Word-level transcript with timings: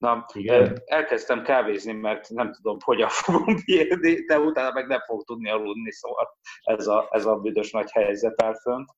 Na, 0.00 0.26
Igen. 0.32 0.82
elkezdtem 0.84 1.42
kávézni, 1.42 1.92
mert 1.92 2.28
nem 2.28 2.52
tudom, 2.52 2.76
hogyan 2.84 3.08
fogom 3.08 3.54
bírni, 3.64 4.14
de 4.24 4.38
utána 4.38 4.72
meg 4.72 4.86
nem 4.86 5.00
fog 5.00 5.24
tudni 5.24 5.50
aludni, 5.50 5.92
szóval 5.92 6.38
ez 6.62 6.86
a, 6.86 7.08
ez 7.10 7.26
a 7.26 7.36
büdös 7.36 7.70
nagy 7.70 7.90
helyzet 7.90 8.42
áll 8.42 8.54
fönt. 8.54 8.90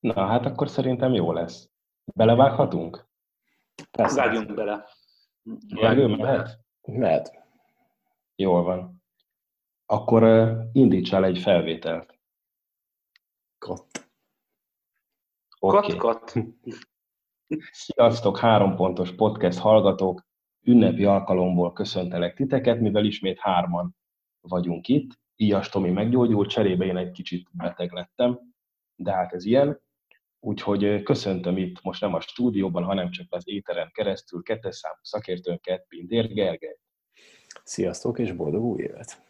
Na, 0.00 0.26
hát 0.26 0.46
akkor 0.46 0.68
szerintem 0.68 1.12
jó 1.12 1.32
lesz. 1.32 1.68
Belevághatunk? 2.14 3.06
Vágjunk 3.92 4.54
bele. 4.54 4.88
Vágjunk, 5.74 6.20
mehet? 6.20 6.58
Mehet. 6.82 7.44
Jól 8.34 8.62
van. 8.62 9.02
Akkor 9.86 10.22
uh, 10.22 10.64
indítsál 10.72 11.24
egy 11.24 11.38
felvételt. 11.38 12.18
Kat. 13.58 13.86
Okay. 15.58 15.96
Kat, 15.96 15.96
kat. 15.96 16.32
Sziasztok, 17.70 18.38
három 18.38 18.76
pontos 18.76 19.14
podcast 19.14 19.58
hallgatók! 19.58 20.26
Ünnepi 20.62 21.04
alkalomból 21.04 21.72
köszöntelek 21.72 22.34
titeket, 22.34 22.80
mivel 22.80 23.04
ismét 23.04 23.38
hárman 23.38 23.96
vagyunk 24.40 24.88
itt. 24.88 25.18
Ilyas 25.36 25.68
Tomi 25.68 25.90
meggyógyult, 25.90 26.48
cserébe 26.48 26.84
én 26.84 26.96
egy 26.96 27.10
kicsit 27.10 27.48
beteg 27.52 27.92
lettem, 27.92 28.40
de 28.96 29.12
hát 29.12 29.32
ez 29.32 29.44
ilyen. 29.44 29.80
Úgyhogy 30.40 31.02
köszöntöm 31.02 31.56
itt 31.56 31.82
most 31.82 32.00
nem 32.00 32.14
a 32.14 32.20
stúdióban, 32.20 32.84
hanem 32.84 33.10
csak 33.10 33.26
az 33.28 33.48
éteren 33.48 33.90
keresztül 33.92 34.42
kettes 34.42 34.76
számú 34.76 34.98
szakértőnket, 35.02 35.86
Pintér 35.88 36.32
Gergely. 36.32 36.78
Sziasztok, 37.64 38.18
és 38.18 38.32
boldog 38.32 38.62
új 38.62 38.82
évet! 38.82 39.22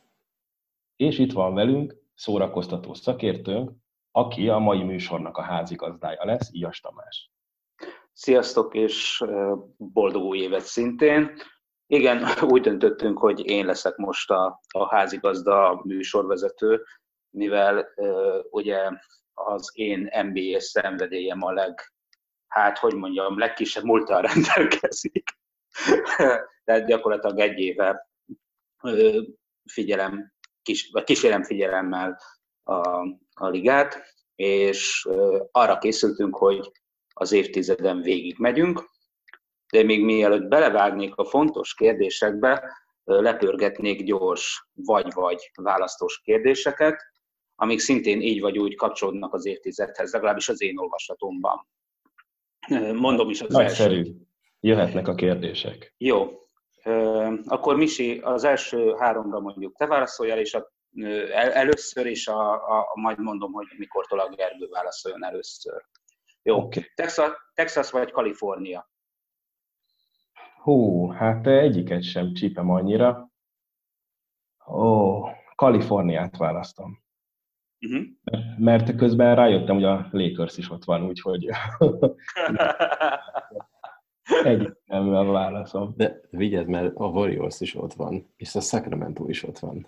És 0.97 1.19
itt 1.19 1.33
van 1.33 1.55
velünk 1.55 1.97
szórakoztató 2.15 2.95
szakértőnk, 2.95 3.73
aki 4.11 4.49
a 4.49 4.59
mai 4.59 4.83
műsornak 4.83 5.37
a 5.37 5.43
házigazdája 5.43 6.25
lesz, 6.25 6.49
Ias 6.53 6.81
Tamás. 6.81 7.31
Sziasztok, 8.19 8.75
és 8.75 9.25
boldog 9.77 10.23
új 10.23 10.39
évet 10.39 10.65
szintén. 10.65 11.43
Igen, 11.87 12.25
úgy 12.53 12.61
döntöttünk, 12.63 13.19
hogy 13.19 13.47
én 13.47 13.67
leszek 13.67 13.97
most 13.97 14.31
a, 14.31 14.61
a 14.69 14.95
házigazda, 14.95 15.69
a 15.69 15.81
műsorvezető, 15.85 16.83
mivel 17.31 17.93
uh, 17.97 18.45
ugye 18.51 18.91
az 19.33 19.71
én 19.75 20.11
MBA 20.25 20.61
szenvedélyem 20.61 21.43
a 21.43 21.53
leg, 21.53 21.93
hát 22.47 22.79
hogy 22.79 22.95
mondjam, 22.95 23.39
legkisebb 23.39 23.85
múltal 23.85 24.23
rendelkezik. 24.33 25.29
Tehát 26.65 26.87
gyakorlatilag 26.87 27.39
egy 27.39 27.59
éve 27.59 28.09
figyelem, 29.73 30.33
kis, 30.63 30.91
vagy 30.93 31.05
kísérem 31.05 31.43
figyelemmel 31.43 32.21
a, 32.63 32.89
a 33.35 33.49
ligát, 33.49 34.15
és 34.35 35.09
arra 35.51 35.79
készültünk, 35.79 36.37
hogy 36.37 36.71
az 37.19 37.33
évtizeden 37.33 38.01
végig 38.01 38.39
megyünk, 38.39 38.85
de 39.73 39.83
még 39.83 40.05
mielőtt 40.05 40.49
belevágnék 40.49 41.17
a 41.17 41.25
fontos 41.25 41.75
kérdésekbe, 41.75 42.63
lepörgetnék 43.05 44.03
gyors 44.03 44.69
vagy-vagy 44.75 45.51
választós 45.55 46.21
kérdéseket, 46.25 47.03
amik 47.55 47.79
szintén 47.79 48.21
így 48.21 48.41
vagy 48.41 48.59
úgy 48.59 48.75
kapcsolódnak 48.75 49.35
az 49.35 49.47
évtizedhez, 49.47 50.13
legalábbis 50.13 50.49
az 50.49 50.63
én 50.63 50.79
olvasatomban. 50.79 51.69
Mondom 52.95 53.31
is 53.31 53.41
az 53.43 53.53
Nagyszerű. 53.53 53.97
első. 53.97 54.15
Jöhetnek 54.61 55.09
a 55.09 55.15
kérdések. 55.15 55.95
Jó. 55.99 56.31
Akkor 57.45 57.77
Misi, 57.77 58.19
az 58.19 58.45
első 58.45 58.95
háromra 58.99 59.41
mondjuk 59.41 59.77
te 59.77 59.87
válaszoljál, 59.87 60.39
és 60.39 60.55
a, 60.55 60.73
először, 61.33 62.07
és 62.07 62.27
a, 62.27 62.53
a, 62.53 62.91
majd 62.95 63.19
mondom, 63.19 63.53
hogy 63.53 63.67
mikortól 63.79 64.19
a 64.19 64.29
Gergő 64.29 64.67
válaszoljon 64.71 65.25
először. 65.25 65.85
Jó. 66.47 66.63
Okay. 66.63 66.83
Texas, 66.95 67.31
Texas 67.55 67.91
vagy 67.91 68.11
Kalifornia? 68.11 68.91
Hú, 70.63 71.09
hát 71.11 71.47
egyiket 71.47 72.03
sem 72.03 72.33
csípem 72.33 72.71
annyira. 72.71 73.31
Ó, 74.67 75.21
Kaliforniát 75.55 76.37
választom. 76.37 77.03
Uh-huh. 77.81 78.07
Mert 78.59 78.97
közben 78.97 79.35
rájöttem, 79.35 79.75
hogy 79.75 79.85
a 79.85 80.09
Lakers 80.11 80.57
is 80.57 80.71
ott 80.71 80.85
van, 80.85 81.03
úgyhogy 81.07 81.49
egyértelműen 84.45 85.31
válaszom. 85.31 85.95
De 85.97 86.21
vigyázz, 86.31 86.67
mert 86.67 86.97
a 86.97 87.07
Warriors 87.07 87.61
is 87.61 87.75
ott 87.75 87.93
van, 87.93 88.33
és 88.37 88.55
a 88.55 88.61
Sacramento 88.61 89.29
is 89.29 89.43
ott 89.43 89.59
van. 89.59 89.87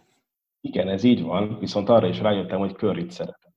Igen, 0.60 0.88
ez 0.88 1.02
így 1.02 1.22
van, 1.22 1.58
viszont 1.58 1.88
arra 1.88 2.06
is 2.06 2.20
rájöttem, 2.20 2.58
hogy 2.58 2.76
Curryt 2.76 3.10
szeretem. 3.10 3.52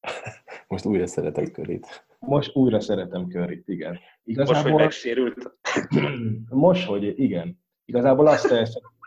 Most 0.68 0.84
újra 0.84 1.06
szeretem 1.06 1.44
Curryt. 1.44 2.06
Most 2.18 2.56
újra 2.56 2.80
szeretem 2.80 3.28
Curryt, 3.28 3.68
igen. 3.68 3.98
Igazából, 4.24 4.54
most, 4.54 4.72
hogy 4.72 4.80
megsérült? 4.80 5.56
Most, 6.66 6.86
hogy 6.86 7.18
igen. 7.18 7.62
Igazából 7.84 8.26
azt 8.26 8.54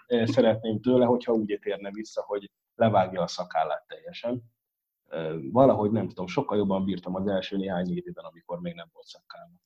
szeretném 0.08 0.82
tőle, 0.82 1.06
hogyha 1.06 1.34
úgy 1.34 1.60
érne 1.64 1.92
vissza, 1.92 2.24
hogy 2.24 2.52
levágja 2.76 3.22
a 3.22 3.28
szakállát 3.28 3.88
teljesen. 3.88 4.44
Valahogy 5.52 5.92
nem 5.92 6.08
tudom, 6.08 6.28
sokkal 6.28 6.58
jobban 6.58 6.86
bírtam 6.86 7.16
az 7.16 7.28
első 7.28 7.58
néhány 7.58 7.96
évben, 7.96 8.26
amikor 8.26 8.60
még 8.60 8.74
nem 8.74 8.90
volt 8.94 9.06
szakállam. 9.06 9.62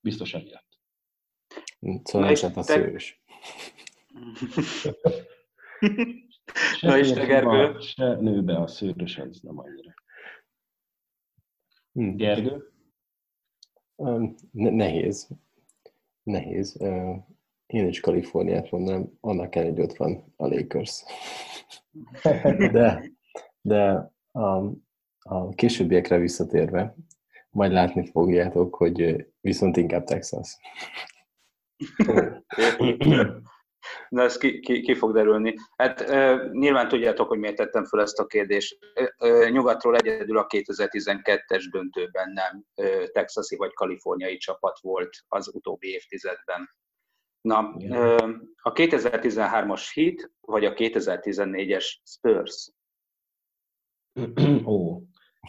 Biztos 0.00 0.34
emiatt. 0.34 0.78
Szóval 2.04 2.36
nem 2.40 2.52
a 2.54 2.62
szőrös. 2.62 3.22
Na 6.80 6.98
és 6.98 7.12
te, 7.12 7.24
Gergő? 7.24 7.78
Se 7.78 8.14
nőbe 8.14 8.56
a 8.56 8.66
szőrös, 8.66 9.18
ez 9.18 9.40
nem 9.40 9.58
annyira. 9.58 9.94
Hm. 11.92 12.16
Gergő? 12.16 12.72
Nehéz. 14.52 15.28
Nehéz. 16.22 16.76
Én 17.66 17.86
is 17.86 18.00
Kaliforniát 18.00 18.70
mondanám, 18.70 19.18
annak 19.20 19.54
hogy 19.54 19.80
ott 19.80 19.96
van 19.96 20.32
a 20.36 20.46
Lakers. 20.46 21.02
De, 22.72 23.02
de 23.60 24.12
a, 24.32 24.70
a 25.18 25.48
későbbiekre 25.48 26.18
visszatérve, 26.18 26.94
majd 27.50 27.72
látni 27.72 28.06
fogjátok, 28.06 28.74
hogy 28.74 29.26
viszont 29.40 29.76
inkább 29.76 30.04
Texas. 30.04 30.56
Na, 34.08 34.22
ez 34.22 34.36
ki, 34.36 34.60
ki, 34.60 34.80
ki 34.80 34.94
fog 34.94 35.12
derülni. 35.12 35.54
Hát 35.76 36.00
e, 36.00 36.48
nyilván 36.52 36.88
tudjátok, 36.88 37.28
hogy 37.28 37.38
miért 37.38 37.56
tettem 37.56 37.84
fel 37.84 38.00
ezt 38.00 38.18
a 38.18 38.26
kérdést. 38.26 38.78
E, 39.16 39.48
nyugatról 39.48 39.96
egyedül 39.96 40.38
a 40.38 40.46
2012-es 40.46 41.64
döntőben 41.70 42.32
nem 42.32 42.64
e, 42.74 43.06
texasi 43.06 43.56
vagy 43.56 43.72
kaliforniai 43.72 44.36
csapat 44.36 44.78
volt 44.80 45.16
az 45.28 45.54
utóbbi 45.54 45.88
évtizedben. 45.88 46.70
Na, 47.40 47.74
e, 47.78 48.14
a 48.62 48.72
2013-as 48.72 49.82
Heat 49.94 50.30
vagy 50.40 50.64
a 50.64 50.72
2014-es 50.72 51.86
Spurs? 52.04 52.70
Ó, 54.64 55.00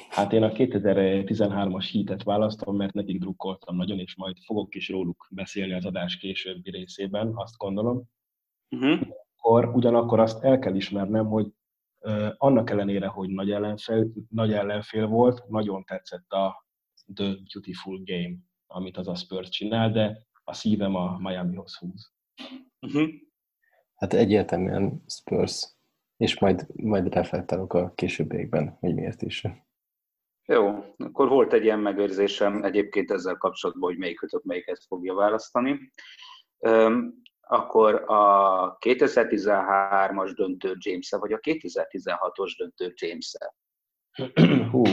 hát 0.10 0.34
én 0.34 0.44
a 0.44 0.52
2013-as 0.52 1.90
Heatet 1.92 2.24
választom, 2.24 2.76
mert 2.76 2.94
nekik 2.94 3.20
drukkoltam 3.20 3.76
nagyon, 3.76 4.00
és 4.00 4.16
majd 4.16 4.38
fogok 4.46 4.76
is 4.76 4.90
róluk 4.90 5.28
beszélni 5.32 5.74
az 5.74 5.86
adás 5.86 6.18
későbbi 6.18 6.70
részében, 6.70 7.32
azt 7.36 7.58
gondolom. 7.58 8.04
Uh-huh. 8.74 9.08
Akkor, 9.36 9.66
ugyanakkor 9.66 10.20
azt 10.20 10.44
el 10.44 10.60
kell 10.60 10.76
ismernem, 10.76 11.28
hogy 11.28 11.48
annak 12.38 12.70
ellenére, 12.70 13.08
hogy 13.08 13.30
nagy 13.30 13.52
ellenfél, 13.52 14.08
nagy 14.30 14.54
ellenfél 14.54 15.08
volt, 15.08 15.48
nagyon 15.48 15.84
tetszett 15.84 16.32
a 16.32 16.66
The 17.14 17.36
Beautiful 17.54 18.02
Game, 18.04 18.36
amit 18.68 18.98
az 18.98 19.08
a 19.08 19.16
Spurs 19.16 19.50
csinál, 19.50 19.92
de 19.92 20.18
a 20.44 20.54
szívem 20.54 20.96
a 20.96 21.18
Miamihoz 21.20 21.78
húz. 21.78 22.12
Uh-huh. 22.82 23.10
Hát 23.96 24.14
egyértelműen 24.14 25.04
Spurs, 25.08 25.76
és 26.18 26.40
majd, 26.40 26.66
majd 26.74 27.14
reflektálok 27.14 27.74
a 27.74 27.94
későbbiekben, 27.96 28.78
hogy 28.80 28.96
miért 28.96 29.22
is. 29.22 29.44
Jó, 30.46 30.68
akkor 30.98 31.30
volt 31.30 31.54
egy 31.54 31.64
ilyen 31.64 31.80
megérzésem 31.80 32.64
egyébként 32.64 33.12
ezzel 33.12 33.38
kapcsolatban, 33.38 33.90
hogy 33.90 34.00
melyikőtök 34.00 34.44
melyiket 34.44 34.84
fogja 34.88 35.14
választani 35.14 35.92
akkor 37.54 38.04
a 38.08 38.78
2013-as 38.78 40.34
döntő 40.36 40.76
james 40.78 41.10
vagy 41.10 41.32
a 41.32 41.40
2016-os 41.40 42.56
döntő 42.58 42.94
james 42.96 43.34
-e? 43.40 43.54
Hú, 44.72 44.84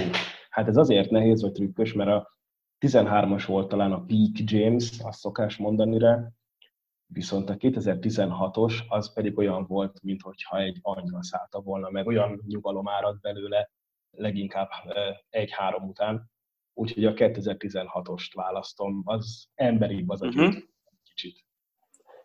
hát 0.50 0.68
ez 0.68 0.76
azért 0.76 1.10
nehéz 1.10 1.42
vagy 1.42 1.52
trükkös, 1.52 1.92
mert 1.92 2.10
a 2.10 2.36
13-as 2.86 3.44
volt 3.46 3.68
talán 3.68 3.92
a 3.92 4.04
Peak 4.04 4.50
James, 4.50 4.98
azt 5.02 5.18
szokás 5.18 5.56
mondani 5.56 5.98
rá, 5.98 6.28
viszont 7.06 7.50
a 7.50 7.56
2016-os 7.56 8.88
az 8.88 9.12
pedig 9.12 9.38
olyan 9.38 9.66
volt, 9.66 10.02
mintha 10.02 10.58
egy 10.58 10.78
angyal 10.80 11.22
szállta 11.22 11.60
volna, 11.60 11.90
meg 11.90 12.06
olyan 12.06 12.42
nyugalom 12.46 12.88
árad 12.88 13.20
belőle, 13.20 13.70
leginkább 14.10 14.68
egy-három 15.30 15.88
után. 15.88 16.30
Úgyhogy 16.74 17.04
a 17.04 17.12
2016-ost 17.12 18.30
választom, 18.34 19.02
az 19.04 19.48
emberibb 19.54 20.08
az 20.08 20.22
a 20.22 20.26
uh-huh. 20.26 20.54
kicsit. 21.02 21.48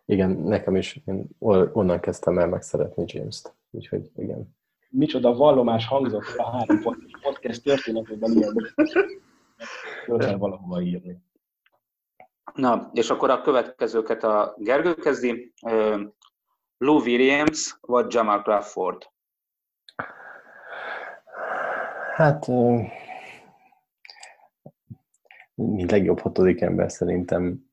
Igen, 0.05 0.29
nekem 0.29 0.75
is, 0.75 1.01
én 1.05 1.27
onnan 1.39 1.99
kezdtem 1.99 2.37
el 2.37 2.47
megszeretni 2.47 3.03
James-t, 3.07 3.55
úgyhogy 3.71 4.11
igen. 4.15 4.55
Micsoda 4.89 5.33
vallomás 5.33 5.87
hangzott 5.87 6.35
a 6.37 6.51
három 6.51 6.81
podcast 7.21 7.63
történetében 7.63 8.31
ilyen 8.31 8.73
kell 10.17 10.37
valahova 10.37 10.81
írni. 10.81 11.23
Na, 12.53 12.89
és 12.93 13.09
akkor 13.09 13.29
a 13.29 13.41
következőket 13.41 14.23
a 14.23 14.55
Gergő 14.57 14.93
kezdi. 14.93 15.53
Lou 16.77 16.99
Williams 16.99 17.77
vagy 17.81 18.13
Jamal 18.13 18.41
Crawford? 18.41 19.09
Hát, 22.13 22.47
mint 25.55 25.91
legjobb 25.91 26.19
hatodik 26.19 26.61
ember 26.61 26.91
szerintem 26.91 27.64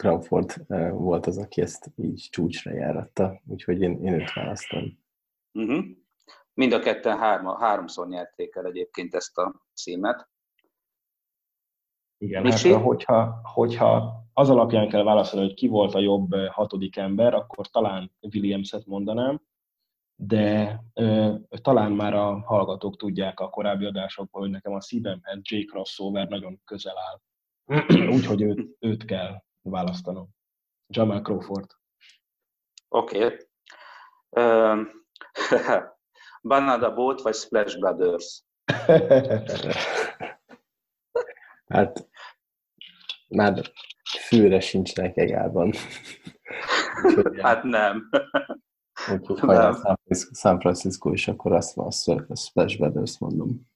Crawford 0.00 0.66
volt 0.92 1.26
az, 1.26 1.38
aki 1.38 1.60
ezt 1.60 1.90
így 1.96 2.28
csúcsra 2.30 2.72
járatta, 2.72 3.40
úgyhogy 3.46 3.80
én, 3.80 4.04
én 4.04 4.12
őt 4.12 4.32
választom. 4.32 4.98
Uh-huh. 5.52 5.84
Mind 6.54 6.72
a 6.72 6.78
ketten 6.78 7.18
hárma, 7.18 7.58
háromszor 7.58 8.08
nyerték 8.08 8.54
el 8.54 8.66
egyébként 8.66 9.14
ezt 9.14 9.38
a 9.38 9.62
címet. 9.74 10.28
Igen, 12.18 12.50
hát, 12.50 12.60
hogyha, 12.60 13.40
hogyha 13.42 14.24
az 14.32 14.50
alapján 14.50 14.88
kell 14.88 15.02
válaszolni, 15.02 15.46
hogy 15.46 15.54
ki 15.54 15.68
volt 15.68 15.94
a 15.94 15.98
jobb 15.98 16.34
hatodik 16.34 16.96
ember, 16.96 17.34
akkor 17.34 17.66
talán 17.66 18.12
Williams-et 18.20 18.86
mondanám, 18.86 19.42
de 20.14 20.80
ö, 20.94 21.34
talán 21.62 21.92
már 21.92 22.14
a 22.14 22.40
hallgatók 22.40 22.96
tudják 22.96 23.40
a 23.40 23.50
korábbi 23.50 23.84
adásokból, 23.84 24.40
hogy 24.40 24.50
nekem 24.50 24.72
a 24.72 24.80
szívemhez 24.80 25.40
J. 25.42 25.64
Crossover 25.64 26.28
nagyon 26.28 26.60
közel 26.64 26.96
áll. 26.98 27.20
Úgyhogy 28.16 28.42
őt, 28.42 28.76
őt 28.78 29.04
kell 29.04 29.42
választanom. 29.62 30.28
Jamal 30.86 31.22
Crawford. 31.22 31.70
Oké. 32.88 33.24
Okay. 33.24 33.36
Uh, 34.32 34.86
Banana 36.42 36.94
Boat 36.94 37.22
vagy 37.22 37.34
Splash 37.34 37.78
Brothers? 37.78 38.44
hát 41.74 42.08
már 43.28 43.72
főre 44.18 44.60
sincsenek 44.60 45.16
egálban. 45.16 45.72
hát 47.42 47.62
nem. 47.62 48.08
Úgyhogy 49.12 49.38
ha 49.38 49.98
San 50.34 50.60
Francisco 50.60 51.12
is, 51.12 51.28
akkor 51.28 51.52
azt 51.52 51.74
van, 51.74 51.86
a 52.28 52.36
Splash 52.36 52.78
Brothers 52.78 53.18
mondom. 53.18 53.68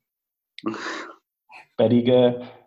Pedig 1.77 2.05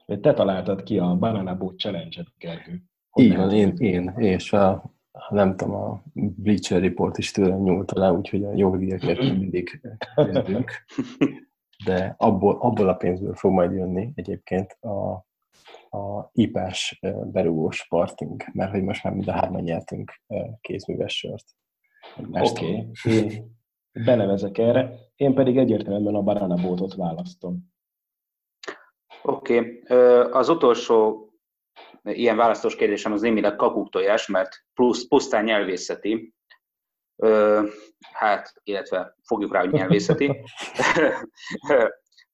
te 0.06 0.34
találtad 0.34 0.84
ki 0.84 1.00
a 1.00 1.16
Banana 1.16 1.56
Boat 1.56 1.80
Challenge-et, 1.80 2.28
Gergő. 2.38 2.84
Így 3.18 3.36
van, 3.36 3.52
én, 3.52 3.74
én, 3.78 4.14
és 4.18 4.54
a, 4.54 4.84
nem 5.30 5.56
tudom, 5.56 5.76
a 5.76 6.02
Bleacher 6.14 6.82
Report 6.82 7.18
is 7.18 7.32
tőlem 7.32 7.62
nyúlta 7.62 8.00
le, 8.00 8.12
úgyhogy 8.12 8.44
a 8.44 8.56
jogdíjakat 8.56 9.18
mindig 9.18 9.82
kezdünk. 10.16 10.72
De 11.86 12.16
abból, 12.18 12.58
abból 12.60 12.90
a 12.90 12.94
pénzből 12.94 13.36
fog 13.36 13.52
majd 13.52 13.72
jönni 13.72 14.12
egyébként 14.16 14.72
a, 14.72 15.26
a 15.98 16.30
ipás 16.32 17.00
berúgós 17.32 17.88
parting, 17.88 18.44
mert 18.54 18.72
hogy 18.72 18.84
most 18.84 19.04
már 19.04 19.14
mind 19.14 19.28
a 19.28 19.32
hárman 19.32 19.62
nyertünk 19.62 20.12
kézműves 20.62 21.18
sört. 21.18 21.46
Oké, 22.32 22.88
okay. 23.04 23.44
benevezek 24.06 24.58
erre, 24.58 24.94
én 25.16 25.34
pedig 25.34 25.58
egyértelműen 25.58 26.16
a 26.16 26.22
banana 26.22 26.56
bótot 26.56 26.96
választom. 26.96 27.74
Oké, 29.24 29.58
okay. 29.58 30.32
az 30.32 30.50
utolsó 30.50 31.27
ilyen 32.08 32.36
választós 32.36 32.76
kérdésem 32.76 33.12
az 33.12 33.22
némileg 33.22 33.56
kakuktojás, 33.56 34.28
mert 34.28 34.50
plusz, 34.74 35.08
pusztán 35.08 35.44
nyelvészeti, 35.44 36.34
hát, 38.12 38.54
illetve 38.64 39.16
fogjuk 39.24 39.54
rá, 39.54 39.60
hogy 39.60 39.72
nyelvészeti. 39.72 40.36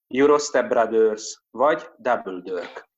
Eurostep 0.08 0.68
Brothers 0.68 1.44
vagy 1.52 1.84
Double 1.98 2.42
Dirk? 2.42 2.90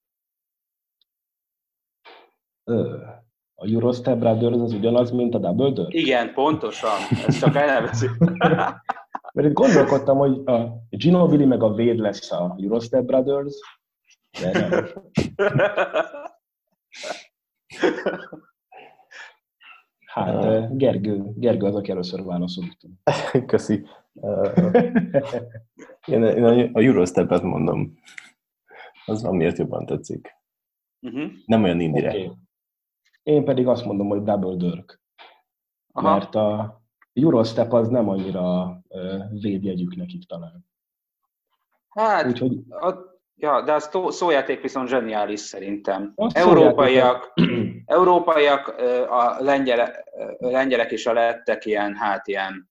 A 3.55 3.67
Eurostep 3.67 4.17
Brothers 4.17 4.61
az 4.61 4.73
ugyanaz, 4.73 5.11
mint 5.11 5.35
a 5.35 5.37
Double 5.37 5.71
Dirk? 5.71 5.93
Igen, 5.93 6.33
pontosan. 6.33 6.99
Ez 7.27 7.39
csak 7.39 7.55
elnevezik. 7.55 8.11
Mert 9.33 9.47
itt 9.47 9.53
gondolkodtam, 9.53 10.17
hogy 10.17 10.41
a 10.45 10.85
Gino 10.89 11.25
Willi 11.25 11.45
meg 11.45 11.63
a 11.63 11.73
Véd 11.73 11.99
lesz 11.99 12.31
a 12.31 12.55
Eurostep 12.59 13.03
Brothers, 13.03 13.55
de 14.41 14.51
nem. 14.51 14.87
Hát 20.05 20.77
Gergő, 20.77 21.31
Gergő 21.35 21.65
az, 21.65 21.75
aki 21.75 21.91
először 21.91 22.23
válaszolt. 22.23 22.77
Köszi. 23.47 23.85
Én, 26.05 26.23
én 26.23 26.43
a 26.73 26.79
Eurostep-et 26.79 27.41
mondom. 27.41 27.99
Az 29.05 29.23
amiért 29.23 29.57
jobban 29.57 29.85
tetszik. 29.85 30.35
Uh-huh. 31.01 31.31
Nem 31.45 31.63
olyan 31.63 31.79
indirekt. 31.79 32.15
Okay. 32.15 32.31
Én 33.23 33.43
pedig 33.43 33.67
azt 33.67 33.85
mondom, 33.85 34.07
hogy 34.07 34.23
Double 34.23 34.55
Dirk. 34.55 35.01
Aha. 35.91 36.09
Mert 36.09 36.35
a 36.35 36.81
Eurostep 37.13 37.73
az 37.73 37.87
nem 37.87 38.09
annyira 38.09 38.79
védjegyük 39.29 39.95
nekik 39.95 40.25
talán. 40.25 40.65
Hát, 41.89 42.25
Úgyhogy... 42.25 42.63
a 42.69 43.14
Ja, 43.37 43.61
de 43.61 43.73
az 43.73 43.89
szójáték 44.07 44.61
viszont 44.61 44.87
zseniális 44.87 45.39
szerintem. 45.39 46.13
A 46.15 46.29
európaiak, 46.33 47.33
európaiak, 47.85 48.67
a 49.09 49.35
lengyelek, 49.39 50.03
lengyelek 50.37 50.91
és 50.91 51.05
a 51.05 51.13
lettek 51.13 51.65
ilyen, 51.65 51.95
hát 51.95 52.27
ilyen, 52.27 52.69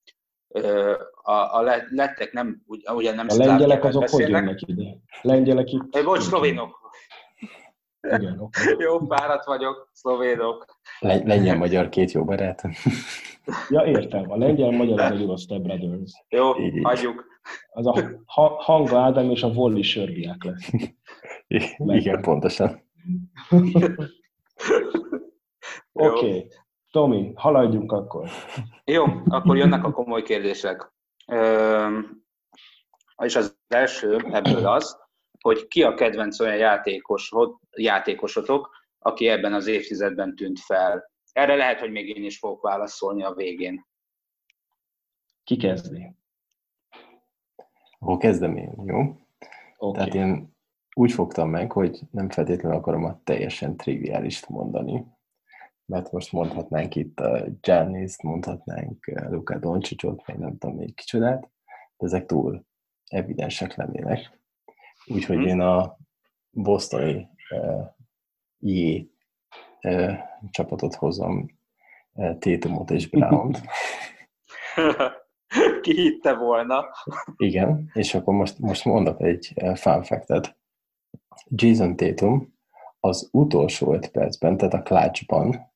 a, 1.22 1.32
a 1.32 1.62
lettek 1.90 2.32
nem, 2.32 2.62
ugye 2.94 3.14
nem 3.14 3.26
A 3.28 3.34
lengyelek 3.37 3.84
azok 3.84 4.00
beszélnek. 4.00 4.44
hogy 4.44 4.44
jönnek 4.44 4.61
ide? 4.61 4.96
Lengyelek 5.22 5.72
itt... 5.72 6.05
Bocs, 6.05 6.22
szlovénok. 6.22 6.82
Igen, 8.00 8.38
okay. 8.38 8.75
Jó, 8.84 8.99
párat 8.99 9.44
vagyok, 9.44 9.90
szlovénok. 9.93 10.66
Lengyel-magyar 11.00 11.88
két 11.88 12.12
jó 12.12 12.25
barát. 12.25 12.62
ja, 13.69 13.84
értem. 13.84 14.31
A 14.31 14.37
lengyel-magyar 14.37 15.00
az 15.00 15.46
a 15.49 15.58
Brothers. 15.58 16.25
Jó, 16.28 16.52
hagyjuk. 16.82 17.34
Az 17.70 17.87
a 17.87 18.23
Hanga 18.58 18.99
Ádám 18.99 19.31
és 19.31 19.43
a 19.43 19.52
Volli 19.52 19.82
Sörbiák 19.82 20.44
lesz. 20.44 20.70
Igen, 21.79 22.23
pontosan. 22.23 22.82
Oké. 25.93 26.29
Okay. 26.29 26.49
Tomi, 26.91 27.32
haladjunk 27.35 27.93
akkor. 27.93 28.29
Jó, 28.85 29.05
akkor 29.25 29.56
jönnek 29.56 29.85
a 29.85 29.93
komoly 29.93 30.23
kérdések. 30.23 30.93
és 33.23 33.37
az 33.37 33.58
első 33.69 34.17
ebből 34.17 34.67
az, 34.67 34.99
hogy 35.40 35.67
ki 35.67 35.82
a 35.82 35.94
kedvenc 35.94 36.40
olyan 36.40 36.56
játékos, 36.56 37.31
játékosotok, 37.76 38.70
aki 38.99 39.29
ebben 39.29 39.52
az 39.52 39.67
évtizedben 39.67 40.35
tűnt 40.35 40.61
fel. 40.61 41.11
Erre 41.32 41.55
lehet, 41.55 41.81
hogy 41.81 41.90
még 41.90 42.17
én 42.17 42.25
is 42.25 42.38
fogok 42.38 42.62
válaszolni 42.62 43.23
a 43.23 43.35
végén. 43.35 43.87
Ki 45.45 45.57
kezdi? 45.57 46.16
Akkor 48.04 48.18
kezdem 48.18 48.56
én, 48.56 48.73
jó? 48.84 48.99
Okay. 49.78 49.92
Tehát 49.92 50.14
én 50.14 50.54
úgy 50.96 51.12
fogtam 51.12 51.50
meg, 51.50 51.73
hogy 51.73 52.00
nem 52.11 52.30
feltétlenül 52.30 52.78
akarom 52.78 53.04
a 53.04 53.20
teljesen 53.25 53.76
triviális 53.76 54.46
mondani, 54.46 55.06
mert 55.87 56.12
most 56.12 56.32
mondhatnánk 56.32 56.94
itt 56.94 57.20
a 57.20 57.44
Giannis-t, 57.61 58.23
mondhatnánk 58.23 59.06
Luka 59.28 59.58
Doncsicsot, 59.58 60.26
meg 60.26 60.38
nem 60.38 60.58
tudom 60.58 60.76
még 60.76 60.94
kicsodát, 60.94 61.40
de 61.96 62.06
ezek 62.06 62.26
túl 62.26 62.64
evidensek 63.06 63.75
lennének. 63.75 64.40
Úgyhogy 65.06 65.37
hmm. 65.37 65.46
én 65.46 65.61
a 65.61 65.96
bostoni 66.50 67.28
uh, 67.50 67.87
J 68.58 69.08
uh, 69.82 70.14
csapatot 70.50 70.94
hozom, 70.94 71.46
uh, 72.12 72.38
Tétumot 72.38 72.90
és 72.90 73.08
Brown-t. 73.08 73.61
Ki 75.85 75.95
hitte 75.95 76.35
volna? 76.35 76.85
Igen, 77.37 77.91
és 77.93 78.14
akkor 78.14 78.35
most, 78.35 78.59
most 78.59 78.85
mondok 78.85 79.21
egy 79.21 79.53
fun 79.75 80.03
fact-et. 80.03 80.57
Jason 81.49 81.97
Tatum 81.97 82.55
az 83.00 83.29
utolsó 83.33 83.93
öt 83.95 84.11
percben, 84.11 84.57
tehát 84.57 84.75
a 84.75 84.83
clutchban, 84.83 85.73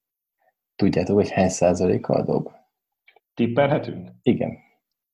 tudjátok, 0.77 1.15
hogy 1.15 1.31
hány 1.31 1.49
százalékkal 1.49 2.23
dob? 2.23 2.51
Tippelhetünk? 3.35 4.09
Igen. 4.23 4.59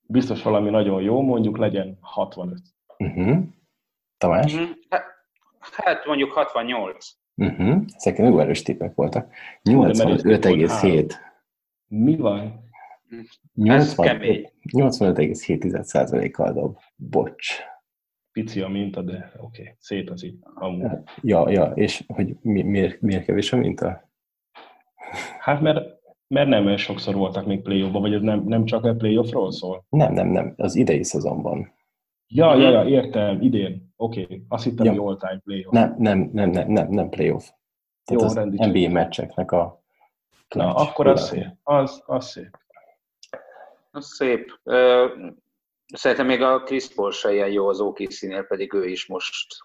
Biztos 0.07 0.43
valami 0.43 0.71
nagyon 0.71 1.03
jó, 1.03 1.23
mondjuk 1.23 1.59
legyen 1.59 1.99
65. 2.01 2.59
Uh-huh. 2.99 3.27
Mhm. 3.27 3.41
Tamás? 4.19 4.55
Uh-huh. 4.55 4.69
Hát 5.73 6.07
mondjuk 6.07 6.31
68. 6.33 7.11
Uh-huh. 7.35 7.59
Mhm. 7.59 7.85
Ezek 7.95 8.19
nagyon 8.19 8.41
erős 8.41 8.63
tippek 8.63 8.95
voltak. 8.95 9.33
85,7. 9.63 11.13
Mi 11.89 12.17
van? 12.17 12.63
85,7%-kal 13.57 16.53
dob. 16.53 16.77
Bocs. 16.97 17.59
Pici 18.33 18.61
a 18.61 18.69
minta, 18.69 19.03
de 19.03 19.33
oké, 19.37 19.63
okay. 19.63 19.75
szép 19.79 20.11
az 20.11 20.25
így. 20.25 20.39
Amúgy. 20.55 20.91
Ja, 21.21 21.51
ja, 21.51 21.73
és 21.75 22.05
hogy 22.07 22.37
mi, 22.41 22.63
miért, 22.63 23.01
miért 23.01 23.25
kevés 23.25 23.53
a 23.53 23.57
minta? 23.57 24.09
Hát 25.39 25.61
mert, 25.61 26.01
mert 26.27 26.49
nem 26.49 26.65
olyan 26.65 26.77
sokszor 26.77 27.15
voltak 27.15 27.47
még 27.47 27.63
play 27.63 27.91
vagy 27.91 28.15
ez 28.15 28.23
nem, 28.23 28.45
nem 28.45 28.65
csak 28.65 28.85
a 28.85 28.95
playoffról 28.95 29.53
szól? 29.53 29.85
Nem, 29.89 30.13
nem, 30.13 30.29
nem, 30.29 30.55
az 30.57 30.77
idei 30.77 31.03
szezonban. 31.03 31.73
Ja, 32.27 32.55
ja, 32.55 32.71
ja, 32.71 32.85
értem, 32.85 33.41
idén. 33.41 33.93
Oké, 33.97 34.23
okay. 34.23 34.45
azt 34.49 34.65
hittem, 34.65 34.87
ja. 34.87 34.93
hogy 34.93 35.01
all-time 35.01 35.41
playoff. 35.45 35.73
Nem, 35.73 35.95
nem, 35.99 36.31
nem, 36.33 36.51
nem, 36.51 36.71
nem, 36.71 36.91
nem 36.91 37.09
playoff. 37.09 37.51
Tehát 38.05 38.35
Jó, 38.35 38.43
az 38.43 38.49
NBA 38.73 38.89
meccseknek 38.89 39.53
a 39.53 39.85
Na, 40.55 40.75
akkor 40.75 41.07
az 41.07 41.29
szép. 41.29 41.47
Az, 41.63 42.03
az 42.07 42.27
szép. 42.27 42.59
Szép. 44.01 44.61
Szerintem 45.95 46.27
még 46.27 46.43
a 46.43 46.63
Chris 46.63 46.95
Paul 46.95 47.11
se 47.11 47.33
ilyen 47.33 47.51
jó 47.51 47.69
az 47.69 47.81
okc 47.81 48.47
pedig 48.49 48.73
ő 48.73 48.87
is 48.87 49.07
most 49.07 49.57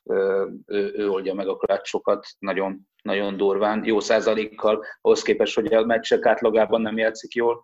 ő, 0.66 0.94
ő 0.96 1.10
oldja 1.10 1.34
meg 1.34 1.48
a 1.48 1.58
klácsokat 1.58 2.28
nagyon, 2.40 2.88
nagyon 3.04 3.38
durván, 3.38 3.86
jó 3.86 4.00
százalékkal, 4.00 4.84
ahhoz 5.02 5.22
képest, 5.22 5.56
hogy 5.56 5.74
a 5.74 5.86
meccsek 5.86 6.26
átlagában 6.26 6.82
nem 6.82 6.98
játszik 6.98 7.34
jól. 7.34 7.64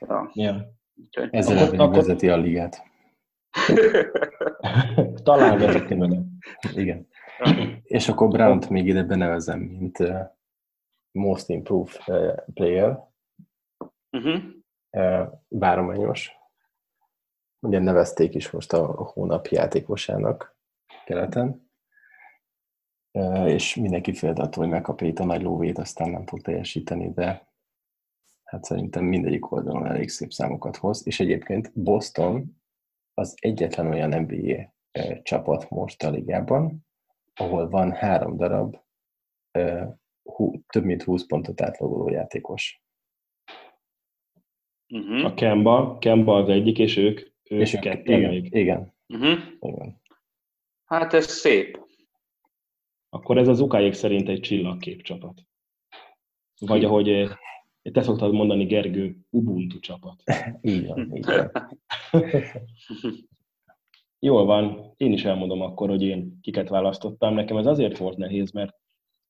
Ja. 0.00 0.30
Yeah. 0.34 0.60
Ezzel 1.30 1.66
akkor, 1.66 1.80
akkor... 1.80 1.94
vezeti 1.94 2.28
a 2.28 2.36
ligát. 2.36 2.82
Talán 5.22 5.58
vezeti 5.58 5.94
vele. 5.94 6.20
Igen. 6.74 7.08
És 7.82 8.08
akkor 8.08 8.28
Brown-t 8.28 8.68
még 8.68 8.86
ide 8.86 9.02
benevezem, 9.02 9.60
mint 9.60 9.98
most 11.10 11.48
improved 11.48 12.02
player. 12.54 12.98
Uh-huh. 14.10 14.42
Bárományos. 15.48 16.30
Ugye 17.60 17.78
nevezték 17.78 18.34
is 18.34 18.50
most 18.50 18.72
a 18.72 18.86
hónap 18.86 19.46
játékosának 19.46 20.56
keleten, 21.04 21.70
és 23.46 23.74
mindenki 23.74 24.14
félt 24.14 24.38
attól, 24.38 24.64
hogy 24.64 24.72
megkapja 24.72 25.06
itt 25.06 25.18
a 25.18 25.24
nagy 25.24 25.42
lóvét, 25.42 25.78
aztán 25.78 26.10
nem 26.10 26.26
fog 26.26 26.40
teljesíteni, 26.40 27.12
de 27.12 27.48
hát 28.44 28.64
szerintem 28.64 29.04
mindegyik 29.04 29.52
oldalon 29.52 29.86
elég 29.86 30.08
szép 30.08 30.32
számokat 30.32 30.76
hoz, 30.76 31.06
és 31.06 31.20
egyébként 31.20 31.72
Boston 31.74 32.60
az 33.14 33.34
egyetlen 33.40 33.86
olyan 33.86 34.20
NBA 34.20 34.74
csapat 35.22 35.70
most 35.70 36.02
a 36.02 36.10
ligában, 36.10 36.86
ahol 37.34 37.68
van 37.68 37.92
három 37.92 38.36
darab 38.36 38.76
több 40.66 40.84
mint 40.84 41.02
20 41.02 41.26
pontot 41.26 41.60
átlagoló 41.60 42.08
játékos. 42.08 42.84
Uh-huh. 44.88 45.24
A 45.24 45.34
Kemba, 45.34 45.98
Kemba 45.98 46.36
az 46.36 46.48
egyik, 46.48 46.78
és 46.78 46.96
ők 46.96 47.20
és 47.42 47.74
őket 47.74 48.08
igen, 48.08 48.30
még. 48.30 48.54
Igen. 48.54 48.94
Uh-huh. 49.06 49.38
igen. 49.60 50.00
Hát 50.84 51.12
ez 51.12 51.26
szép. 51.26 51.80
Akkor 53.08 53.38
ez 53.38 53.48
az 53.48 53.60
ukáig 53.60 53.92
szerint 53.92 54.28
egy 54.28 54.40
csillagkép 54.40 55.02
csapat. 55.02 55.42
Vagy 56.60 56.84
ahogy 56.84 57.08
eh, 57.08 57.30
te 57.92 58.02
szoktad 58.02 58.32
mondani, 58.32 58.64
Gergő, 58.64 59.16
Ubuntu 59.30 59.78
csapat. 59.80 60.22
így 60.62 60.86
van, 60.86 61.16
így 61.16 61.24
van. 61.24 61.50
Jól 64.18 64.44
van, 64.44 64.94
én 64.96 65.12
is 65.12 65.24
elmondom 65.24 65.60
akkor, 65.60 65.88
hogy 65.88 66.02
én 66.02 66.38
kiket 66.40 66.68
választottam. 66.68 67.34
Nekem 67.34 67.56
ez 67.56 67.66
azért 67.66 67.98
volt 67.98 68.16
nehéz, 68.16 68.50
mert 68.50 68.76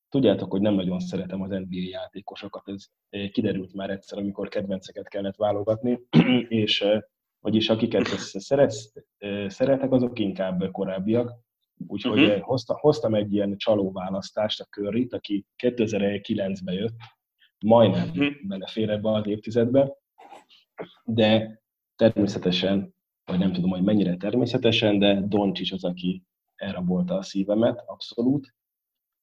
tudjátok, 0.08 0.50
hogy 0.50 0.60
nem 0.60 0.74
nagyon 0.74 1.00
szeretem 1.00 1.42
az 1.42 1.50
NBA 1.50 1.88
játékosokat. 1.90 2.68
Ez 2.68 2.84
eh, 3.08 3.28
kiderült 3.28 3.74
már 3.74 3.90
egyszer, 3.90 4.18
amikor 4.18 4.48
kedvenceket 4.48 5.08
kellett 5.08 5.36
válogatni, 5.36 6.00
és 6.48 6.80
eh, 6.80 7.00
vagyis 7.40 7.68
akiket 7.68 8.06
szeret, 8.06 8.72
szeretek, 9.46 9.92
azok 9.92 10.18
inkább 10.18 10.70
korábbiak. 10.70 11.32
Úgyhogy 11.86 12.22
uh-huh. 12.22 12.40
hozta, 12.40 12.78
hoztam 12.78 13.14
egy 13.14 13.32
ilyen 13.32 13.56
csaló 13.56 13.92
választást, 13.92 14.60
a 14.60 14.64
curry 14.64 15.08
aki 15.10 15.46
2009-ben 15.62 16.74
jött, 16.74 16.94
majdnem 17.64 18.08
uh-huh. 18.08 18.46
belefér 18.46 18.90
ebbe 18.90 19.10
az 19.10 19.26
évtizedbe, 19.26 19.96
de 21.04 21.62
természetesen, 21.96 22.94
vagy 23.24 23.38
nem 23.38 23.52
tudom, 23.52 23.70
hogy 23.70 23.82
mennyire 23.82 24.16
természetesen, 24.16 24.98
de 24.98 25.20
Doncsics 25.20 25.72
az, 25.72 25.84
aki 25.84 26.22
elrabolta 26.54 27.14
a 27.14 27.22
szívemet, 27.22 27.82
abszolút. 27.86 28.54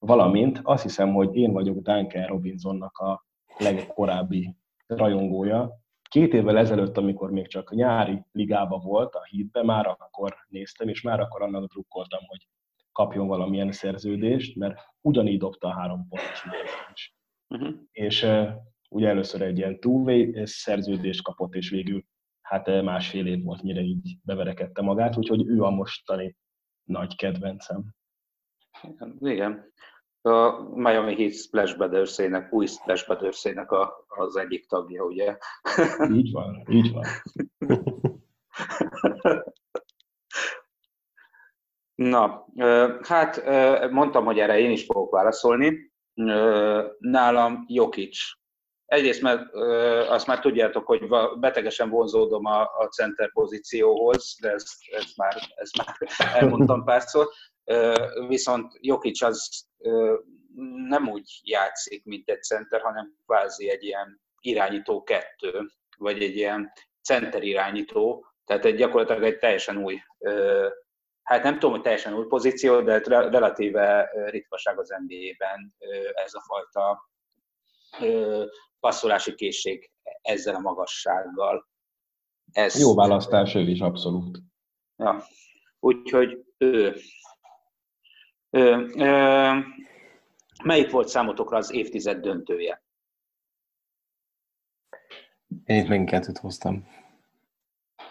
Valamint 0.06 0.60
azt 0.64 0.84
hiszem, 0.84 1.14
hogy 1.14 1.36
én 1.36 1.52
vagyok 1.52 1.80
Duncan 1.80 2.26
Robinsonnak 2.26 2.98
a 2.98 3.26
legkorábbi 3.58 4.56
rajongója, 4.88 5.82
Két 6.14 6.34
évvel 6.34 6.58
ezelőtt, 6.58 6.98
amikor 6.98 7.32
még 7.32 7.48
csak 7.48 7.72
nyári 7.72 8.26
ligába 8.32 8.78
volt 8.78 9.16
a 9.16 9.24
hídbe, 9.24 9.64
már 9.64 9.88
akkor 9.88 10.36
néztem, 10.48 10.88
és 10.88 11.02
már 11.02 11.20
akkor 11.20 11.42
annak 11.42 11.72
drukkoltam, 11.72 12.20
hogy 12.28 12.48
kapjon 12.92 13.28
valamilyen 13.28 13.72
szerződést, 13.72 14.56
mert 14.56 14.80
ugyanígy 15.02 15.40
dobta 15.40 15.68
a 15.68 15.74
három 15.74 16.08
pontos 16.08 16.46
is. 16.94 17.16
Uh-huh. 17.48 17.74
És 17.92 18.24
uh, 18.24 18.50
ugye 18.90 19.08
először 19.08 19.42
egy 19.42 19.58
ilyen 19.58 19.80
two 19.80 20.06
szerződést 20.44 21.24
kapott, 21.24 21.54
és 21.54 21.70
végül 21.70 22.04
hát 22.42 22.82
másfél 22.82 23.28
év 23.28 23.44
volt, 23.44 23.64
mire 23.64 23.82
így 23.82 24.18
beverekedte 24.24 24.82
magát, 24.82 25.18
úgyhogy 25.18 25.48
ő 25.48 25.62
a 25.62 25.70
mostani 25.70 26.38
nagy 26.84 27.16
kedvencem. 27.16 27.84
Igen 29.20 29.72
a 30.24 30.62
Miami 30.76 31.16
Heat 31.16 31.34
Splash 31.34 31.78
brothers 31.78 32.20
új 32.50 32.66
Splash 32.66 33.06
brothers 33.06 33.46
a, 33.46 34.06
az 34.08 34.36
egyik 34.36 34.68
tagja, 34.68 35.04
ugye? 35.04 35.38
Így 36.12 36.32
van, 36.32 36.64
így 36.70 36.92
van. 36.92 37.06
Na, 41.96 42.46
hát 43.02 43.44
mondtam, 43.92 44.26
hogy 44.26 44.40
erre 44.40 44.60
én 44.60 44.72
is 44.72 44.86
fogok 44.86 45.12
válaszolni. 45.12 45.92
Nálam 47.00 47.64
Jokic. 47.68 48.18
Egyrészt, 48.86 49.22
mert 49.22 49.54
azt 50.10 50.28
már 50.28 50.40
tudjátok, 50.40 50.86
hogy 50.86 51.08
betegesen 51.40 51.90
vonzódom 51.90 52.46
a, 52.46 52.62
a 52.62 52.88
center 52.88 53.32
pozícióhoz, 53.32 54.38
de 54.42 54.52
ezt, 54.52 54.74
ezt, 54.92 55.18
már, 55.18 55.36
ezt 55.56 55.78
már 55.78 55.98
elmondtam 56.34 56.84
párszor. 56.84 57.28
Viszont 58.28 58.78
Jokic 58.80 59.22
az 59.22 59.68
nem 60.88 61.10
úgy 61.10 61.40
játszik, 61.44 62.06
mint 62.06 62.30
egy 62.30 62.44
center, 62.44 62.82
hanem 62.82 63.16
kvázi 63.26 63.70
egy 63.70 63.84
ilyen 63.84 64.22
irányító 64.40 65.04
kettő, 65.04 65.70
vagy 65.98 66.24
egy 66.24 66.36
ilyen 66.36 66.72
center 67.02 67.44
irányító, 67.44 68.26
tehát 68.46 68.66
egy 68.66 68.76
gyakorlatilag 68.76 69.24
egy 69.24 69.38
teljesen 69.38 69.78
új, 69.78 70.00
hát 71.24 71.44
nem 71.44 71.54
tudom, 71.54 71.72
hogy 71.72 71.82
teljesen 71.82 72.14
új 72.14 72.26
pozíció, 72.26 72.82
de 72.82 72.98
relatíve 73.08 74.12
ritkaság 74.30 74.80
az 74.80 74.96
NBA-ben 75.08 75.76
ez 76.14 76.34
a 76.34 76.42
fajta 76.42 77.12
passzolási 78.80 79.36
készség 79.36 79.92
ezzel 80.22 80.56
a 80.56 80.60
magassággal. 80.60 81.68
Ez, 82.52 82.80
Jó 82.80 82.96
választás, 82.96 83.56
ő 83.56 83.60
is 83.60 83.80
abszolút. 83.80 84.40
Ja. 84.98 85.24
Úgyhogy 85.80 86.44
ő. 86.58 86.96
Ö, 88.56 88.88
ö, 88.96 89.60
melyik 90.64 90.92
volt 90.92 91.08
számotokra 91.08 91.58
az 91.58 91.74
évtized 91.74 92.22
döntője? 92.22 92.84
Én 95.66 95.82
itt 95.82 95.88
megint 95.88 96.10
kettőt 96.10 96.38
hoztam. 96.38 96.88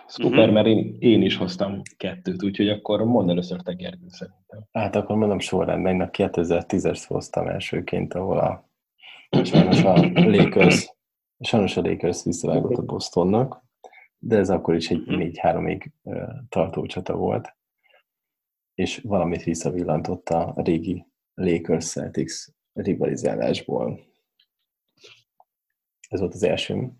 Szuper, 0.06 0.38
uh-huh. 0.38 0.52
mert 0.52 0.66
én, 0.66 0.96
én 0.98 1.22
is 1.22 1.36
hoztam 1.36 1.80
kettőt, 1.96 2.42
úgyhogy 2.42 2.68
akkor 2.68 3.04
mondd 3.04 3.30
először 3.30 3.60
te 3.60 3.72
Gergő 3.72 4.06
szerintem. 4.08 4.64
Hát 4.72 4.96
akkor 4.96 5.16
mondom 5.16 5.38
sorrendben, 5.38 6.00
a 6.00 6.10
2010-est 6.10 7.04
hoztam 7.06 7.48
elsőként, 7.48 8.14
ahol 8.14 8.38
a 8.38 8.68
sajnos 9.44 9.84
a 9.84 9.94
Lakers, 10.14 10.94
sajnos 11.40 11.76
a 11.76 11.80
Lakers 11.80 12.24
visszavágott 12.24 12.76
a 12.76 12.82
Bostonnak, 12.82 13.64
de 14.18 14.36
ez 14.36 14.50
akkor 14.50 14.74
is 14.74 14.90
egy 14.90 15.02
4-3-ig 15.06 15.90
tartó 16.48 16.86
csata 16.86 17.16
volt 17.16 17.56
és 18.74 18.98
valamit 18.98 19.42
visszavillantott 19.42 20.28
a 20.28 20.54
régi 20.56 21.06
Lakers 21.34 21.86
Celtics 21.90 22.46
rivalizálásból. 22.72 24.00
Ez 26.08 26.20
volt 26.20 26.34
az 26.34 26.42
első. 26.42 26.92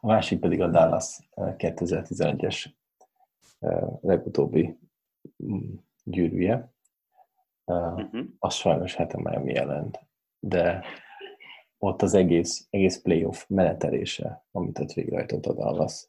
A 0.00 0.06
másik 0.06 0.40
pedig 0.40 0.60
a 0.60 0.68
Dallas 0.68 1.18
2011-es 1.36 2.66
eh, 3.58 3.72
eh, 3.72 3.88
legutóbbi 4.00 4.78
mm, 5.44 5.74
gyűrűje. 6.04 6.72
Uh-huh. 7.64 8.24
Az 8.38 8.54
sajnos 8.54 8.94
hát 8.94 9.12
a 9.12 9.20
Miami 9.20 9.52
jelent, 9.52 10.00
de 10.38 10.84
ott 11.78 12.02
az 12.02 12.14
egész, 12.14 12.66
egész 12.70 13.02
playoff 13.02 13.44
menetelése, 13.48 14.44
amit 14.50 14.78
ott 14.78 14.92
végrehajtott 14.92 15.46
a 15.46 15.52
Dallas, 15.52 16.08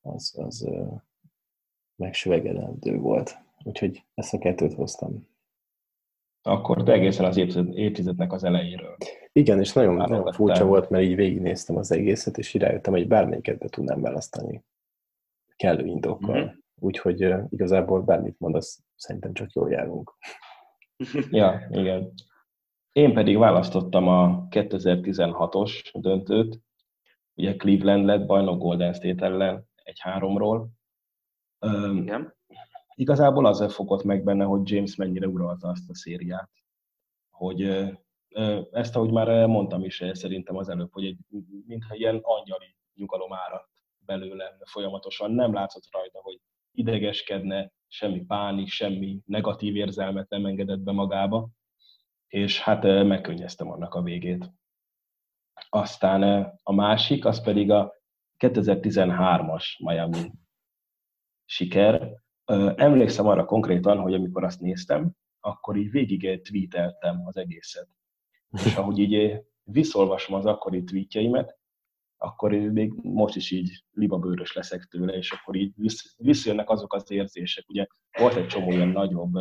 az, 0.00 0.34
az 0.38 0.68
megsüvegedendő 1.96 2.98
volt. 2.98 3.45
Úgyhogy 3.66 4.04
ezt 4.14 4.34
a 4.34 4.38
kettőt 4.38 4.74
hoztam. 4.74 5.28
Akkor 6.42 6.82
te 6.82 6.92
egészen 6.92 7.24
az 7.24 7.36
évtizednek 7.56 8.32
az 8.32 8.44
elejéről. 8.44 8.96
Igen, 9.32 9.60
és 9.60 9.72
nagyon, 9.72 9.94
nagyon 9.94 10.32
furcsa 10.32 10.64
volt, 10.64 10.90
mert 10.90 11.04
így 11.04 11.14
végignéztem 11.14 11.76
az 11.76 11.92
egészet, 11.92 12.38
és 12.38 12.54
rájöttem, 12.54 12.92
hogy 12.92 13.06
bármelyiket 13.06 13.58
be 13.58 13.68
tudnám 13.68 14.00
választani 14.00 14.64
kellő 15.56 15.86
indokkal. 15.86 16.38
Mm-hmm. 16.38 16.54
Úgyhogy 16.74 17.24
uh, 17.24 17.44
igazából 17.50 18.02
bármit 18.02 18.38
mondasz, 18.38 18.84
szerintem 18.94 19.32
csak 19.32 19.52
jól 19.52 19.70
járunk. 19.70 20.14
ja, 21.30 21.68
igen. 21.70 22.12
Én 22.92 23.14
pedig 23.14 23.38
választottam 23.38 24.08
a 24.08 24.46
2016-os 24.50 25.92
döntőt, 25.92 26.60
ugye 27.34 27.56
Cleveland 27.56 28.04
lett 28.04 28.26
bajnok 28.26 28.58
Golden 28.58 28.92
State 28.92 29.24
ellen 29.24 29.68
egy 29.82 29.98
háromról. 30.00 30.68
Igen 31.94 32.35
igazából 32.96 33.46
azért 33.46 33.72
fogott 33.72 34.02
meg 34.02 34.24
benne, 34.24 34.44
hogy 34.44 34.70
James 34.70 34.96
mennyire 34.96 35.28
uralta 35.28 35.68
azt 35.68 35.90
a 35.90 35.94
szériát, 35.94 36.50
hogy 37.30 37.62
ezt, 38.70 38.96
ahogy 38.96 39.10
már 39.10 39.46
mondtam 39.46 39.84
is 39.84 40.04
szerintem 40.12 40.56
az 40.56 40.68
előbb, 40.68 40.92
hogy 40.92 41.04
egy, 41.04 41.18
mintha 41.66 41.94
ilyen 41.94 42.20
angyali 42.22 42.76
nyugalom 42.94 43.32
áradt 43.32 43.70
belőle 43.98 44.56
folyamatosan. 44.64 45.30
Nem 45.30 45.52
látszott 45.52 45.88
rajta, 45.90 46.20
hogy 46.22 46.40
idegeskedne, 46.72 47.72
semmi 47.88 48.24
pánik, 48.24 48.68
semmi 48.68 49.20
negatív 49.24 49.76
érzelmet 49.76 50.28
nem 50.28 50.46
engedett 50.46 50.80
be 50.80 50.92
magába, 50.92 51.48
és 52.28 52.60
hát 52.60 52.82
megkönnyeztem 52.82 53.70
annak 53.70 53.94
a 53.94 54.02
végét. 54.02 54.52
Aztán 55.68 56.52
a 56.62 56.72
másik, 56.72 57.24
az 57.24 57.42
pedig 57.42 57.70
a 57.70 57.92
2013-as 58.38 59.64
Miami 59.78 60.30
siker. 61.44 62.24
Emlékszem 62.76 63.26
arra 63.26 63.44
konkrétan, 63.44 63.98
hogy 63.98 64.14
amikor 64.14 64.44
azt 64.44 64.60
néztem, 64.60 65.10
akkor 65.40 65.76
így 65.76 65.90
végig 65.90 66.42
tweeteltem 66.42 67.22
az 67.24 67.36
egészet. 67.36 67.88
És 68.64 68.76
ahogy 68.76 68.98
így 68.98 69.40
visszolvasom 69.62 70.34
az 70.34 70.46
akkori 70.46 70.84
tweetjeimet, 70.84 71.58
akkor 72.16 72.50
még 72.52 72.92
most 73.02 73.36
is 73.36 73.50
így 73.50 73.84
libabőrös 73.90 74.52
leszek 74.52 74.84
tőle, 74.84 75.12
és 75.12 75.32
akkor 75.32 75.56
így 75.56 75.72
visszajönnek 76.16 76.70
azok 76.70 76.94
az 76.94 77.10
érzések. 77.10 77.68
Ugye 77.68 77.86
volt 78.18 78.34
egy 78.34 78.46
csomó 78.46 78.70
ilyen 78.70 78.88
nagyobb 78.88 79.32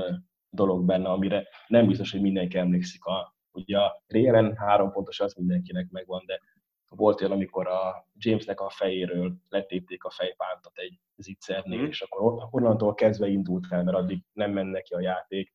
dolog 0.50 0.86
benne, 0.86 1.10
amire 1.10 1.48
nem 1.68 1.88
biztos, 1.88 2.12
hogy 2.12 2.22
mindenki 2.22 2.58
emlékszik. 2.58 3.06
A, 3.06 3.36
ugye 3.52 3.78
a 3.78 4.04
Réren 4.08 4.56
három 4.56 4.92
pontos 4.92 5.20
az 5.20 5.34
mindenkinek 5.34 5.90
megvan, 5.90 6.24
de 6.26 6.40
volt 6.90 7.22
olyan, 7.22 7.34
amikor 7.34 7.68
a 7.68 8.08
Jamesnek 8.18 8.60
a 8.60 8.70
fejéről 8.70 9.36
letépték 9.50 10.04
a 10.04 10.10
fejpántot 10.10 10.78
egy 10.78 11.00
zicsernél, 11.16 11.82
mm. 11.82 11.86
és 11.86 12.02
akkor 12.02 12.48
onnantól 12.52 12.94
kezdve 12.94 13.28
indult 13.28 13.66
el, 13.70 13.84
mert 13.84 13.98
addig 13.98 14.24
nem 14.34 14.52
menne 14.52 14.82
ki 14.82 14.94
a 14.94 15.00
játék. 15.00 15.54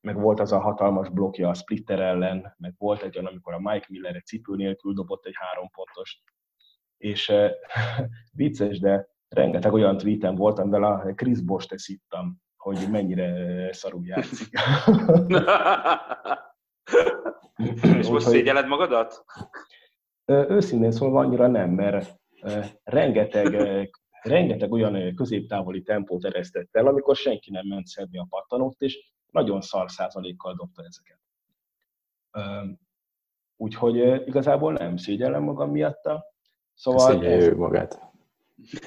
Meg 0.00 0.20
volt 0.20 0.40
az 0.40 0.52
a 0.52 0.60
hatalmas 0.60 1.08
blokja 1.08 1.48
a 1.48 1.54
Splitter 1.54 2.00
ellen, 2.00 2.54
meg 2.58 2.74
volt 2.78 3.02
egy 3.02 3.16
olyan, 3.16 3.28
amikor 3.28 3.52
a 3.52 3.60
Mike 3.60 3.86
Miller 3.88 4.14
egy 4.14 4.26
cipő 4.26 4.56
nélkül 4.56 4.92
dobott 4.92 5.26
egy 5.26 5.36
három 5.36 5.70
pontos. 5.70 6.22
És 6.96 7.28
eh, 7.28 7.52
vicces, 8.32 8.78
de 8.78 9.08
rengeteg 9.28 9.72
olyan 9.72 9.96
tweetem 9.96 10.34
volt, 10.34 10.58
amivel 10.58 10.84
a 10.84 11.14
Chris 11.14 11.40
Bost 11.40 11.74
ittam, 11.86 12.42
hogy 12.56 12.90
mennyire 12.90 13.72
szarul 13.72 14.06
játszik. 14.06 14.48
És 17.98 18.08
most 18.08 18.26
szégyeled 18.26 18.66
magadat? 18.66 19.24
Őszintén 20.30 20.90
szólva 20.90 21.20
annyira 21.20 21.46
nem, 21.46 21.70
mert 21.70 22.20
rengeteg, 22.84 23.56
rengeteg 24.22 24.72
olyan 24.72 25.14
középtávoli 25.14 25.82
tempót 25.82 26.24
eresztett 26.24 26.68
el, 26.76 26.86
amikor 26.86 27.16
senki 27.16 27.50
nem 27.50 27.66
ment 27.66 27.86
szedni 27.86 28.18
a 28.18 28.26
pattanót, 28.28 28.80
és 28.80 29.12
nagyon 29.30 29.60
szar 29.60 29.90
százalékkal 29.90 30.54
dobta 30.54 30.82
ezeket. 30.84 31.18
Úgyhogy 33.56 33.96
igazából 34.26 34.72
nem 34.72 34.96
szégyellem 34.96 35.42
magam 35.42 35.70
miatta. 35.70 36.24
Szóval 36.74 37.24
ez, 37.26 37.44
ő 37.44 37.56
magát. 37.56 38.00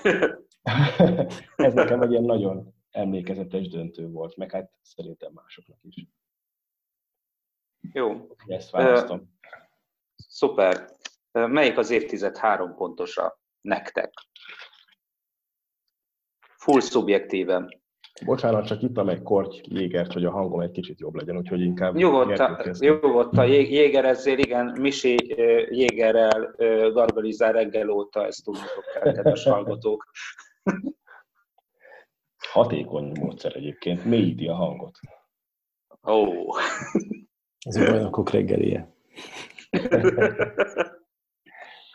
ez 1.55 1.73
nekem 1.73 2.01
egy 2.01 2.11
ilyen 2.11 2.23
nagyon 2.23 2.73
emlékezetes 2.91 3.67
döntő 3.67 4.09
volt, 4.09 4.35
meg 4.35 4.51
hát 4.51 4.71
szerintem 4.81 5.31
másoknak 5.33 5.77
is. 5.81 6.07
Jó. 7.91 8.27
Ezt 8.47 8.69
választom. 8.69 9.19
Uh, 9.19 9.25
szuper. 10.15 10.89
Melyik 11.33 11.77
az 11.77 11.89
évtized 11.89 12.37
három 12.37 12.75
pontosa 12.75 13.39
nektek? 13.61 14.13
Full 16.57 16.79
szubjektíven. 16.79 17.81
Bocsánat, 18.25 18.65
csak 18.65 18.81
ittam 18.81 19.09
egy 19.09 19.21
korty 19.21 19.61
jégert, 19.63 20.13
hogy 20.13 20.25
a 20.25 20.31
hangom 20.31 20.59
egy 20.59 20.71
kicsit 20.71 20.99
jobb 20.99 21.15
legyen, 21.15 21.37
úgyhogy 21.37 21.61
inkább... 21.61 21.95
Nyugodtan, 21.95 22.53
a 23.37 23.43
jégerezzél, 23.43 24.37
igen, 24.37 24.77
Misi 24.79 25.15
jégerrel 25.69 26.53
gargalizál 26.91 27.51
reggel 27.51 27.89
óta, 27.89 28.25
ezt 28.25 28.43
tudnotok 28.43 28.83
kell, 28.93 29.13
kedves 29.13 29.43
hallgatók. 29.43 30.11
Hatékony 32.53 33.11
módszer 33.19 33.55
egyébként, 33.55 34.05
mélyíti 34.05 34.47
a 34.47 34.55
hangot. 34.55 34.99
Ó. 36.07 36.11
Oh. 36.11 36.57
Ez 37.59 37.75
a 37.75 37.91
bajnokok 37.91 38.29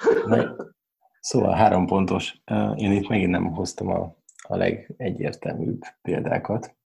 reggelije. 0.04 0.76
Szóval 1.20 1.54
három 1.54 1.86
pontos. 1.86 2.40
Én 2.76 2.92
itt 2.92 3.08
megint 3.08 3.30
nem 3.30 3.52
hoztam 3.52 3.88
a, 3.88 4.16
a 4.48 4.56
legegyértelműbb 4.56 5.82
példákat, 6.02 6.76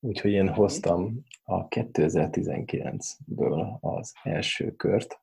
úgyhogy 0.00 0.30
én 0.30 0.48
hoztam 0.48 1.24
a 1.44 1.68
2019-ből 1.68 3.80
az 3.80 4.14
első 4.22 4.70
kört, 4.70 5.20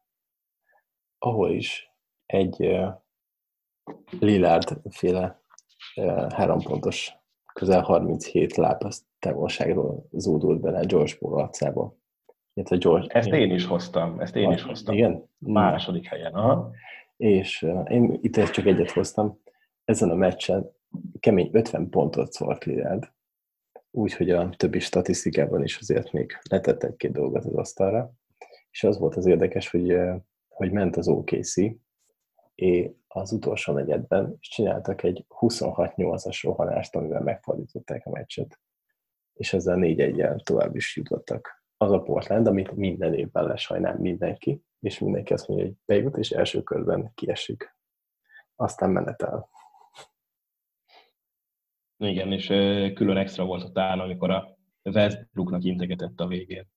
ahol 1.17 1.51
is 1.51 1.91
egy 2.25 2.79
Lillard 4.19 4.81
féle 4.89 5.41
három 6.29 6.61
pontos, 6.61 7.13
közel 7.53 7.81
37 7.81 8.55
lábas 8.55 9.01
távolságról 9.19 10.07
zúdult 10.11 10.61
bele 10.61 10.85
George 10.85 11.13
Paul 11.19 11.39
arcába. 11.39 11.95
George, 12.53 13.07
ezt 13.07 13.27
én 13.27 13.51
is 13.51 13.65
hoztam, 13.65 14.19
ezt 14.19 14.35
én 14.35 14.51
is 14.51 14.61
hoztam. 14.61 14.95
Igen? 14.95 15.29
Második 15.37 16.05
helyen. 16.05 16.33
Aha 16.33 16.71
és 17.17 17.61
én 17.87 18.19
itt 18.21 18.35
csak 18.35 18.65
egyet 18.65 18.91
hoztam. 18.91 19.41
Ezen 19.85 20.09
a 20.09 20.15
meccsen 20.15 20.71
kemény 21.19 21.49
50 21.51 21.89
pontot 21.89 22.31
szólt 22.31 22.63
Lillard, 22.63 23.11
úgyhogy 23.91 24.29
a 24.29 24.49
többi 24.49 24.79
statisztikában 24.79 25.63
is 25.63 25.77
azért 25.77 26.11
még 26.11 26.31
letett 26.49 26.83
egy-két 26.83 27.11
dolgot 27.11 27.45
az 27.45 27.53
asztalra. 27.53 28.11
És 28.71 28.83
az 28.83 28.97
volt 28.97 29.15
az 29.15 29.25
érdekes, 29.25 29.69
hogy, 29.69 29.97
hogy 30.47 30.71
ment 30.71 30.95
az 30.95 31.07
OKC, 31.07 31.55
és 32.55 32.89
az 33.07 33.31
utolsó 33.31 33.73
negyedben, 33.73 34.37
és 34.39 34.49
csináltak 34.49 35.03
egy 35.03 35.25
26-8-as 35.39 36.39
rohanást, 36.41 36.95
amivel 36.95 37.21
megfordították 37.21 38.05
a 38.05 38.09
meccset. 38.09 38.59
És 39.33 39.53
ezzel 39.53 39.75
4 39.75 39.99
1 39.99 40.43
tovább 40.43 40.75
is 40.75 40.95
jutottak. 40.95 41.62
Az 41.83 41.91
a 41.91 42.01
Portland, 42.01 42.47
amit 42.47 42.71
minden 42.71 43.13
évben 43.13 43.45
lesajnál 43.45 43.97
mindenki, 43.97 44.61
és 44.79 44.99
mindenki 44.99 45.33
azt 45.33 45.47
mondja, 45.47 45.65
hogy 45.65 45.75
bejut, 45.85 46.17
és 46.17 46.31
első 46.31 46.61
körben 46.61 47.11
kiesik. 47.15 47.75
Aztán 48.55 48.89
menetel. 48.89 49.49
Igen, 51.97 52.31
és 52.31 52.45
külön 52.93 53.17
extra 53.17 53.45
volt 53.45 53.63
a 53.63 53.71
tán, 53.71 53.99
amikor 53.99 54.31
a 54.31 54.57
Westbrooknak 54.83 55.63
integetett 55.63 56.19
a 56.19 56.27
végén. 56.27 56.71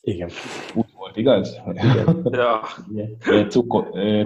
Igen. 0.00 0.30
Úgy 0.74 0.92
volt, 0.94 1.16
igaz? 1.16 1.60
Igen. 1.66 2.22
ja. 2.32 2.62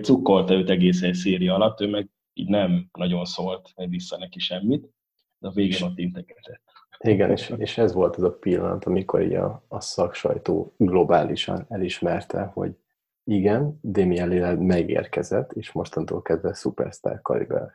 cukkolta 0.00 0.54
őt 0.54 0.70
egész 0.70 1.02
egy 1.02 1.14
széria 1.14 1.54
alatt, 1.54 1.80
ő 1.80 1.88
meg 1.88 2.08
így 2.32 2.48
nem 2.48 2.88
nagyon 2.92 3.24
szólt 3.24 3.72
vissza 3.74 4.18
neki 4.18 4.38
semmit, 4.38 4.90
de 5.38 5.48
a 5.48 5.52
végén 5.52 5.82
ott 5.82 5.98
integetett. 5.98 6.65
Igen, 6.98 7.30
és, 7.30 7.54
és 7.56 7.78
ez 7.78 7.92
volt 7.92 8.16
az 8.16 8.22
a 8.22 8.32
pillanat, 8.32 8.84
amikor 8.84 9.34
a, 9.34 9.64
a 9.68 9.80
szaksajtó 9.80 10.74
globálisan 10.76 11.66
elismerte, 11.68 12.42
hogy 12.42 12.76
igen, 13.24 13.78
Damian 13.82 14.28
Lillard 14.28 14.60
megérkezett, 14.60 15.52
és 15.52 15.72
mostantól 15.72 16.22
kezdve 16.22 16.52
superstar 16.52 17.22
kaliber. 17.22 17.72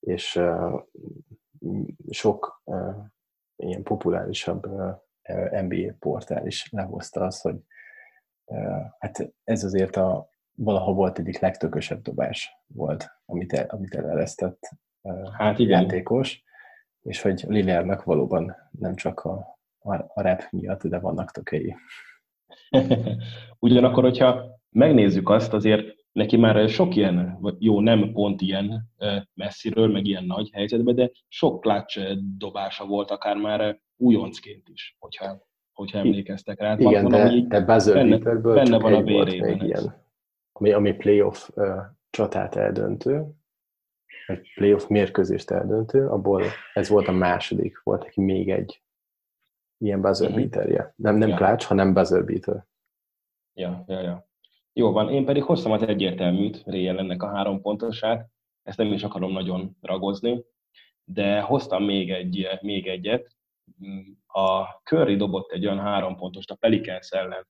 És 0.00 0.36
uh, 0.36 0.82
sok 2.10 2.62
uh, 2.64 2.96
ilyen 3.56 3.82
populárisabb 3.82 4.66
uh, 4.66 5.62
NBA 5.62 5.94
portál 5.98 6.46
is 6.46 6.68
lehozta 6.70 7.20
azt, 7.20 7.42
hogy 7.42 7.56
uh, 8.44 8.82
hát 8.98 9.32
ez 9.44 9.64
azért 9.64 9.96
a 9.96 10.30
valaha 10.54 10.92
volt 10.92 11.18
egyik 11.18 11.38
legtökösebb 11.38 12.02
dobás 12.02 12.50
volt, 12.66 13.06
amit, 13.24 13.52
el, 13.52 13.66
amit 13.68 13.94
eleresztett 13.94 14.70
uh, 15.00 15.32
hát 15.32 15.58
igen. 15.58 15.80
játékos, 15.80 16.44
és 17.02 17.22
hogy 17.22 17.44
Lillardnak 17.48 18.04
valóban 18.04 18.56
nem 18.70 18.94
csak 18.94 19.20
a, 19.20 19.58
a, 19.78 19.94
a 19.94 20.22
rap 20.22 20.42
miatt, 20.50 20.82
de 20.82 20.98
vannak 20.98 21.30
tökei. 21.30 21.76
Ugyanakkor, 23.58 24.02
hogyha 24.02 24.60
megnézzük 24.70 25.28
azt, 25.28 25.52
azért 25.52 25.98
neki 26.12 26.36
már 26.36 26.68
sok 26.68 26.96
ilyen, 26.96 27.38
jó, 27.58 27.80
nem 27.80 28.12
pont 28.12 28.40
ilyen 28.40 28.90
messziről, 29.34 29.88
meg 29.88 30.06
ilyen 30.06 30.24
nagy 30.24 30.50
helyzetben, 30.52 30.94
de 30.94 31.10
sok 31.28 31.60
klács 31.60 31.98
dobása 32.38 32.86
volt 32.86 33.10
akár 33.10 33.36
már 33.36 33.80
újoncként 33.96 34.68
is, 34.68 34.96
hogyha, 34.98 35.46
hogyha 35.72 35.98
emlékeztek 35.98 36.60
rá. 36.60 36.76
Igen, 36.78 37.02
van, 37.02 37.10
de, 37.10 37.40
de 37.48 37.60
buzzer 37.60 37.94
benne, 37.94 38.18
benne 38.40 38.78
van 38.78 38.94
a 38.94 39.02
vérében. 39.02 39.94
Ami, 40.52 40.72
ami 40.72 40.92
playoff 40.92 41.48
uh, 41.54 41.66
csatát 42.10 42.56
eldöntő, 42.56 43.39
egy 44.30 44.52
playoff 44.54 44.86
mérkőzést 44.86 45.50
eldöntő, 45.50 46.08
abból 46.08 46.44
ez 46.74 46.88
volt 46.88 47.08
a 47.08 47.12
második, 47.12 47.80
volt 47.82 48.02
neki 48.02 48.20
még 48.20 48.50
egy 48.50 48.82
ilyen 49.78 50.00
buzzer 50.00 50.30
mhm. 50.30 50.38
beaterje. 50.38 50.92
Nem, 50.96 51.16
nem 51.16 51.28
ja. 51.28 51.36
klács, 51.36 51.64
hanem 51.64 51.94
buzzer 51.94 52.24
beater. 52.24 52.66
Ja, 53.54 53.84
ja, 53.86 54.00
ja. 54.00 54.28
Jó 54.72 54.92
van, 54.92 55.10
én 55.10 55.24
pedig 55.24 55.42
hoztam 55.42 55.72
az 55.72 55.82
egyértelműt, 55.82 56.62
Réjel 56.66 56.98
ennek 56.98 57.22
a 57.22 57.28
három 57.28 57.60
pontosát, 57.60 58.28
ezt 58.62 58.78
nem 58.78 58.92
is 58.92 59.02
akarom 59.02 59.32
nagyon 59.32 59.76
ragozni, 59.80 60.44
de 61.04 61.40
hoztam 61.40 61.84
még, 61.84 62.10
egy, 62.10 62.48
még 62.60 62.86
egyet. 62.86 63.36
A 64.26 64.64
Curry 64.84 65.16
dobott 65.16 65.52
egy 65.52 65.66
olyan 65.66 65.80
három 65.80 66.16
pontost 66.16 66.50
a 66.50 66.54
Pelicans 66.54 67.10
ellen 67.10 67.46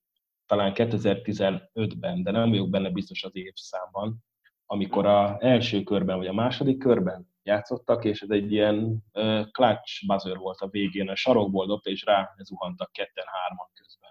talán 0.46 0.72
2015-ben, 0.74 2.22
de 2.22 2.30
nem 2.30 2.50
vagyok 2.50 2.70
benne 2.70 2.90
biztos 2.90 3.24
az 3.24 3.30
évszámban, 3.32 4.24
amikor 4.72 5.06
a 5.06 5.36
első 5.40 5.82
körben, 5.82 6.16
vagy 6.16 6.26
a 6.26 6.32
második 6.32 6.78
körben 6.78 7.28
játszottak, 7.42 8.04
és 8.04 8.20
ez 8.20 8.30
egy 8.30 8.52
ilyen 8.52 9.04
uh, 9.14 9.50
clutch 9.50 10.06
buzzer 10.06 10.36
volt 10.36 10.60
a 10.60 10.68
végén, 10.68 11.08
a 11.08 11.14
sarokból 11.14 11.66
dobta, 11.66 11.90
és 11.90 12.04
rá 12.04 12.30
zuhantak 12.42 12.92
ketten-hárman 12.92 13.66
közben. 13.74 14.10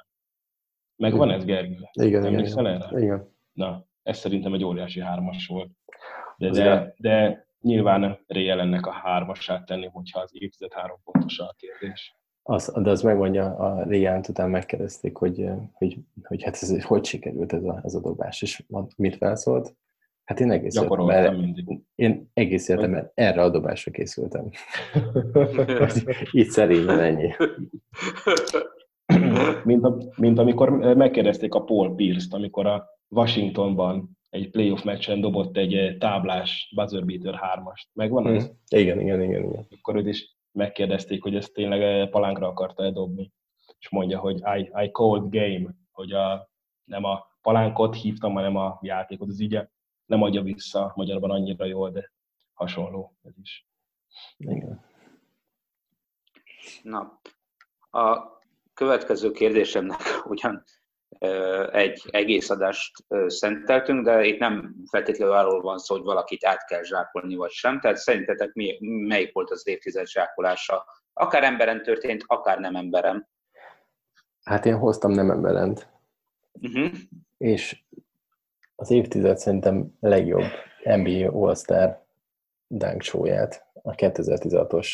Meg 0.95 1.15
van 1.15 1.31
ez, 1.31 1.45
Gergő? 1.45 1.89
Igen, 1.91 2.25
igen, 2.25 2.65
erre? 2.65 2.99
igen. 2.99 3.35
Na, 3.51 3.85
ez 4.03 4.17
szerintem 4.17 4.53
egy 4.53 4.63
óriási 4.63 5.01
hármas 5.01 5.47
volt. 5.47 5.71
De, 6.37 6.49
de, 6.49 6.93
de 6.97 7.45
nyilván 7.61 8.19
réjel 8.27 8.59
ennek 8.59 8.85
a 8.85 8.91
hármasát 8.91 9.65
tenni, 9.65 9.87
hogyha 9.87 10.19
az 10.19 10.31
évtized 10.33 10.73
három 10.73 10.99
pontos 11.03 11.39
a 11.39 11.55
kérdés. 11.57 12.15
Az, 12.43 12.73
de 12.81 12.89
az 12.89 13.01
megmondja, 13.01 13.55
a 13.55 13.83
Riánt 13.83 14.27
után 14.27 14.49
megkérdezték, 14.49 15.17
hogy, 15.17 15.49
hogy, 15.73 15.97
hogy 16.23 16.43
hát 16.43 16.53
ez, 16.53 16.83
hogy 16.83 17.05
sikerült 17.05 17.53
ez 17.53 17.63
a, 17.63 17.79
ez 17.83 17.93
a 17.93 18.01
dobás, 18.01 18.41
és 18.41 18.63
mit 18.95 19.15
felszólt? 19.15 19.75
Hát 20.29 20.39
én 20.39 20.51
egész 20.51 20.75
életemben, 20.75 21.35
mindig. 21.35 21.79
Én 21.95 22.29
egész 22.33 22.69
életemben 22.69 23.11
erre 23.13 23.41
a 23.41 23.49
dobásra 23.49 23.91
készültem. 23.91 24.49
Így 26.31 26.49
szerényen 26.49 26.99
ennyi. 26.99 27.33
mint, 29.63 29.83
a, 29.83 29.97
mint 30.15 30.39
amikor 30.39 30.69
megkérdezték 30.95 31.53
a 31.53 31.63
Paul 31.63 31.95
Pierce-t, 31.95 32.33
amikor 32.33 32.65
a 32.65 32.85
Washingtonban 33.07 34.17
egy 34.29 34.49
playoff 34.49 34.83
meccsen 34.83 35.21
dobott 35.21 35.57
egy 35.57 35.97
táblás 35.99 36.71
buzzer 36.75 37.05
beater 37.05 37.39
3-ast. 37.55 37.93
Megvan 37.93 38.27
ez? 38.27 38.45
Hmm. 38.45 38.55
Igen, 38.67 38.99
igen, 38.99 39.21
igen, 39.21 39.43
igen. 39.43 39.67
Akkor 39.79 39.95
őt 39.95 40.07
is 40.07 40.35
megkérdezték, 40.51 41.23
hogy 41.23 41.35
ezt 41.35 41.53
tényleg 41.53 42.09
palánkra 42.09 42.47
akarta-e 42.47 42.91
dobni. 42.91 43.31
És 43.79 43.89
mondja, 43.89 44.19
hogy 44.19 44.39
I, 44.57 44.71
I 44.83 44.89
called 44.91 45.29
game, 45.29 45.75
hogy 45.91 46.11
a, 46.11 46.49
nem 46.83 47.03
a 47.03 47.27
palánkot 47.41 47.95
hívtam, 47.95 48.33
hanem 48.33 48.55
a 48.55 48.79
játékot. 48.81 49.27
Az 49.27 49.39
így 49.39 49.59
nem 50.09 50.21
adja 50.21 50.41
vissza 50.41 50.91
magyarban 50.95 51.31
annyira 51.31 51.65
jól, 51.65 51.91
de 51.91 52.11
hasonló 52.53 53.15
ez 53.23 53.33
is. 53.41 53.67
Igen. 54.37 54.85
Na, 56.81 57.21
a 57.91 58.37
következő 58.73 59.31
kérdésemnek 59.31 59.99
ugyan 60.25 60.63
egy 61.71 62.01
egész 62.09 62.49
adást 62.49 63.05
szenteltünk, 63.27 64.05
de 64.05 64.25
itt 64.25 64.39
nem 64.39 64.75
feltétlenül 64.89 65.33
arról 65.33 65.61
van 65.61 65.77
szó, 65.77 65.95
hogy 65.95 66.03
valakit 66.03 66.45
át 66.45 66.65
kell 66.65 66.83
zsákolni, 66.83 67.35
vagy 67.35 67.51
sem. 67.51 67.79
Tehát 67.79 67.97
szerintetek 67.97 68.53
mi, 68.53 68.77
melyik 68.81 69.33
volt 69.33 69.49
az 69.51 69.67
évtized 69.67 70.07
zsákolása? 70.07 70.85
Akár 71.13 71.43
emberen 71.43 71.83
történt, 71.83 72.23
akár 72.27 72.59
nem 72.59 72.75
emberen. 72.75 73.29
Hát 74.43 74.65
én 74.65 74.77
hoztam 74.77 75.11
nem 75.11 75.31
emberent. 75.31 75.89
Uh-huh. 76.51 76.91
És 77.37 77.83
az 78.79 78.91
évtized 78.91 79.37
szerintem 79.37 79.95
legjobb 79.99 80.43
NBA 80.83 81.31
All-Star 81.31 82.05
dunk 82.67 83.01
a 83.81 83.91
2016-os 83.91 84.87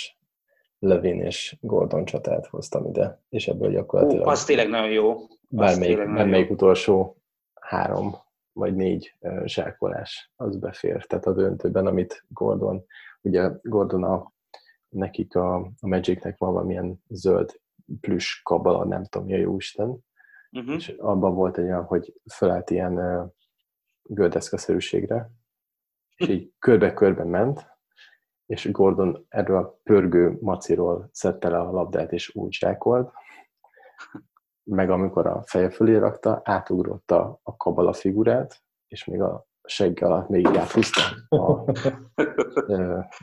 Levin 0.80 1.21
és 1.21 1.58
Gordon 1.62 2.06
csatát 2.06 2.45
hoztam 2.45 2.86
ide, 2.86 3.21
és 3.30 3.48
ebből 3.48 3.71
gyakorlatilag... 3.71 4.28
Ó, 4.28 4.30
az 4.30 4.45
tényleg 4.45 4.69
nagyon 4.69 4.91
jó. 4.91 5.15
Bármelyik, 5.50 5.98
bármelyik 5.98 6.52
utolsó 6.52 7.17
három 7.54 8.15
vagy 8.54 8.76
négy 8.76 9.15
zsákolás 9.43 10.32
az 10.36 10.58
befér. 10.58 11.06
Tehát 11.06 11.26
a 11.26 11.34
döntőben, 11.34 11.86
amit 11.86 12.26
Gordon, 12.28 12.86
ugye 13.21 13.50
Gordon 13.62 14.04
a, 14.04 14.32
nekik 14.89 15.36
a, 15.36 15.56
a 15.56 15.88
Magicnek 15.88 16.38
van 16.38 16.54
valamilyen 16.54 17.04
zöld 17.08 17.60
plüss 18.02 18.41
kabala, 18.41 18.86
nem 18.86 19.06
tudom 19.06 19.28
mi 19.28 19.34
a 19.34 19.38
jóisten, 19.38 19.98
uh-huh. 20.52 20.76
és 20.76 20.88
abban 20.98 21.36
volt 21.36 21.58
egy 21.58 21.65
olyan, 21.65 21.84
hogy 21.84 22.13
felállt 22.26 22.69
ilyen 22.69 23.34
gördeszkaszerűségre, 24.08 25.32
és 26.15 26.28
így 26.28 26.54
körbe-körbe 26.60 27.24
ment, 27.24 27.74
és 28.46 28.72
Gordon 28.72 29.26
erről 29.30 29.58
a 29.58 29.80
pörgő 29.84 30.38
maciról 30.41 31.10
szedte 31.12 31.50
le 31.50 31.60
a 31.60 31.72
labdát, 31.72 32.12
és 32.12 32.36
úgy 32.36 32.54
zsákolt, 32.54 33.12
meg 34.63 34.89
amikor 34.89 35.28
a 35.28 35.44
feje 35.46 35.70
fölé 35.70 35.96
rakta, 35.96 36.41
átugrotta 36.44 37.39
a 37.44 37.58
kabala 37.58 37.94
figurát, 37.94 38.63
és 38.88 39.06
még 39.06 39.22
a 39.22 39.48
segg 39.63 40.02
alatt 40.02 40.30
még 40.30 40.46
áthúzta 40.46 41.02
a 41.30 41.74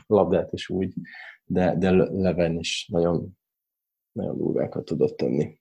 labdát 0.07 0.53
is 0.53 0.69
úgy, 0.69 0.93
de, 1.43 1.75
de 1.77 1.91
Leven 1.91 2.57
is 2.59 2.87
nagyon, 2.91 3.37
nagyon 4.11 4.37
durvákat 4.37 4.85
tudott 4.85 5.17
tenni. 5.17 5.59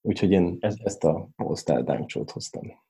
Úgyhogy 0.00 0.30
én 0.30 0.56
ezt 0.60 1.04
a 1.04 1.28
All-Star 1.36 2.06
hoztam. 2.32 2.88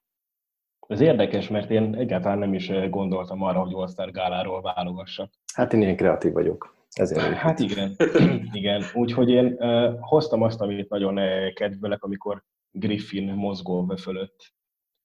Ez 0.91 1.01
érdekes, 1.01 1.49
mert 1.49 1.71
én 1.71 1.95
egyáltalán 1.95 2.39
nem 2.39 2.55
is 2.55 2.71
gondoltam 2.89 3.43
arra, 3.43 3.61
hogy 3.61 3.75
All-Star 3.75 4.11
gáláról 4.11 4.61
válogassak. 4.61 5.33
Hát 5.55 5.73
én 5.73 5.81
ilyen 5.83 5.97
kreatív 5.97 6.33
vagyok. 6.33 6.77
Ezért 6.91 7.21
hát 7.21 7.59
igen, 7.59 7.97
igen. 8.53 8.83
Úgyhogy 8.95 9.31
én 9.31 9.57
uh, 9.59 9.99
hoztam 10.01 10.43
azt, 10.43 10.61
amit 10.61 10.89
nagyon 10.89 11.19
kedvelek, 11.55 12.03
amikor 12.03 12.45
Griffin 12.71 13.33
mozgó 13.33 13.95
fölött 13.97 14.55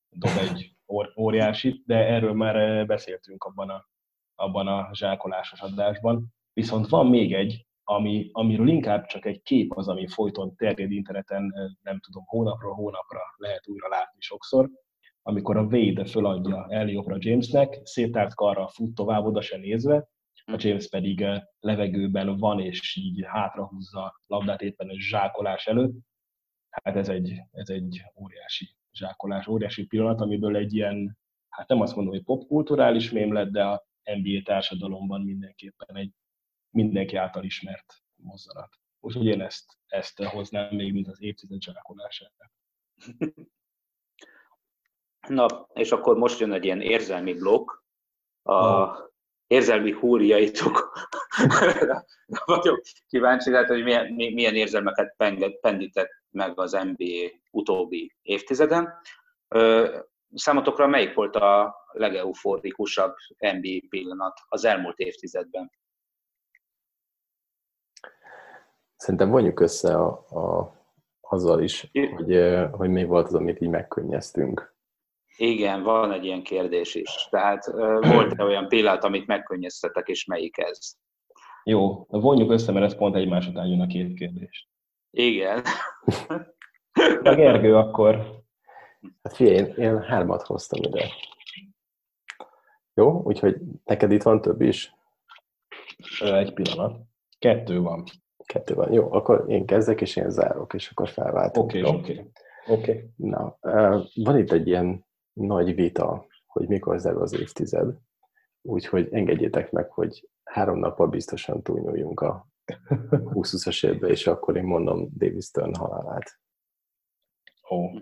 dob 0.09 0.31
egy 0.49 0.75
óriásit, 1.17 1.83
de 1.85 1.95
erről 1.95 2.33
már 2.33 2.85
beszéltünk 2.85 3.43
abban 3.43 3.69
a, 3.69 3.89
abban 4.35 4.67
a 4.67 4.89
zsákolásos 4.93 5.61
adásban. 5.61 6.33
Viszont 6.53 6.89
van 6.89 7.07
még 7.07 7.33
egy, 7.33 7.67
ami, 7.83 8.29
amiről 8.31 8.67
inkább 8.67 9.05
csak 9.05 9.25
egy 9.25 9.41
kép 9.41 9.77
az, 9.77 9.87
ami 9.87 10.07
folyton 10.07 10.55
terjed 10.55 10.91
interneten, 10.91 11.53
nem 11.81 11.99
tudom, 11.99 12.23
hónapról 12.25 12.73
hónapra 12.73 13.19
lehet 13.37 13.67
újra 13.67 13.87
látni 13.87 14.21
sokszor, 14.21 14.69
amikor 15.27 15.57
a 15.57 15.63
Wade 15.63 16.05
föladja 16.05 16.65
Eliopra 16.69 17.15
Jamesnek, 17.19 17.79
szétárt 17.83 18.35
karra 18.35 18.67
fut 18.67 18.95
tovább, 18.95 19.25
oda 19.25 19.41
se 19.41 19.57
nézve, 19.57 19.95
a 20.45 20.51
hm. 20.51 20.67
James 20.67 20.88
pedig 20.88 21.21
eh, 21.21 21.41
levegőben 21.59 22.38
van, 22.38 22.59
és 22.59 22.95
így 22.95 23.23
hátrahúzza 23.25 24.19
labdát 24.27 24.61
éppen 24.61 24.89
egy 24.89 24.97
zsákolás 24.99 25.67
előtt. 25.67 25.95
Hát 26.69 26.95
ez 26.95 27.09
egy, 27.09 27.41
ez 27.51 27.69
egy 27.69 28.03
óriási 28.15 28.75
zsákolás, 28.91 29.47
óriási 29.47 29.85
pillanat, 29.85 30.21
amiből 30.21 30.55
egy 30.55 30.73
ilyen, 30.73 31.17
hát 31.49 31.67
nem 31.67 31.81
azt 31.81 31.95
mondom, 31.95 32.13
hogy 32.13 32.23
popkulturális 32.23 33.11
mém 33.11 33.33
lett, 33.33 33.49
de 33.49 33.63
a 33.63 33.85
NBA 34.03 34.41
társadalomban 34.43 35.21
mindenképpen 35.21 35.95
egy 35.95 36.11
mindenki 36.69 37.15
által 37.15 37.43
ismert 37.43 38.03
mozzanat. 38.15 38.69
Úgyhogy 38.99 39.25
én 39.25 39.41
ezt, 39.41 39.77
ezt 39.88 40.23
hoznám 40.23 40.75
még, 40.75 40.93
mint 40.93 41.07
az 41.07 41.21
évtized 41.21 41.61
zsákolását. 41.61 42.33
Na, 45.27 45.67
és 45.73 45.91
akkor 45.91 46.17
most 46.17 46.39
jön 46.39 46.51
egy 46.51 46.65
ilyen 46.65 46.81
érzelmi 46.81 47.33
blokk, 47.33 47.71
a 48.43 49.13
érzelmi 49.47 49.91
húrjaitok. 49.91 50.93
vagyok 52.45 52.81
kíváncsi, 53.07 53.51
lehet, 53.51 53.67
hogy 53.67 53.83
milyen, 53.83 54.13
milyen 54.13 54.55
érzelmeket 54.55 55.15
pendített 55.61 56.09
meg 56.29 56.59
az 56.59 56.71
NBA 56.71 57.39
utóbbi 57.51 58.15
évtizeden. 58.21 58.93
Számotokra 60.33 60.88
melyik 60.88 61.13
volt 61.13 61.35
a 61.35 61.75
legeufórikusabb 61.91 63.15
NBA 63.38 63.88
pillanat 63.89 64.39
az 64.47 64.65
elmúlt 64.65 64.97
évtizedben? 64.97 65.71
Szerintem 68.95 69.29
vonjuk 69.29 69.59
össze 69.59 69.95
a, 69.95 70.25
a, 70.29 70.73
azzal 71.19 71.61
is, 71.61 71.89
hogy, 71.91 72.67
hogy 72.71 72.89
mi 72.89 73.03
volt 73.03 73.27
az, 73.27 73.33
amit 73.33 73.61
így 73.61 73.69
megkönnyeztünk. 73.69 74.74
Igen, 75.37 75.83
van 75.83 76.11
egy 76.11 76.25
ilyen 76.25 76.43
kérdés 76.43 76.95
is. 76.95 77.27
Tehát 77.29 77.65
volt-e 78.01 78.43
olyan 78.49 78.67
pillanat, 78.67 79.03
amit 79.03 79.27
megkönnyeztetek, 79.27 80.07
és 80.07 80.25
melyik 80.25 80.57
ez? 80.57 80.79
Jó, 81.63 82.05
vonjuk 82.07 82.51
össze, 82.51 82.71
mert 82.71 82.85
ez 82.85 82.95
pont 82.95 83.15
egymás 83.15 83.47
után 83.47 83.67
jön 83.67 83.81
a 83.81 83.87
két 83.87 84.13
kérdés. 84.13 84.69
Igen. 85.11 85.63
A 87.23 87.35
Gergő 87.35 87.75
akkor... 87.75 88.43
Hát 89.23 89.35
figyelj, 89.35 89.57
én, 89.57 89.73
én 89.77 90.01
hármat 90.01 90.41
hoztam 90.41 90.83
ide. 90.83 91.05
Jó, 92.93 93.21
úgyhogy 93.23 93.57
neked 93.83 94.11
itt 94.11 94.23
van 94.23 94.41
több 94.41 94.61
is? 94.61 94.93
Egy 96.19 96.53
pillanat. 96.53 96.99
Kettő 97.39 97.81
van. 97.81 98.03
Kettő 98.45 98.73
van. 98.73 98.93
Jó, 98.93 99.13
akkor 99.13 99.45
én 99.47 99.65
kezdek, 99.65 100.01
és 100.01 100.15
én 100.15 100.29
zárok, 100.29 100.73
és 100.73 100.89
akkor 100.89 101.09
felváltok. 101.09 101.63
Oké, 101.63 101.81
okay, 101.81 101.99
oké. 101.99 102.11
Okay. 102.11 102.31
Okay. 102.67 103.09
Na, 103.15 103.57
van 104.13 104.37
itt 104.37 104.51
egy 104.51 104.67
ilyen 104.67 105.05
nagy 105.35 105.75
vita, 105.75 106.25
hogy 106.45 106.67
mikor 106.67 106.99
zárul 106.99 107.21
az 107.21 107.33
évtized, 107.33 107.97
úgyhogy 108.61 109.07
engedjétek 109.11 109.71
meg, 109.71 109.91
hogy 109.91 110.29
három 110.43 110.79
nappal 110.79 111.07
biztosan 111.07 111.63
túlnyúljunk 111.63 112.19
a 112.19 112.47
20-as 113.09 113.85
évbe, 113.85 114.07
és 114.07 114.27
akkor 114.27 114.57
én 114.57 114.63
mondom 114.63 115.09
Davis 115.17 115.45
Stern 115.45 115.75
halálát. 115.75 116.39
Ó. 117.71 117.75
Oh. 117.75 118.01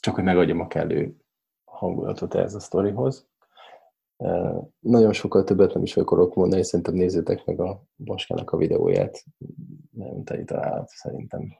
Csak, 0.00 0.14
hogy 0.14 0.24
megadjam 0.24 0.60
a 0.60 0.66
kellő 0.66 1.16
hangulatot 1.64 2.34
ez 2.34 2.54
a 2.54 2.60
sztorihoz. 2.60 3.28
Nagyon 4.78 5.12
sokkal 5.12 5.44
többet 5.44 5.74
nem 5.74 5.82
is 5.82 5.96
akarok 5.96 6.34
mondani, 6.34 6.64
szerintem 6.64 6.94
nézzétek 6.94 7.44
meg 7.44 7.60
a 7.60 7.82
Boskának 7.96 8.50
a 8.50 8.56
videóját. 8.56 9.24
Nagyon 9.90 10.24
teli 10.24 10.44
találat 10.44 10.88
szerintem. 10.88 11.56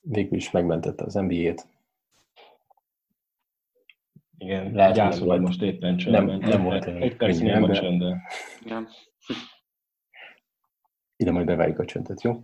Végül 0.00 0.36
is 0.36 0.50
megmentette 0.50 1.04
az 1.04 1.14
NBA-t. 1.14 1.66
Igen, 4.38 4.72
gyászol, 4.72 5.28
hogy 5.28 5.40
most 5.40 5.62
éppen 5.62 5.96
csöndben. 5.96 6.24
Nem, 6.24 6.48
nem 6.48 6.62
volt 6.62 6.84
egy 6.84 7.16
perc 7.16 7.38
nem 7.38 7.62
a 7.62 7.72
csöndben. 7.72 8.22
Ide 11.16 11.30
majd 11.30 11.46
beválik 11.46 11.78
a 11.78 11.84
csöndet, 11.84 12.22
jó? 12.22 12.42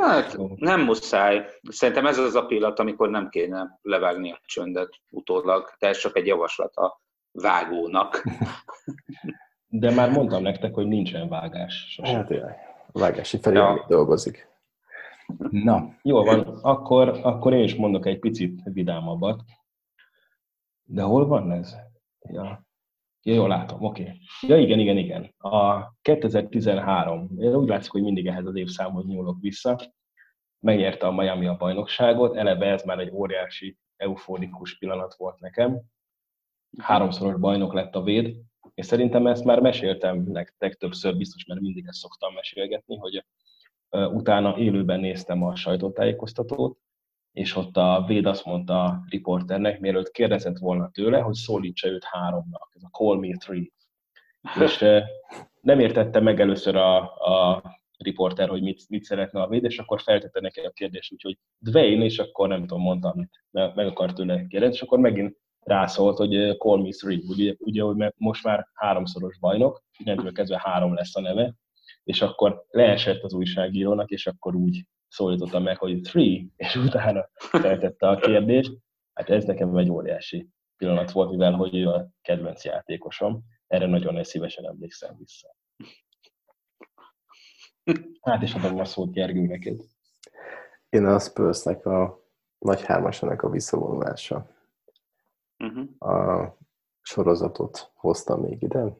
Hát 0.00 0.38
nem 0.56 0.80
muszáj. 0.80 1.46
Szerintem 1.62 2.06
ez 2.06 2.18
az 2.18 2.34
a 2.34 2.46
pillanat, 2.46 2.78
amikor 2.78 3.10
nem 3.10 3.28
kéne 3.28 3.78
levágni 3.82 4.32
a 4.32 4.40
csöndet 4.44 4.88
utólag, 5.10 5.74
de 5.78 5.88
ez 5.88 5.98
csak 5.98 6.16
egy 6.16 6.26
javaslat 6.26 6.76
a 6.76 7.00
vágónak. 7.32 8.24
De 9.66 9.90
már 9.94 10.10
mondtam 10.10 10.42
nektek, 10.42 10.74
hogy 10.74 10.86
nincsen 10.86 11.28
vágás. 11.28 11.86
Sosem. 11.88 12.14
Hát 12.14 12.30
jaj, 12.30 12.54
a 12.92 12.98
vágási 12.98 13.38
felé 13.38 13.56
ja. 13.56 13.84
dolgozik. 13.88 14.48
Na. 15.50 15.94
Jó 16.02 16.24
van, 16.24 16.40
akkor, 16.62 17.08
akkor 17.22 17.52
én 17.52 17.64
is 17.64 17.74
mondok 17.74 18.06
egy 18.06 18.18
picit 18.18 18.60
vidámabbat. 18.64 19.42
De 20.84 21.02
hol 21.02 21.26
van 21.26 21.52
ez? 21.52 21.76
Ja. 22.28 22.68
Ja, 23.22 23.34
jól 23.34 23.48
látom, 23.48 23.84
oké. 23.84 24.02
Okay. 24.02 24.18
Ja, 24.40 24.58
igen, 24.58 24.78
igen, 24.78 24.96
igen. 24.96 25.34
A 25.38 25.92
2013, 26.02 27.30
én 27.38 27.54
úgy 27.54 27.68
látszik, 27.68 27.90
hogy 27.90 28.02
mindig 28.02 28.26
ehhez 28.26 28.46
az 28.46 28.54
évszámhoz 28.54 29.06
nyúlok 29.06 29.40
vissza. 29.40 29.80
Megnyerte 30.58 31.06
a 31.06 31.12
Miami 31.12 31.46
a 31.46 31.56
bajnokságot, 31.56 32.36
eleve 32.36 32.66
ez 32.66 32.82
már 32.82 32.98
egy 32.98 33.10
óriási 33.10 33.78
euforikus 33.96 34.78
pillanat 34.78 35.14
volt 35.16 35.40
nekem. 35.40 35.80
Háromszoros 36.78 37.40
bajnok 37.40 37.72
lett 37.72 37.94
a 37.94 38.02
véd, 38.02 38.36
és 38.74 38.86
szerintem 38.86 39.26
ezt 39.26 39.44
már 39.44 39.60
meséltem 39.60 40.22
nektek 40.22 40.74
többször, 40.74 41.16
biztos, 41.16 41.44
mert 41.44 41.60
mindig 41.60 41.86
ezt 41.86 41.98
szoktam 41.98 42.34
mesélgetni, 42.34 42.96
hogy 42.96 43.24
utána 43.90 44.58
élőben 44.58 45.00
néztem 45.00 45.42
a 45.42 45.56
sajtótájékoztatót, 45.56 46.78
és 47.32 47.56
ott 47.56 47.76
a 47.76 48.04
véd 48.06 48.26
azt 48.26 48.44
mondta 48.44 48.84
a 48.84 49.04
riporternek, 49.08 49.80
mielőtt 49.80 50.10
kérdezett 50.10 50.58
volna 50.58 50.90
tőle, 50.90 51.20
hogy 51.20 51.34
szólítsa 51.34 51.88
őt 51.88 52.04
háromnak, 52.04 52.72
ez 52.74 52.82
a 52.82 52.88
Call 52.88 53.18
Me 53.18 53.36
Three. 53.36 53.70
és 54.60 54.84
nem 55.60 55.80
értette 55.80 56.20
meg 56.20 56.40
először 56.40 56.76
a, 56.76 56.96
a 57.02 57.62
riporter, 57.98 58.48
hogy 58.48 58.62
mit, 58.62 58.88
mit 58.88 59.04
szeretne 59.04 59.42
a 59.42 59.48
véd, 59.48 59.64
és 59.64 59.78
akkor 59.78 60.00
feltette 60.00 60.40
neki 60.40 60.60
a 60.60 60.70
kérdést, 60.70 61.12
úgyhogy 61.12 61.38
Dwayne, 61.58 62.04
és 62.04 62.18
akkor 62.18 62.48
nem 62.48 62.60
tudom, 62.60 62.82
mondta, 62.82 63.10
amit 63.10 63.44
meg 63.50 63.86
akart 63.86 64.14
tőle 64.14 64.46
kérdezni, 64.46 64.74
és 64.74 64.82
akkor 64.82 64.98
megint 64.98 65.36
rászólt, 65.60 66.16
hogy 66.16 66.56
Call 66.58 66.82
Me 66.82 66.88
Three, 66.90 67.20
ugye, 67.28 67.54
ugye 67.58 67.82
hogy 67.82 68.12
most 68.16 68.44
már 68.44 68.68
háromszoros 68.74 69.38
bajnok, 69.38 69.82
innentől 69.98 70.32
kezdve 70.32 70.60
három 70.64 70.94
lesz 70.94 71.16
a 71.16 71.20
neve, 71.20 71.54
és 72.10 72.22
akkor 72.22 72.64
leesett 72.68 73.22
az 73.22 73.32
újságírónak, 73.32 74.10
és 74.10 74.26
akkor 74.26 74.54
úgy 74.54 74.86
szólította 75.08 75.58
meg, 75.58 75.78
hogy 75.78 76.00
three, 76.00 76.42
és 76.56 76.76
utána 76.76 77.28
feltette 77.34 78.08
a 78.08 78.16
kérdést. 78.16 78.72
Hát 79.12 79.30
ez 79.30 79.44
nekem 79.44 79.76
egy 79.76 79.90
óriási 79.90 80.48
pillanat 80.76 81.10
volt, 81.10 81.30
mivel 81.30 81.52
hogy 81.52 81.74
ő 81.74 81.88
a 81.88 82.08
kedvenc 82.22 82.64
játékosom. 82.64 83.42
Erre 83.66 83.86
nagyon 83.86 84.24
szívesen 84.24 84.66
emlékszem 84.66 85.16
vissza. 85.18 85.56
Hát 88.20 88.42
és 88.42 88.54
adom 88.54 88.78
a 88.78 88.84
szót 88.84 89.12
Gergő 89.12 89.46
neked. 89.46 89.80
Én 90.88 91.04
a 91.04 91.18
Spursnek 91.18 91.86
a 91.86 92.24
nagy 92.58 92.84
hármasának 92.84 93.42
a 93.42 93.50
visszavonulása. 93.50 94.50
Uh-huh. 95.58 96.12
A 96.12 96.56
sorozatot 97.00 97.90
hoztam 97.94 98.40
még 98.40 98.62
ide, 98.62 98.96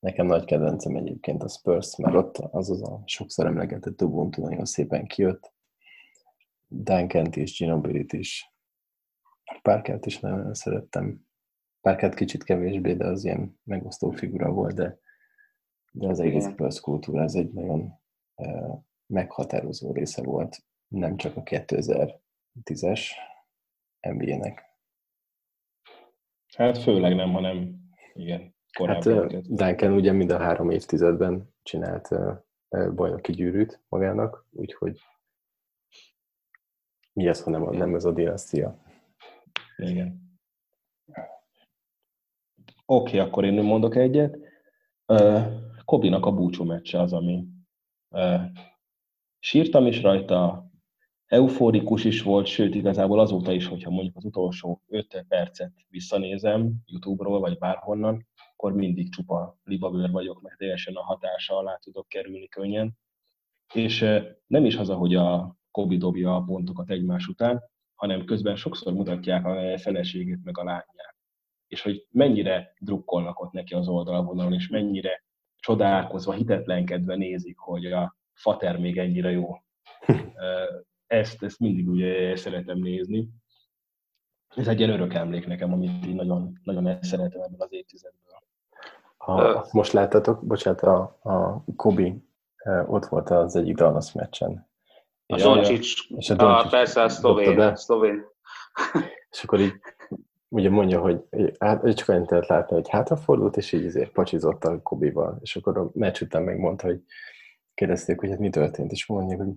Nekem 0.00 0.26
nagy 0.26 0.44
kedvencem 0.44 0.96
egyébként 0.96 1.42
a 1.42 1.48
Spurs, 1.48 1.96
mert 1.96 2.14
ott 2.14 2.36
az 2.36 2.70
az 2.70 2.82
a 2.82 3.02
sokszor 3.04 3.46
emlegetett 3.46 4.02
Ubuntu 4.02 4.42
nagyon 4.42 4.64
szépen 4.64 5.06
kijött. 5.06 5.52
duncan 6.68 7.28
is, 7.32 7.58
Ginobilit 7.58 8.12
is, 8.12 8.54
Parkert 9.62 10.06
is 10.06 10.20
nagyon 10.20 10.54
szerettem. 10.54 11.26
Parkert 11.80 12.14
kicsit 12.14 12.44
kevésbé, 12.44 12.94
de 12.94 13.06
az 13.06 13.24
ilyen 13.24 13.60
megosztó 13.64 14.10
figura 14.10 14.52
volt, 14.52 14.74
de, 14.74 14.98
de 15.92 16.08
az 16.08 16.20
egész 16.20 16.48
Spurs 16.48 16.80
kultúra, 16.80 17.22
ez 17.22 17.34
egy 17.34 17.52
nagyon 17.52 17.92
uh, 18.34 18.82
meghatározó 19.06 19.92
része 19.92 20.22
volt, 20.22 20.64
nem 20.88 21.16
csak 21.16 21.36
a 21.36 21.42
2010-es 21.42 23.00
NBA-nek. 24.00 24.64
Hát 26.56 26.78
főleg 26.78 27.14
nem, 27.14 27.32
hanem 27.32 27.80
igen, 28.14 28.54
Hát 28.72 29.04
Duncan 29.48 29.92
ugye 29.92 30.12
mind 30.12 30.30
a 30.30 30.38
három 30.38 30.70
évtizedben 30.70 31.54
csinált 31.62 32.08
bajnoki 32.94 33.32
gyűrűt 33.32 33.80
magának, 33.88 34.46
úgyhogy 34.50 35.00
mi 37.12 37.26
ez, 37.26 37.42
ha 37.42 37.50
nem, 37.50 37.62
nem 37.62 37.94
ez 37.94 38.04
a 38.04 38.12
dinasztia. 38.12 38.78
Igen. 39.76 40.38
Oké, 42.86 43.16
okay, 43.16 43.18
akkor 43.18 43.44
én 43.44 43.62
mondok 43.62 43.96
egyet. 43.96 44.38
Kobinak 45.84 46.26
a 46.26 46.32
búcsú 46.32 46.64
meccse 46.64 47.00
az, 47.00 47.12
ami 47.12 47.46
sírtam 49.38 49.86
is 49.86 50.02
rajta, 50.02 50.69
euforikus 51.30 52.04
is 52.04 52.22
volt, 52.22 52.46
sőt 52.46 52.74
igazából 52.74 53.20
azóta 53.20 53.52
is, 53.52 53.66
hogyha 53.66 53.90
mondjuk 53.90 54.16
az 54.16 54.24
utolsó 54.24 54.82
5 54.88 55.24
percet 55.28 55.72
visszanézem 55.88 56.72
YouTube-ról 56.86 57.40
vagy 57.40 57.58
bárhonnan, 57.58 58.26
akkor 58.52 58.72
mindig 58.72 59.12
csupa 59.12 59.58
libabőr 59.64 60.10
vagyok, 60.10 60.42
mert 60.42 60.56
teljesen 60.56 60.94
a 60.94 61.02
hatása 61.02 61.56
alá 61.56 61.76
tudok 61.76 62.08
kerülni 62.08 62.48
könnyen. 62.48 62.98
És 63.74 64.00
nem 64.46 64.64
is 64.64 64.76
az, 64.76 64.88
hogy 64.88 65.14
a 65.14 65.56
Kobi 65.70 65.96
dobja 65.96 66.36
a 66.36 66.42
pontokat 66.42 66.90
egymás 66.90 67.26
után, 67.26 67.62
hanem 67.94 68.24
közben 68.24 68.56
sokszor 68.56 68.92
mutatják 68.92 69.46
a 69.46 69.78
feleségét 69.78 70.44
meg 70.44 70.58
a 70.58 70.64
lányát. 70.64 71.16
És 71.66 71.82
hogy 71.82 72.06
mennyire 72.10 72.72
drukkolnak 72.80 73.40
ott 73.40 73.52
neki 73.52 73.74
az 73.74 73.88
oldalvonalon, 73.88 74.52
és 74.52 74.68
mennyire 74.68 75.24
csodálkozva, 75.56 76.32
hitetlenkedve 76.32 77.16
nézik, 77.16 77.58
hogy 77.58 77.86
a 77.86 78.16
fater 78.32 78.78
még 78.78 78.98
ennyire 78.98 79.30
jó. 79.30 79.48
Ezt, 81.10 81.42
ezt 81.42 81.58
mindig 81.58 81.88
úgy 81.88 82.36
szeretem 82.36 82.78
nézni. 82.78 83.28
Ez 84.56 84.68
egy 84.68 84.78
ilyen 84.78 84.90
örök 84.92 85.14
emlék 85.14 85.46
nekem, 85.46 85.72
amit 85.72 86.06
én 86.06 86.14
nagyon, 86.14 86.60
nagyon 86.62 86.98
szeretem 87.02 87.40
ebben 87.40 87.60
az 87.60 87.72
évtizedben. 87.72 88.20
A, 89.18 89.66
most 89.72 89.92
láttatok, 89.92 90.46
bocsánat, 90.46 90.80
a, 90.80 91.18
a 91.22 91.64
Kobi 91.76 92.24
ott 92.86 93.06
volt 93.06 93.30
az 93.30 93.56
egyik 93.56 93.76
Dallas 93.76 94.12
meccsen. 94.12 94.68
A 95.26 95.36
Doncsics, 95.36 96.10
és 96.10 96.30
a 96.30 96.34
Doncsics 96.34 96.64
ah, 96.64 96.70
persze, 96.70 97.02
a 97.02 97.08
szlovén, 97.08 97.76
szlovén. 97.76 98.24
És 99.30 99.42
akkor 99.44 99.60
így 99.60 99.72
ugye 100.48 100.70
mondja, 100.70 101.00
hogy 101.00 101.24
hát, 101.58 101.94
csak 101.94 102.08
annyit 102.08 102.30
lehet 102.30 102.46
látni, 102.46 102.74
hogy 102.74 102.88
hátrafordult, 102.88 103.56
és 103.56 103.72
így 103.72 103.86
azért 103.86 104.12
pacsizott 104.12 104.64
a 104.64 104.82
Kobival. 104.82 105.38
És 105.40 105.56
akkor 105.56 105.78
a 105.78 105.90
meccs 105.92 106.20
után 106.20 106.42
megmondta, 106.42 106.86
hogy 106.86 107.02
kérdezték, 107.74 108.20
hogy 108.20 108.28
hát 108.28 108.38
mi 108.38 108.50
történt, 108.50 108.92
és 108.92 109.06
mondja, 109.06 109.36
hogy 109.36 109.54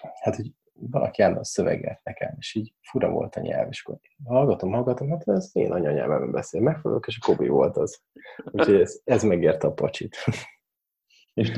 hát, 0.00 0.36
hogy 0.36 0.52
valaki 0.80 1.22
állna 1.22 1.38
a 1.38 1.44
szöveget 1.44 2.00
nekem, 2.04 2.34
és 2.38 2.54
így 2.54 2.74
fura 2.80 3.10
volt 3.10 3.34
a 3.34 3.40
nyelv, 3.40 3.68
és 3.70 3.82
akkor 3.84 3.98
hallgatom, 4.24 4.72
hallgatom, 4.72 5.10
hát 5.10 5.28
ez 5.28 5.50
én 5.52 5.72
anyanyelvemben 5.72 6.30
beszél, 6.30 6.60
megfordulok, 6.60 7.06
és 7.06 7.18
a 7.20 7.26
Kobi 7.26 7.48
volt 7.48 7.76
az. 7.76 8.02
Úgyhogy 8.44 8.80
ez, 8.80 9.00
ez 9.04 9.22
megérte 9.22 9.66
a 9.66 9.72
pacsit. 9.72 10.16
És 11.34 11.50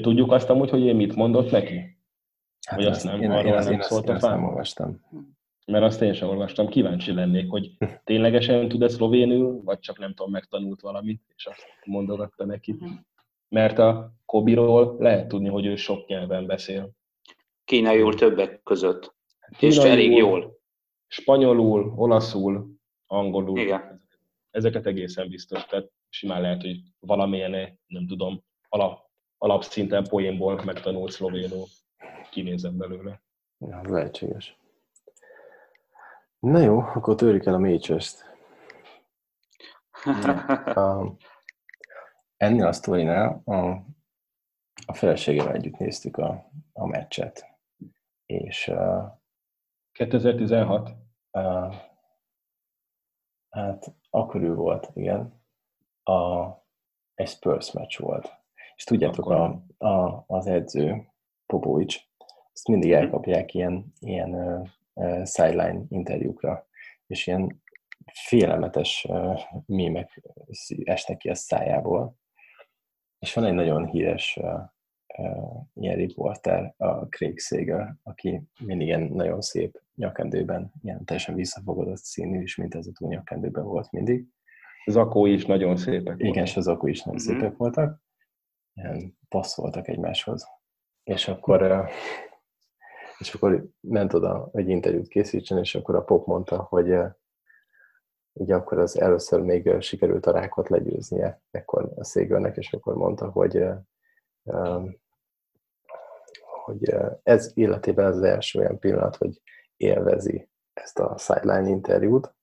tudjuk 0.00 0.32
azt 0.32 0.50
amúgy, 0.50 0.70
hogy 0.70 0.84
én 0.84 0.96
mit 0.96 1.14
mondott 1.14 1.50
neki? 1.50 1.98
Hát 2.66 2.78
Vagy 2.78 2.86
azt 2.86 3.04
nem, 3.04 3.22
én, 3.22 3.30
arról 3.30 3.52
én, 3.52 3.58
nem 3.58 3.72
én 3.72 3.80
szólt 3.80 4.08
azt, 4.08 4.24
a 4.24 4.28
nem 4.28 4.44
olvastam. 4.44 5.00
Mert 5.66 5.84
azt 5.84 6.02
én 6.02 6.12
sem 6.12 6.28
olvastam, 6.28 6.68
kíváncsi 6.68 7.12
lennék, 7.12 7.50
hogy 7.50 7.76
ténylegesen 8.04 8.68
tud-e 8.68 8.88
szlovénül, 8.88 9.60
vagy 9.64 9.78
csak 9.78 9.98
nem 9.98 10.14
tudom, 10.14 10.32
megtanult 10.32 10.80
valamit, 10.80 11.22
és 11.36 11.46
azt 11.46 11.66
mondogatta 11.84 12.44
neki. 12.44 12.72
Mhm. 12.72 12.90
Mert 13.48 13.78
a 13.78 14.12
Kobiról 14.24 14.96
lehet 14.98 15.28
tudni, 15.28 15.48
hogy 15.48 15.66
ő 15.66 15.76
sok 15.76 16.06
nyelven 16.06 16.46
beszél. 16.46 16.90
Kínaiul 17.70 18.14
többek 18.14 18.62
között. 18.62 19.14
Kínaiul, 19.58 19.84
és 19.84 19.90
elég 19.90 20.16
jól. 20.16 20.58
Spanyolul, 21.06 21.92
olaszul, 21.96 22.74
angolul. 23.06 23.58
Igen. 23.58 24.04
Ezeket 24.50 24.86
egészen 24.86 25.28
biztos. 25.28 25.64
Tehát 25.66 25.90
simán 26.08 26.40
lehet, 26.40 26.60
hogy 26.60 26.80
valamilyen, 26.98 27.78
nem 27.86 28.06
tudom, 28.06 28.44
alap, 28.68 29.10
alapszinten 29.38 30.04
poénból 30.04 30.62
megtanult 30.64 31.10
szlovénul. 31.10 31.64
Kinézem 32.30 32.76
belőle. 32.76 33.22
Ja, 33.58 33.80
lehetséges. 33.82 34.56
Na 36.38 36.58
jó, 36.58 36.78
akkor 36.78 37.14
törjük 37.14 37.46
el 37.46 37.54
a 37.54 37.58
Matrix-t. 37.58 38.24
um, 40.76 41.16
ennél 42.36 42.66
a 42.66 42.72
sztorinál 42.72 43.42
a, 43.44 43.56
a 44.86 44.94
feleségével 44.94 45.54
együtt 45.54 45.76
néztük 45.76 46.16
a, 46.16 46.50
a 46.72 46.86
meccset 46.86 47.49
és 48.30 48.68
uh, 48.68 49.04
2016? 49.92 50.90
Uh, 51.32 51.74
hát 53.48 53.94
akkor 54.10 54.42
ő 54.42 54.54
volt, 54.54 54.90
igen. 54.94 55.42
A, 56.02 56.48
egy 57.14 57.28
Spurs 57.28 57.72
meccs 57.72 57.98
volt. 57.98 58.38
És 58.76 58.84
tudjátok, 58.84 59.26
a, 59.26 59.64
a, 59.78 60.24
az 60.26 60.46
edző, 60.46 61.08
Popovics, 61.46 62.00
ezt 62.52 62.68
mindig 62.68 62.92
elkapják 62.92 63.54
ilyen, 63.54 63.92
ilyen 63.98 64.34
uh, 64.34 64.68
uh, 64.92 65.24
sideline 65.26 65.82
interjúkra, 65.88 66.68
és 67.06 67.26
ilyen 67.26 67.62
félelmetes 68.12 69.04
uh, 69.08 69.40
mémek 69.66 70.22
esnek 70.84 71.16
ki 71.16 71.28
a 71.28 71.34
szájából. 71.34 72.16
És 73.18 73.34
van 73.34 73.44
egy 73.44 73.54
nagyon 73.54 73.86
híres 73.86 74.36
uh, 74.40 74.60
uh, 75.18 75.62
ilyen 75.74 75.96
riporter, 75.96 76.74
a 76.76 77.06
Craig 77.08 77.38
Sager, 77.38 77.94
aki 78.02 78.42
mindig 78.64 78.86
ilyen 78.86 79.02
nagyon 79.02 79.40
szép 79.40 79.80
nyakendőben, 79.94 80.72
ilyen 80.82 81.04
teljesen 81.04 81.34
visszafogadott 81.34 81.96
színű 81.96 82.42
is, 82.42 82.56
mint 82.56 82.74
ez 82.74 82.86
a 82.86 82.92
túl 82.92 83.08
nyakendőben 83.08 83.64
volt 83.64 83.90
mindig. 83.90 84.26
Az 84.84 84.96
akói 84.96 85.32
is 85.32 85.46
nagyon 85.46 85.76
szépek 85.76 86.04
voltak. 86.04 86.26
Igen, 86.26 86.44
és 86.44 86.56
az 86.56 86.68
akói 86.68 86.90
is 86.90 87.02
nagyon 87.02 87.20
mm-hmm. 87.22 87.38
szépek 87.40 87.56
voltak. 87.56 88.00
Ilyen 88.74 89.18
passzoltak 89.28 89.88
egymáshoz. 89.88 90.46
És 91.02 91.28
akkor, 91.28 91.88
és 93.18 93.34
akkor 93.34 93.66
ment 93.80 94.12
oda 94.12 94.48
egy 94.52 94.68
interjút 94.68 95.08
készítsen, 95.08 95.58
és 95.58 95.74
akkor 95.74 95.94
a 95.94 96.04
pop 96.04 96.26
mondta, 96.26 96.62
hogy 96.62 96.98
ugye 98.32 98.54
akkor 98.54 98.78
az 98.78 99.00
először 99.00 99.40
még 99.40 99.80
sikerült 99.80 100.26
a 100.26 100.32
rákot 100.32 100.68
legyőznie 100.68 101.42
ekkor 101.50 101.92
a 101.96 102.04
szégőnek, 102.04 102.56
és 102.56 102.72
akkor 102.72 102.94
mondta, 102.94 103.30
hogy 103.30 103.64
hogy 106.64 106.94
ez 107.22 107.52
életében 107.54 108.06
az 108.06 108.22
első 108.22 108.58
olyan 108.58 108.78
pillanat, 108.78 109.16
hogy 109.16 109.40
élvezi 109.76 110.48
ezt 110.72 110.98
a 110.98 111.18
sideline 111.18 111.68
interjút, 111.68 112.34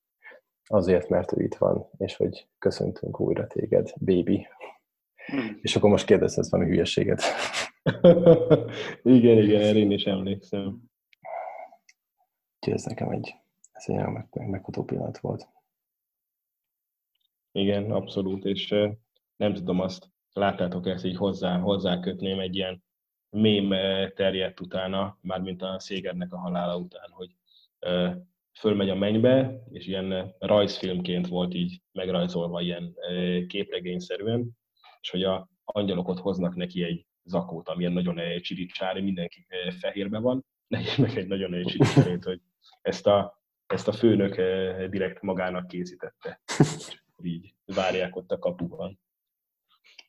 azért, 0.68 1.10
mert 1.10 1.38
ő 1.38 1.44
itt 1.44 1.56
van, 1.56 1.90
és 1.98 2.16
hogy 2.16 2.48
köszöntünk 2.60 3.20
újra 3.20 3.48
téged, 3.48 3.94
baby. 4.00 4.48
Hmm. 5.26 5.60
És 5.62 5.76
akkor 5.76 5.90
most 5.90 6.06
kérdezhetsz 6.06 6.50
valami 6.50 6.70
hülyeséget. 6.70 7.22
igen, 9.04 9.38
igen, 9.38 9.62
erre 9.62 9.78
én 9.78 9.92
is 9.92 10.06
emlékszem. 10.06 10.84
Úgyhogy 12.56 12.74
ez 12.74 12.84
nekem 12.84 13.10
egy, 13.10 13.36
ez 13.72 13.84
egy 13.88 13.96
meg, 13.96 14.28
meg, 14.32 14.50
megható 14.50 14.84
pillanat 14.84 15.18
volt. 15.18 15.48
Igen, 17.52 17.92
abszolút, 17.92 18.46
és 18.46 18.70
nem 19.36 19.54
tudom 19.54 19.80
azt, 19.80 20.10
láttátok 20.38 20.88
ezt 20.88 21.06
így 21.06 21.18
hozzá, 21.18 21.58
hozzákötném 21.58 22.40
egy 22.40 22.56
ilyen 22.56 22.84
mém 23.30 23.70
terjedt 24.16 24.60
utána, 24.60 25.18
mármint 25.22 25.62
a 25.62 25.80
Szégernek 25.80 26.34
a 26.34 26.38
halála 26.38 26.78
után, 26.78 27.10
hogy 27.10 27.30
fölmegy 28.60 28.90
a 28.90 28.96
mennybe, 28.96 29.64
és 29.72 29.88
ilyen 29.88 30.36
rajzfilmként 30.40 31.28
volt 31.28 31.54
így 31.54 31.82
megrajzolva 31.92 32.62
ilyen 32.62 32.96
képregényszerűen, 33.48 34.58
és 35.02 35.10
hogy 35.10 35.24
a 35.24 35.50
angyalok 35.66 36.08
ott 36.08 36.20
hoznak 36.20 36.56
neki 36.56 36.84
egy 36.84 37.06
zakót, 37.24 37.70
amilyen 37.70 37.92
nagyon 37.92 38.42
csiricsári, 38.42 39.02
mindenki 39.02 39.46
fehérbe 39.80 40.20
van, 40.20 40.46
neki 40.68 41.02
meg 41.02 41.18
egy 41.18 41.28
nagyon 41.28 41.64
csiricsárét, 41.64 42.24
hogy 42.24 42.42
ezt 42.82 43.08
a, 43.08 43.42
ezt 43.66 43.88
a 43.88 43.92
főnök 43.92 44.36
direkt 44.90 45.22
magának 45.22 45.68
készítette. 45.68 46.42
És 46.88 47.02
így 47.24 47.54
várják 47.66 48.16
ott 48.16 48.32
a 48.32 48.40
kapuban. 48.40 49.00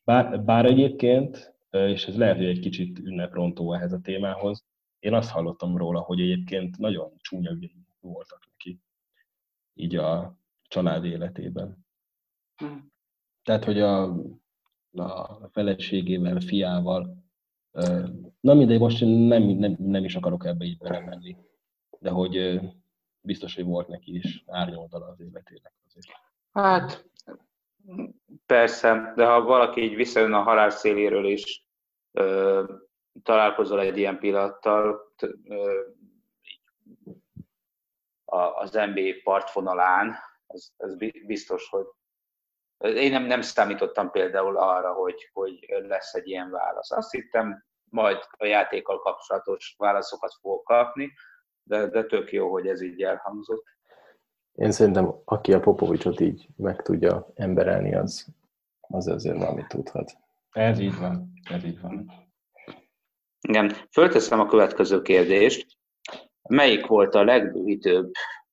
Bár, 0.08 0.44
bár 0.44 0.64
egyébként, 0.64 1.54
és 1.70 2.06
ez 2.06 2.16
lehet, 2.16 2.36
hogy 2.36 2.46
egy 2.46 2.60
kicsit 2.60 2.98
ünneprontó 2.98 3.72
ehhez 3.72 3.92
a 3.92 4.00
témához, 4.00 4.64
én 4.98 5.14
azt 5.14 5.30
hallottam 5.30 5.76
róla, 5.76 6.00
hogy 6.00 6.20
egyébként 6.20 6.78
nagyon 6.78 7.12
csúnya 7.20 7.56
voltak 8.00 8.46
neki, 8.50 8.80
így 9.74 9.96
a 9.96 10.36
család 10.62 11.04
életében. 11.04 11.86
Hmm. 12.56 12.92
Tehát, 13.42 13.64
hogy 13.64 13.80
a, 13.80 14.02
a 14.92 15.48
feleségével, 15.52 16.40
fiával, 16.40 17.24
na 18.40 18.54
mindegy, 18.54 18.78
most 18.78 19.00
nem, 19.00 19.42
nem, 19.42 19.76
nem 19.78 20.04
is 20.04 20.14
akarok 20.14 20.44
ebbe 20.44 20.64
így 20.64 20.78
belemenni, 20.78 21.36
de 21.98 22.10
hogy 22.10 22.60
biztos, 23.20 23.54
hogy 23.54 23.64
volt 23.64 23.88
neki 23.88 24.14
is 24.14 24.44
árnyoldala 24.46 25.06
az 25.06 25.20
életének 25.20 25.72
azért. 25.86 26.06
Hát, 26.52 27.08
persze, 28.46 29.12
de 29.16 29.26
ha 29.26 29.42
valaki 29.42 29.82
így 29.82 29.94
visszajön 29.94 30.32
a 30.32 30.42
halál 30.42 30.70
széléről 30.70 31.24
is, 31.24 31.64
ö, 32.12 32.64
találkozol 33.22 33.80
egy 33.80 33.98
ilyen 33.98 34.18
pillanattal, 34.18 35.12
ö, 35.44 35.80
az 38.54 38.72
NBA 38.72 39.12
partvonalán, 39.22 40.16
az, 40.46 40.72
az 40.76 40.96
biztos, 41.26 41.68
hogy 41.68 41.86
én 42.78 43.10
nem, 43.10 43.24
nem 43.24 43.40
számítottam 43.40 44.10
például 44.10 44.56
arra, 44.56 44.92
hogy, 44.92 45.30
hogy 45.32 45.66
lesz 45.68 46.14
egy 46.14 46.28
ilyen 46.28 46.50
válasz. 46.50 46.90
Azt 46.90 47.10
hittem, 47.10 47.64
majd 47.90 48.18
a 48.30 48.44
játékkal 48.44 48.98
kapcsolatos 48.98 49.74
válaszokat 49.78 50.34
fogok 50.40 50.64
kapni, 50.64 51.12
de, 51.62 51.86
de 51.86 52.04
tök 52.04 52.32
jó, 52.32 52.50
hogy 52.50 52.68
ez 52.68 52.80
így 52.80 53.02
elhangzott. 53.02 53.64
Én 54.58 54.70
szerintem, 54.70 55.14
aki 55.24 55.52
a 55.52 55.60
Popovicsot 55.60 56.20
így 56.20 56.48
meg 56.56 56.82
tudja 56.82 57.32
emberelni, 57.34 57.94
az, 57.94 58.26
az 58.80 59.06
azért 59.08 59.36
valamit 59.36 59.68
tudhat. 59.68 60.16
Ez 60.52 60.78
így 60.78 60.98
van, 60.98 61.32
ez 61.50 61.64
így 61.64 61.80
van. 61.80 62.12
Igen, 63.40 63.72
fölteszem 63.90 64.40
a 64.40 64.46
következő 64.46 65.02
kérdést. 65.02 65.66
Melyik 66.48 66.86
volt 66.86 67.14
a 67.14 67.24
legdújítőbb 67.24 68.10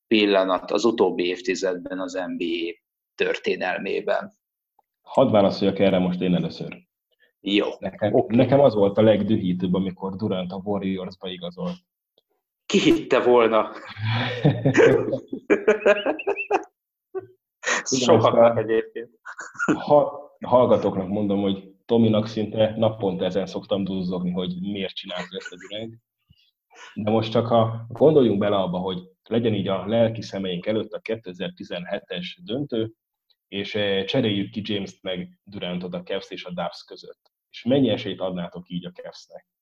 pillanat 0.08 0.72
az 0.72 0.86
utóbbi 0.86 1.26
évtizedben 1.26 2.00
az 2.00 2.14
NBA 2.14 2.80
történelmében? 3.16 4.34
Hadd 5.02 5.32
válaszoljak 5.32 5.80
erre 5.80 5.98
most 5.98 6.22
én 6.22 6.36
először. 6.36 6.78
Jó. 7.40 7.68
Nekem, 7.80 8.14
okay. 8.14 8.36
nekem 8.36 8.60
az 8.60 8.74
volt 8.74 8.98
a 8.98 9.02
legdühítőbb, 9.02 9.74
amikor 9.74 10.16
Durant 10.16 10.52
a 10.52 10.62
Warriorsba 10.64 11.30
igazolt. 11.30 11.78
Ki 12.76 12.82
hitte 12.82 13.20
volna? 13.20 13.72
Sokaknak 17.84 18.58
egyébként. 18.58 19.10
Ha, 19.80 20.20
hallgatóknak 20.46 21.08
mondom, 21.08 21.42
hogy 21.42 21.74
Tominak 21.86 22.28
szinte 22.28 22.74
naponta 22.78 23.26
ezen 23.26 23.46
szoktam 23.46 23.84
duzzogni, 23.84 24.32
hogy 24.32 24.62
miért 24.62 24.96
csinálta 24.96 25.38
ezt 25.38 25.52
a 25.52 25.56
Durant. 25.56 25.94
De 26.94 27.12
most 27.12 27.32
csak 27.32 27.48
ha 27.48 27.86
gondoljunk 27.90 28.40
bele 28.40 28.56
abba, 28.56 28.78
hogy 28.78 29.10
legyen 29.24 29.54
így 29.54 29.68
a 29.68 29.86
lelki 29.86 30.22
szemeink 30.22 30.66
előtt 30.66 30.92
a 30.92 31.02
2017-es 31.02 32.26
döntő, 32.44 32.94
és 33.48 33.76
eh, 33.76 34.04
cseréljük 34.04 34.52
ki 34.52 34.62
James-t 34.64 35.02
meg 35.02 35.40
Durantot 35.44 35.94
a 35.94 36.04
Cavs 36.04 36.30
és 36.30 36.46
a 36.46 36.52
Dubs 36.52 36.84
között. 36.88 37.32
És 37.50 37.64
mennyi 37.64 37.90
esélyt 37.90 38.20
adnátok 38.20 38.70
így 38.70 38.86
a 38.86 38.92
Cavs-nek? 38.92 39.55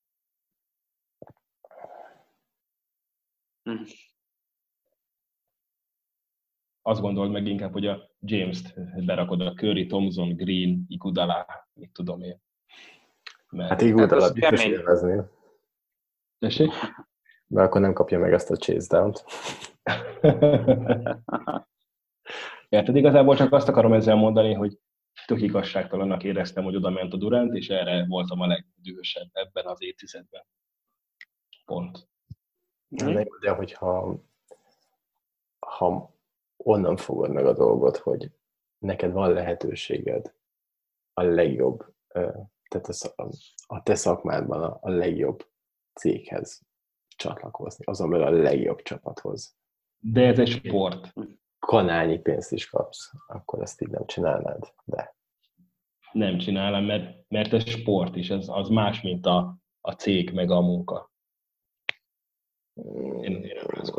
Hm. 3.63 3.84
Azt 6.82 7.02
gondold 7.02 7.32
meg 7.32 7.47
inkább, 7.47 7.71
hogy 7.71 7.86
a 7.86 8.12
James-t 8.19 8.73
berakod 9.06 9.41
a 9.41 9.54
Curry, 9.54 9.86
Thompson, 9.86 10.36
Green, 10.36 10.86
Igudala, 10.88 11.45
mit 11.73 11.91
tudom 11.91 12.21
én. 12.21 12.41
Mert... 13.49 13.69
Hát 13.69 13.82
Igudala 13.82 14.23
hát 14.23 14.34
biztos 14.34 14.65
élvezni. 14.65 15.21
Tessék? 16.39 16.69
Mert 17.47 17.67
akkor 17.67 17.82
nem 17.82 17.93
kapja 17.93 18.19
meg 18.19 18.34
ezt 18.34 18.52
a 18.52 18.56
chase 18.56 18.97
down-t. 18.97 19.23
Érted? 22.69 22.95
Igazából 22.95 23.36
csak 23.36 23.54
azt 23.54 23.67
akarom 23.67 23.93
ezzel 23.93 24.15
mondani, 24.15 24.54
hogy 24.54 24.80
tök 25.26 25.41
igazságtalannak 25.41 26.23
éreztem, 26.23 26.63
hogy 26.63 26.76
oda 26.76 26.89
ment 26.89 27.13
a 27.13 27.17
Durant, 27.17 27.54
és 27.54 27.69
erre 27.69 28.06
voltam 28.06 28.39
a 28.39 28.47
legdühösebb 28.47 29.30
ebben 29.32 29.65
az 29.65 29.82
évtizedben. 29.82 30.45
Pont. 31.65 32.08
De, 32.95 33.27
de 33.39 33.51
hogyha 33.51 34.19
ha 35.60 36.13
onnan 36.58 36.97
fogod 36.97 37.32
meg 37.32 37.45
a 37.45 37.53
dolgot, 37.53 37.97
hogy 37.97 38.32
neked 38.77 39.12
van 39.12 39.34
lehetőséged 39.34 40.34
a 41.13 41.21
legjobb, 41.21 41.86
tehát 42.67 42.87
a, 43.15 43.29
a 43.67 43.83
te 43.83 43.96
szakmádban 43.96 44.63
a, 44.63 44.77
a 44.81 44.89
legjobb 44.89 45.48
céghez 45.94 46.62
csatlakozni, 47.08 47.85
azon 47.85 48.13
a 48.13 48.29
legjobb 48.29 48.81
csapathoz. 48.81 49.56
De 50.00 50.25
ez 50.25 50.39
egy 50.39 50.50
sport. 50.50 51.13
Kanálnyi 51.60 52.19
pénzt 52.19 52.52
is 52.52 52.69
kapsz, 52.69 53.12
akkor 53.27 53.62
ezt 53.62 53.81
így 53.81 53.89
nem 53.89 54.06
csinálnád, 54.06 54.73
de. 54.83 55.15
Nem 56.12 56.37
csinálom, 56.37 56.85
mert, 56.85 57.29
mert 57.29 57.54
ez 57.54 57.65
sport 57.65 58.15
is, 58.15 58.29
ez 58.29 58.48
az 58.50 58.69
más, 58.69 59.02
mint 59.02 59.25
a, 59.25 59.58
a 59.81 59.91
cég 59.91 60.33
meg 60.33 60.52
a 60.52 60.62
munka. 60.62 61.12
Én, 63.21 63.44
én 63.44 63.62
azt 63.65 63.94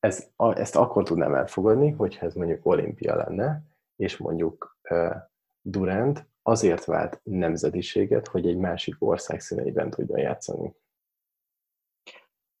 Ez, 0.00 0.30
ezt 0.36 0.76
akkor 0.76 1.04
tudnám 1.04 1.34
elfogadni, 1.34 1.90
hogyha 1.90 2.26
ez 2.26 2.34
mondjuk 2.34 2.66
olimpia 2.66 3.14
lenne, 3.14 3.62
és 3.96 4.16
mondjuk 4.16 4.78
uh, 4.90 5.14
Durant 5.60 6.28
azért 6.42 6.84
vált 6.84 7.20
nemzetiséget, 7.22 8.26
hogy 8.26 8.46
egy 8.46 8.56
másik 8.56 8.94
ország 8.98 9.40
színeiben 9.40 9.90
tudjon 9.90 10.18
játszani. 10.18 10.74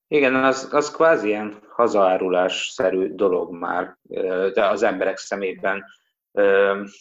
Igen, 0.08 0.34
az, 0.34 0.68
az 0.72 0.90
kvázi 0.90 1.26
ilyen 1.26 1.62
hazaárulás-szerű 1.68 3.14
dolog 3.14 3.52
már, 3.52 3.98
de 4.52 4.66
az 4.66 4.82
emberek 4.82 5.16
szemében. 5.16 5.84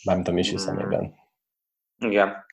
Mármint 0.04 0.28
a 0.28 0.32
Misi 0.32 0.54
mm. 0.54 0.58
szemében. 0.58 1.14
Igen. 1.98 2.46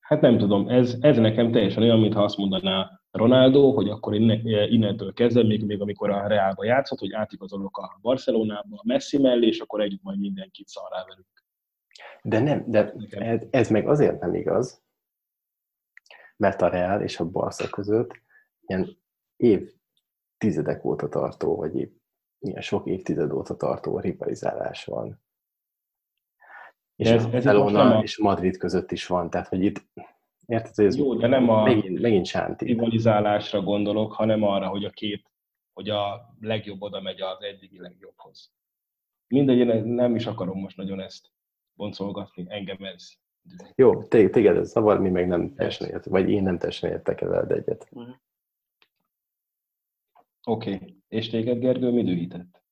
Hát 0.00 0.20
nem 0.20 0.38
tudom, 0.38 0.68
ez, 0.68 0.96
ez 1.00 1.16
nekem 1.16 1.52
teljesen 1.52 1.82
olyan, 1.82 2.00
mintha 2.00 2.22
azt 2.22 2.36
mondaná 2.36 3.00
Ronaldo, 3.16 3.70
hogy 3.72 3.88
akkor 3.88 4.14
innentől 4.14 5.12
kezdve, 5.12 5.42
még, 5.42 5.64
még 5.64 5.80
amikor 5.80 6.10
a 6.10 6.26
Realba 6.26 6.64
játszott, 6.64 6.98
hogy 6.98 7.12
átigazolok 7.12 7.78
a 7.78 7.98
Barcelonába, 8.00 8.76
a 8.76 8.82
Messi 8.84 9.18
mellé, 9.18 9.46
és 9.46 9.60
akkor 9.60 9.80
együtt 9.80 10.02
majd 10.02 10.18
mindenkit 10.18 10.68
szarrá 10.68 11.04
velük. 11.04 11.26
De 12.22 12.40
nem, 12.40 12.64
de 12.66 12.92
ez, 13.08 13.42
ez 13.50 13.70
meg 13.70 13.88
azért 13.88 14.20
nem 14.20 14.34
igaz, 14.34 14.84
mert 16.36 16.62
a 16.62 16.68
Real 16.68 17.02
és 17.02 17.20
a 17.20 17.30
Barca 17.30 17.68
között 17.68 18.10
ilyen 18.66 18.98
évtizedek 19.36 20.84
óta 20.84 21.08
tartó, 21.08 21.56
vagy 21.56 21.76
év, 21.76 21.90
ilyen 22.38 22.60
sok 22.60 22.86
évtized 22.86 23.32
óta 23.32 23.56
tartó 23.56 23.98
rivalizálás 23.98 24.84
van. 24.84 25.24
És 26.96 27.08
ez, 27.08 27.24
ez 27.24 27.30
Barcelona 27.30 28.02
és 28.02 28.18
Madrid 28.18 28.56
között 28.56 28.92
is 28.92 29.06
van, 29.06 29.30
tehát 29.30 29.48
hogy 29.48 29.62
itt 29.62 29.86
Érted, 30.46 30.74
hogy 30.74 30.84
ez 30.84 30.96
Jó, 30.96 31.14
de 31.14 31.26
nem 31.26 31.48
a 31.48 31.62
megint, 31.62 32.00
megint 32.00 32.26
sánti. 32.26 32.64
rivalizálásra 32.64 33.62
gondolok, 33.62 34.12
hanem 34.12 34.42
arra, 34.42 34.68
hogy 34.68 34.84
a 34.84 34.90
két, 34.90 35.30
hogy 35.72 35.88
a 35.88 36.34
legjobb 36.40 36.82
oda 36.82 37.00
megy 37.00 37.20
az 37.20 37.42
eddigi 37.42 37.80
legjobbhoz. 37.80 38.52
Mindegy, 39.28 39.84
nem 39.84 40.14
is 40.14 40.26
akarom 40.26 40.60
most 40.60 40.76
nagyon 40.76 41.00
ezt 41.00 41.30
boncolgatni, 41.74 42.46
engem 42.48 42.84
ez. 42.84 43.12
Jó, 43.74 44.02
téged 44.02 44.56
ez 44.56 44.70
zavar, 44.70 45.00
mi 45.00 45.10
meg 45.10 45.26
nem 45.26 45.54
teljesen 45.54 45.88
ért, 45.88 46.04
vagy 46.04 46.30
én 46.30 46.42
nem 46.42 46.58
teljesen 46.58 46.90
értek 46.90 47.20
el 47.20 47.46
egyet. 47.46 47.88
Uh-huh. 47.90 48.14
Oké, 50.48 50.74
okay. 50.74 51.02
és 51.08 51.28
téged 51.28 51.58
Gergő 51.58 51.90
mi 51.90 52.02
dühített? 52.02 52.62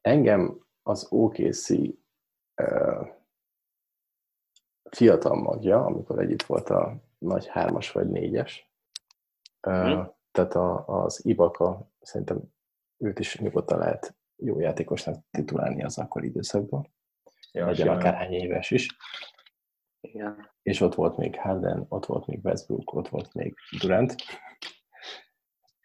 Engem 0.00 0.66
az 0.82 1.06
OKC 1.10 1.70
uh, 1.70 3.08
fiatal 4.90 5.34
magja, 5.34 5.84
amikor 5.84 6.18
együtt 6.18 6.42
volt 6.42 6.70
a 6.70 6.96
nagy 7.18 7.46
hármas 7.46 7.92
vagy 7.92 8.10
négyes. 8.10 8.70
Mm. 9.70 10.00
Tehát 10.30 10.54
a, 10.54 10.86
az 10.86 11.24
Ibaka, 11.24 11.90
szerintem 12.00 12.40
őt 12.98 13.18
is 13.18 13.38
nyugodtan 13.38 13.78
lehet 13.78 14.14
jó 14.36 14.60
játékosnak 14.60 15.24
titulálni 15.30 15.82
az 15.82 15.98
akkori 15.98 16.26
időszakban. 16.26 16.92
Ja, 17.52 17.66
legyen 17.66 17.88
akár 17.88 18.14
hány 18.14 18.32
éves 18.32 18.70
is. 18.70 18.96
Igen. 20.00 20.50
És 20.62 20.80
ott 20.80 20.94
volt 20.94 21.16
még 21.16 21.40
Harden, 21.40 21.86
ott 21.88 22.06
volt 22.06 22.26
még 22.26 22.44
Westbrook, 22.44 22.92
ott 22.92 23.08
volt 23.08 23.34
még 23.34 23.54
Durant. 23.80 24.14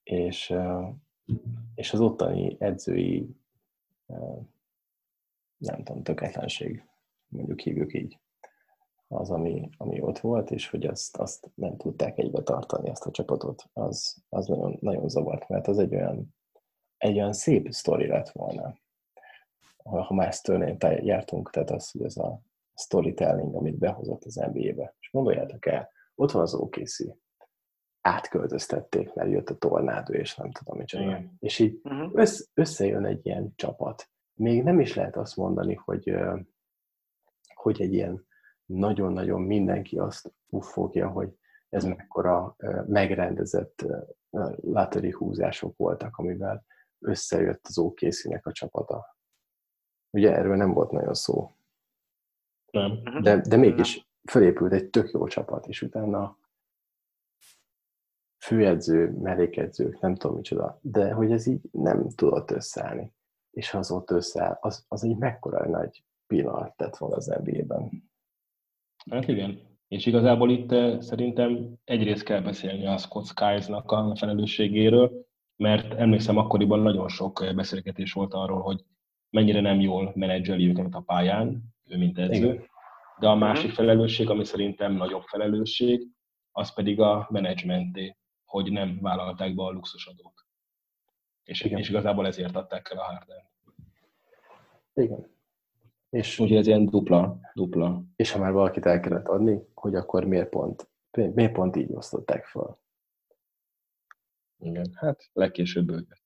És, 0.04 0.54
és 1.76 1.94
az 1.94 2.00
ottani 2.00 2.56
edzői 2.60 3.36
nem 5.58 5.84
tudom, 5.84 6.04
tökéletlenség, 6.04 6.84
mondjuk 7.28 7.60
hívjuk 7.60 7.94
így 7.94 8.20
az, 9.08 9.30
ami, 9.30 9.70
ami 9.78 10.02
ott 10.02 10.20
volt, 10.20 10.52
és 10.52 10.70
hogy 10.70 10.86
azt, 10.86 11.18
azt 11.18 11.52
nem 11.56 11.78
tudták 11.78 12.18
egybe 12.18 12.44
tartani, 12.44 12.90
ezt 12.90 13.06
a 13.06 13.12
csapatot, 13.12 13.70
az, 13.74 14.24
az 14.30 14.48
nagyon, 14.48 14.78
nagyon 14.82 15.10
zavart, 15.10 15.50
mert 15.50 15.68
az 15.68 15.80
egy 15.80 15.96
olyan, 15.96 16.36
egy 16.98 17.16
olyan 17.16 17.34
szép 17.34 17.72
sztori 17.72 18.08
lett 18.08 18.30
volna, 18.30 18.78
ha 19.84 20.14
már 20.14 20.28
ezt 20.28 20.52
jártunk, 21.02 21.50
tehát 21.50 21.72
az, 21.72 21.92
hogy 21.92 22.04
ez 22.04 22.18
a 22.18 22.42
storytelling, 22.74 23.56
amit 23.56 23.78
behozott 23.78 24.24
az 24.24 24.36
NBA-be. 24.36 24.96
És 25.00 25.10
gondoljátok 25.12 25.66
el, 25.66 25.92
ott 26.16 26.32
van 26.32 26.42
az 26.42 26.54
OKC, 26.54 26.98
átköltöztették, 28.02 29.14
mert 29.14 29.30
jött 29.30 29.50
a 29.50 29.58
tornádó, 29.58 30.14
és 30.14 30.36
nem 30.36 30.52
tudom 30.52 30.78
mit 30.78 30.88
csinálni. 30.88 31.32
És 31.40 31.60
így 31.60 31.80
uh-huh. 31.84 32.12
össze, 32.14 32.44
összejön 32.54 33.06
egy 33.06 33.26
ilyen 33.26 33.54
csapat. 33.56 34.10
Még 34.34 34.64
nem 34.64 34.80
is 34.80 34.96
lehet 34.96 35.16
azt 35.16 35.36
mondani, 35.36 35.74
hogy, 35.74 36.16
hogy 37.54 37.82
egy 37.82 37.94
ilyen 37.94 38.27
nagyon-nagyon 38.68 39.42
mindenki 39.42 39.98
azt 39.98 40.34
uffogja, 40.50 41.10
hogy 41.10 41.38
ez 41.70 41.84
mekkora 41.84 42.56
megrendezett 42.88 43.86
lottery 44.62 45.12
húzások 45.12 45.78
voltak, 45.78 46.18
amivel 46.18 46.66
összejött 47.00 47.66
az 47.68 47.78
okc 47.78 48.26
a 48.42 48.52
csapata. 48.52 49.18
Ugye 50.10 50.36
erről 50.36 50.56
nem 50.56 50.74
volt 50.74 50.92
nagyon 50.92 51.14
szó. 51.14 51.52
Nem. 52.72 52.92
Mhm. 52.92 53.22
De, 53.22 53.42
de 53.42 53.56
mégis 53.56 54.08
felépült 54.24 54.72
egy 54.74 54.90
tök 54.90 55.12
jó 55.12 55.28
csapat, 55.28 55.68
és 55.68 55.82
utána 55.82 56.38
főedző, 58.46 59.12
mellékedzők, 59.12 60.00
nem 60.00 60.16
tudom 60.16 60.36
micsoda, 60.36 60.80
de 60.82 61.14
hogy 61.14 61.32
ez 61.32 61.46
így 61.46 61.62
nem 61.72 62.10
tudott 62.10 62.52
összeállni. 62.52 63.14
És 63.52 63.70
ha 63.70 63.78
az 63.78 63.92
ott 63.92 64.12
összeáll, 64.12 64.58
az, 64.62 64.86
az 64.88 65.04
egy 65.04 65.18
mekkora 65.18 65.70
nagy 65.70 66.04
pillanat 66.28 66.76
tett 66.76 66.98
volna 66.98 67.16
az 67.16 67.26
NBA-ben. 67.26 68.12
Hát 69.10 69.28
igen. 69.28 69.60
És 69.88 70.06
igazából 70.06 70.52
itt 70.52 70.72
eh, 70.72 71.02
szerintem 71.02 71.74
egyrészt 71.84 72.24
kell 72.24 72.42
beszélni 72.42 72.88
a 72.88 72.98
Scott 72.98 73.26
Skiles-nak 73.26 73.92
a 73.92 74.16
felelősségéről, 74.16 75.26
mert 75.56 75.94
emlékszem, 75.94 76.38
akkoriban 76.38 76.80
nagyon 76.80 77.08
sok 77.08 77.42
eh, 77.42 77.54
beszélgetés 77.54 78.14
volt 78.14 78.34
arról, 78.34 78.62
hogy 78.62 78.84
mennyire 79.30 79.62
nem 79.62 79.80
jól 79.80 80.12
menedzseli 80.16 80.68
őket 80.68 80.94
a 80.94 81.02
pályán, 81.02 81.64
ő 81.86 81.98
mint 81.98 82.18
edző. 82.20 82.36
Igen. 82.36 82.66
De 83.20 83.28
a 83.28 83.36
másik 83.36 83.72
felelősség, 83.72 84.30
ami 84.30 84.44
szerintem 84.44 84.94
nagyobb 84.94 85.24
felelősség, 85.24 86.08
az 86.52 86.74
pedig 86.74 87.00
a 87.00 87.28
menedzsmenté, 87.30 88.16
hogy 88.46 88.72
nem 88.72 89.00
vállalták 89.02 89.56
be 89.56 89.64
a 89.64 89.72
luxusadót. 89.72 90.46
És, 91.44 91.62
Igen. 91.62 91.80
és 91.80 91.90
igazából 91.90 92.28
ezért 92.28 92.56
adták 92.56 92.90
el 92.92 92.98
a 92.98 93.04
Harden. 93.04 93.50
Igen. 94.94 95.37
És, 96.10 96.40
Úgyhogy 96.40 96.58
ez 96.58 96.68
ilyen 96.68 96.86
dupla, 96.86 97.40
dupla. 97.54 98.04
És 98.16 98.32
ha 98.32 98.40
már 98.40 98.52
valakit 98.52 98.86
el 98.86 99.00
kellett 99.00 99.28
adni, 99.28 99.68
hogy 99.74 99.96
akkor 99.96 100.26
miért 100.26 100.50
pont, 100.50 100.90
miért 101.12 101.52
pont 101.54 101.76
így 101.76 101.94
osztották 101.94 102.46
fel? 102.46 102.80
Igen, 104.60 104.86
hát 104.94 105.30
legkésőbb 105.34 105.90
ő 105.90 105.94
jött. 105.94 106.26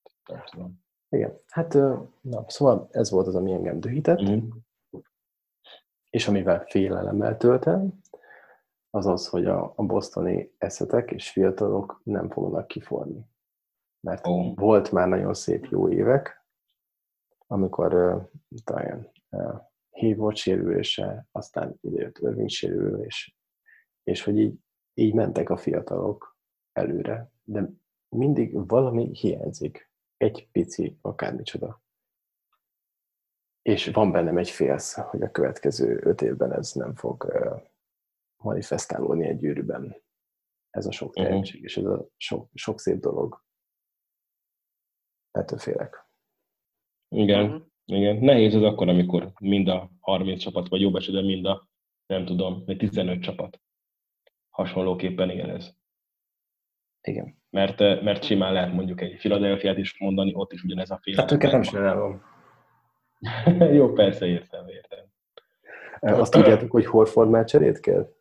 Igen, 1.10 1.40
hát 1.48 1.74
na, 2.22 2.46
szóval 2.48 2.88
ez 2.92 3.10
volt 3.10 3.28
az, 3.28 3.36
ami 3.36 3.52
engem 3.52 3.80
dühített. 3.80 4.22
Mm. 4.22 4.50
És 6.10 6.28
amivel 6.28 6.66
félelemmel 6.66 7.38
töltem, 7.38 8.02
az 8.90 9.06
az, 9.06 9.28
hogy 9.28 9.46
a, 9.46 9.74
a 9.76 9.84
bosztoni 9.84 10.56
eszetek 10.58 11.12
és 11.12 11.30
fiatalok 11.30 12.02
nem 12.04 12.30
fognak 12.30 12.68
kiforni. 12.68 13.30
Mert 14.00 14.28
oh. 14.28 14.56
volt 14.56 14.92
már 14.92 15.08
nagyon 15.08 15.34
szép 15.34 15.66
jó 15.66 15.90
évek, 15.90 16.46
amikor 17.48 17.94
uh, 17.94 18.24
talán 18.64 19.12
uh, 19.30 19.62
Hayward 20.02 20.36
sérülése, 20.36 21.28
aztán 21.32 21.78
idejött 21.82 22.18
Irving 22.18 22.50
sérülés, 22.50 23.38
és 24.04 24.24
hogy 24.24 24.38
így, 24.38 24.60
így 24.94 25.14
mentek 25.14 25.50
a 25.50 25.58
fiatalok 25.58 26.38
előre, 26.72 27.32
de 27.44 27.70
mindig 28.10 28.68
valami 28.68 29.10
hiányzik. 29.14 29.90
Egy 30.18 30.50
pici, 30.52 30.98
akármicsoda. 31.02 31.82
És 33.62 33.88
van 33.88 34.12
bennem 34.12 34.38
egy 34.38 34.50
félsz, 34.50 34.94
hogy 34.94 35.22
a 35.22 35.32
következő 35.32 36.00
öt 36.04 36.22
évben 36.22 36.54
ez 36.54 36.72
nem 36.72 36.96
fog 36.96 37.34
manifestálódni 38.36 39.28
egy 39.28 39.38
gyűrűben. 39.38 40.04
Ez 40.70 40.86
a 40.86 40.92
sok 40.92 41.16
mhm. 41.16 41.26
tehetség, 41.26 41.54
uh-huh. 41.54 41.66
és 41.66 41.78
ez 41.78 41.86
a 41.86 42.08
sok, 42.18 42.50
sok 42.54 42.80
szép 42.80 43.00
dolog. 43.00 43.44
Ettől 45.32 45.60
félek. 45.60 46.10
Igen. 47.08 47.46
Uh-huh. 47.46 47.71
Igen, 47.92 48.16
nehéz 48.16 48.56
ez 48.56 48.62
akkor, 48.62 48.90
amikor 48.90 49.32
mind 49.40 49.68
a 49.68 49.90
30 50.00 50.40
csapat, 50.42 50.68
vagy 50.68 50.82
jobb 50.82 50.96
esetben 50.96 51.26
mind 51.26 51.46
a, 51.46 51.68
nem 52.06 52.26
tudom, 52.26 52.66
15 52.66 53.22
csapat. 53.22 53.62
Hasonlóképpen 54.50 55.30
igen 55.30 55.50
ez. 55.50 55.70
Igen. 57.02 57.40
Mert, 57.50 57.82
eh, 57.82 58.02
mert 58.02 58.24
simán 58.24 58.54
lehet 58.54 58.74
mondjuk 58.74 59.02
egy 59.02 59.18
Philadelphia 59.18 59.74
is 59.74 60.00
mondani, 60.00 60.34
ott 60.36 60.54
is 60.54 60.64
ugyanez 60.64 60.92
a 60.92 61.00
fél. 61.02 61.16
Hát 61.16 61.32
őket 61.32 61.52
nem 61.52 61.62
csinálom. 61.62 62.22
Jó, 63.78 63.94
persze, 63.94 64.26
értem, 64.26 64.68
értem. 64.68 65.00
Azt 66.00 66.32
tudjátok, 66.32 66.72
hogy 66.72 66.86
Horford 66.86 67.30
már 67.30 67.46
cserét 67.46 67.80
kell? 67.80 68.14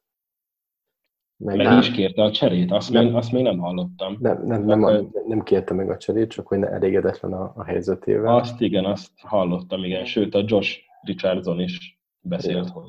Meg, 1.44 1.56
meg 1.56 1.78
is 1.78 1.90
kérte 1.90 2.22
a 2.22 2.30
cserét, 2.30 2.70
azt, 2.72 2.90
nem, 2.90 3.04
még, 3.04 3.14
azt 3.14 3.32
még 3.32 3.42
nem 3.42 3.58
hallottam. 3.58 4.16
Nem, 4.20 4.46
nem, 4.46 4.62
nem, 4.64 4.80
nem, 4.80 5.10
nem 5.26 5.42
kérte 5.42 5.74
meg 5.74 5.90
a 5.90 5.96
cserét, 5.96 6.30
csak 6.30 6.46
hogy 6.46 6.58
ne 6.58 6.68
elégedetlen 6.68 7.32
a, 7.32 7.52
a 7.56 7.64
helyzetével. 7.64 8.34
Azt 8.34 8.60
igen, 8.60 8.84
azt 8.84 9.10
hallottam, 9.16 9.84
igen. 9.84 10.04
Sőt, 10.04 10.34
a 10.34 10.42
Josh 10.46 10.78
Richardson 11.02 11.60
is 11.60 12.00
beszélt, 12.20 12.66
igen. 12.66 12.72
hogy 12.72 12.88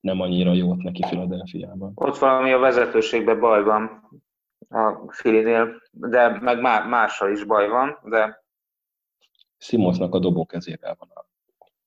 nem 0.00 0.20
annyira 0.20 0.52
jót 0.52 0.82
neki 0.82 1.00
Philadelphia-ban. 1.00 1.92
Ott 1.94 2.18
valami 2.18 2.52
a 2.52 2.58
vezetőségben 2.58 3.40
baj 3.40 3.62
van 3.62 4.10
a 4.68 5.12
Filinél, 5.12 5.82
de 5.90 6.38
meg 6.40 6.60
mással 6.88 7.30
is 7.30 7.44
baj 7.44 7.68
van, 7.68 7.98
de... 8.04 8.44
Simonsnak 9.58 10.14
a 10.14 10.18
dobó 10.18 10.46
kezével 10.46 10.96
van. 10.98 11.08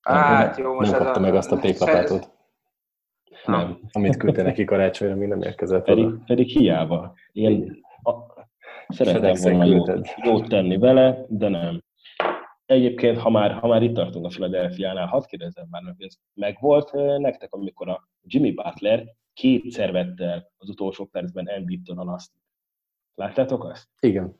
A... 0.01 0.11
Hát, 0.11 0.57
jó, 0.57 0.73
most 0.73 0.91
nem 0.91 0.99
kapta 0.99 1.19
a... 1.19 1.21
meg 1.21 1.35
azt 1.35 1.51
a 1.51 1.57
péklapátot. 1.57 2.37
Nem. 3.45 3.79
Amit 3.91 4.17
küldte 4.17 4.43
neki 4.43 4.63
karácsonyra, 4.63 5.15
még 5.15 5.27
nem 5.27 5.41
érkezett 5.41 5.83
pedig, 5.83 6.05
oda. 6.05 6.21
Pedig 6.25 6.47
hiába. 6.47 7.13
Én 7.31 7.81
a, 8.03 8.13
szeretem 8.87 9.51
volna 9.51 9.65
jót, 9.65 10.07
jót 10.23 10.47
tenni 10.47 10.77
vele, 10.77 11.25
de 11.27 11.47
nem. 11.47 11.83
Egyébként, 12.65 13.17
ha 13.17 13.29
már, 13.29 13.51
ha 13.51 13.67
már 13.67 13.83
itt 13.83 13.93
tartunk 13.93 14.25
a 14.25 14.29
Philadelphia-nál, 14.29 15.05
hadd 15.05 15.25
kérdezzem 15.27 15.67
már, 15.69 15.81
hogy 15.83 16.05
ez 16.05 16.13
megvolt 16.33 16.91
nektek, 17.17 17.53
amikor 17.53 17.89
a 17.89 18.09
Jimmy 18.23 18.51
Butler 18.51 19.03
kétszer 19.33 19.91
vette 19.91 20.23
el 20.23 20.51
az 20.57 20.69
utolsó 20.69 21.05
percben 21.05 21.49
Embiid-től 21.49 21.99
a 21.99 22.03
laszt. 22.03 22.31
Láttátok 23.15 23.63
azt? 23.63 23.87
Igen. 23.99 24.35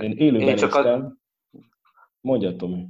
Én 0.00 0.12
élőben 0.16 0.48
Én 0.48 0.56
csak 0.56 0.74
néztem. 0.74 1.18
A... 1.52 1.58
Mondja, 2.20 2.56
Tomi. 2.56 2.86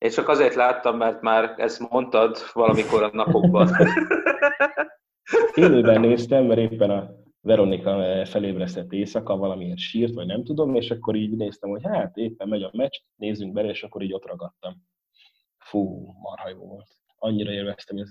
Én 0.00 0.10
csak 0.10 0.28
azért 0.28 0.54
láttam, 0.54 0.96
mert 0.96 1.20
már 1.20 1.54
ezt 1.56 1.90
mondtad 1.90 2.36
valamikor 2.52 3.02
a 3.02 3.10
napokban. 3.12 3.68
élőben 5.54 6.00
néztem, 6.00 6.44
mert 6.44 6.60
éppen 6.60 6.90
a 6.90 7.10
Veronika 7.40 8.24
felébresztett 8.26 8.92
éjszaka, 8.92 9.36
valamilyen 9.36 9.76
sírt, 9.76 10.14
vagy 10.14 10.26
nem 10.26 10.44
tudom, 10.44 10.74
és 10.74 10.90
akkor 10.90 11.14
így 11.14 11.36
néztem, 11.36 11.70
hogy 11.70 11.82
hát 11.84 12.16
éppen 12.16 12.48
megy 12.48 12.62
a 12.62 12.70
meccs, 12.72 12.94
nézzünk 13.16 13.52
bele, 13.52 13.68
és 13.68 13.82
akkor 13.82 14.02
így 14.02 14.12
ott 14.12 14.26
ragadtam. 14.26 14.74
Fú, 15.58 16.14
marha 16.22 16.48
jó 16.48 16.66
volt. 16.66 16.88
Annyira 17.18 17.50
élveztem, 17.50 17.96
ez 17.96 18.10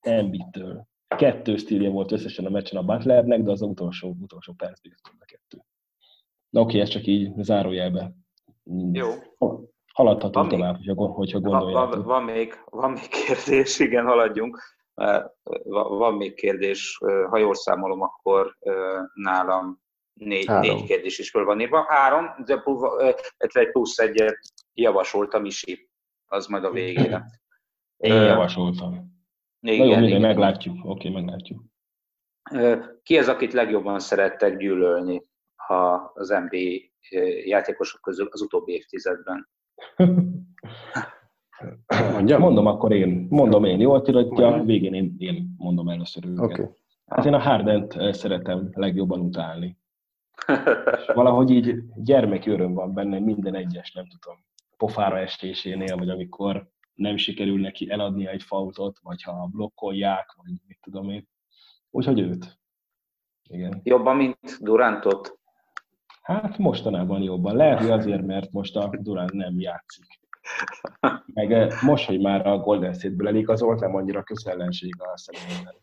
Embiid-től. 0.00 0.86
Kettő 1.16 1.56
stílje 1.56 1.90
volt 1.90 2.12
összesen 2.12 2.46
a 2.46 2.50
meccsen 2.50 2.78
a 2.78 2.84
Butlernek, 2.84 3.42
de 3.42 3.50
az 3.50 3.62
utolsó, 3.62 4.16
utolsó 4.20 4.52
percben 4.52 4.92
a 5.18 5.24
kettő. 5.24 5.58
Na 6.48 6.60
oké, 6.60 6.80
ez 6.80 6.88
csak 6.88 7.06
így 7.06 7.32
zárójelbe. 7.42 8.12
Jó. 8.92 9.08
Haladhatunk 9.94 10.50
tovább, 10.50 10.78
még, 10.78 10.96
hogyha 10.96 11.40
gondoljátok. 11.40 11.94
Van, 11.94 12.04
van, 12.04 12.22
még, 12.22 12.54
van 12.64 12.90
még 12.90 13.08
kérdés, 13.08 13.78
igen, 13.78 14.06
haladjunk. 14.06 14.58
Van 15.72 16.14
még 16.14 16.34
kérdés, 16.34 16.98
ha 17.28 17.38
jól 17.38 17.54
számolom, 17.54 18.02
akkor 18.02 18.56
nálam 19.14 19.80
négy, 20.12 20.48
négy 20.48 20.84
kérdés 20.84 21.18
is 21.18 21.30
föl 21.30 21.44
van 21.44 21.60
írva. 21.60 21.84
Három, 21.88 22.26
de 22.44 22.62
egy 23.36 23.70
plusz 23.70 23.98
egyet 23.98 24.38
javasoltam 24.74 25.44
is, 25.44 25.64
az 26.26 26.46
majd 26.46 26.64
a 26.64 26.70
végére. 26.70 27.24
Én 27.96 28.14
javasoltam. 28.14 28.92
Igen, 29.60 29.78
Na 29.78 29.84
jó, 29.84 29.90
igen, 29.90 30.04
igen. 30.04 30.20
meglátjuk. 30.20 30.76
Oké, 30.84 31.08
okay, 31.08 31.22
meglátjuk. 31.22 31.62
Ki 33.02 33.18
az, 33.18 33.28
akit 33.28 33.52
legjobban 33.52 33.98
szerettek 33.98 34.56
gyűlölni 34.56 35.28
ha 35.70 36.12
az 36.14 36.28
NBA 36.28 36.58
játékosok 37.44 38.00
közül 38.00 38.28
az 38.30 38.40
utóbbi 38.40 38.72
évtizedben? 38.72 39.48
Mondjam? 42.12 42.40
Mondom 42.40 42.66
akkor 42.66 42.92
én. 42.92 43.26
Mondom 43.30 43.64
én. 43.64 43.80
Jól 43.80 44.02
tiratja, 44.02 44.62
végén 44.62 44.94
én, 44.94 45.14
én 45.18 45.54
mondom 45.58 45.88
először 45.88 46.26
őket. 46.26 46.44
Okay. 46.44 46.66
Hát 47.06 47.24
én 47.24 47.34
a 47.34 47.38
Hardent 47.38 48.14
szeretem 48.14 48.68
legjobban 48.72 49.20
utálni. 49.20 49.78
És 50.96 51.06
valahogy 51.14 51.50
így 51.50 51.74
gyermeki 51.94 52.50
öröm 52.50 52.74
van 52.74 52.94
benne 52.94 53.18
minden 53.18 53.54
egyes, 53.54 53.92
nem 53.92 54.06
tudom, 54.06 54.44
pofára 54.76 55.18
estésénél, 55.18 55.96
vagy 55.96 56.08
amikor 56.08 56.68
nem 56.94 57.16
sikerül 57.16 57.60
neki 57.60 57.90
eladni 57.90 58.26
egy 58.26 58.42
fautot, 58.42 58.98
vagy 59.02 59.22
ha 59.22 59.48
blokkolják, 59.52 60.34
vagy 60.36 60.52
mit 60.66 60.78
tudom 60.82 61.10
én. 61.10 61.28
Úgyhogy 61.90 62.20
őt. 62.20 62.58
Igen. 63.48 63.80
Jobban, 63.84 64.16
mint 64.16 64.58
Durantot? 64.60 65.39
Hát 66.30 66.58
mostanában 66.58 67.22
jobban. 67.22 67.56
Lehet, 67.56 67.78
hogy 67.78 67.90
azért, 67.90 68.26
mert 68.26 68.52
most 68.52 68.76
a 68.76 68.90
Durant 68.98 69.32
nem 69.32 69.60
játszik. 69.60 70.04
Meg 71.34 71.52
eh, 71.52 71.68
most, 71.82 72.06
hogy 72.06 72.20
már 72.20 72.46
a 72.46 72.58
Golden 72.58 72.92
State-ből 72.92 73.28
eligazolt, 73.28 73.80
nem 73.80 73.94
annyira 73.94 74.22
közellenség 74.22 74.94
a 74.98 75.18
személyben. 75.18 75.74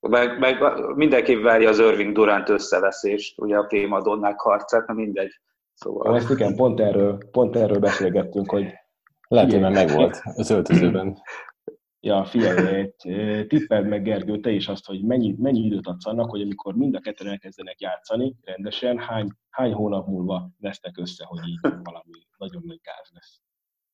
meg, 0.00 0.38
meg 0.38 0.56
mindenki 0.94 1.34
várja 1.34 1.68
az 1.68 1.78
Irving 1.78 2.12
Durant 2.12 2.48
összeveszést, 2.48 3.40
ugye 3.40 3.56
a 3.56 3.64
prémadonnák 3.64 4.40
harcát, 4.40 4.86
na 4.86 4.94
mindegy. 4.94 5.40
Szóval... 5.74 6.16
Ezt 6.16 6.30
igen, 6.30 6.56
pont 6.56 6.80
erről, 6.80 7.18
pont 7.30 7.56
erről 7.56 7.78
beszélgettünk, 7.78 8.50
hogy 8.50 8.72
lehet, 9.28 9.50
hogy 9.50 9.60
már 9.60 9.72
megvolt 9.72 10.22
az 10.36 10.50
öltözőben. 10.50 11.16
Ja, 12.02 12.24
figyelj, 12.24 12.90
tippeld 13.46 13.86
meg 13.86 14.02
Gergő, 14.02 14.40
te 14.40 14.50
is 14.50 14.68
azt, 14.68 14.86
hogy 14.86 15.02
mennyi, 15.02 15.34
mennyi 15.38 15.60
időt 15.60 15.86
adsz 15.86 16.06
annak, 16.06 16.30
hogy 16.30 16.40
amikor 16.40 16.74
mind 16.74 16.94
a 16.94 17.00
ketten 17.00 17.26
elkezdenek 17.26 17.80
játszani 17.80 18.36
rendesen, 18.42 18.98
hány, 18.98 19.28
hány 19.50 19.72
hónap 19.72 20.06
múlva 20.06 20.50
vesznek 20.58 20.98
össze, 20.98 21.24
hogy 21.24 21.48
így 21.48 21.60
valami 21.60 22.26
nagyon 22.38 22.62
nagy 22.66 22.80
gáz 22.82 23.10
lesz. 23.12 23.40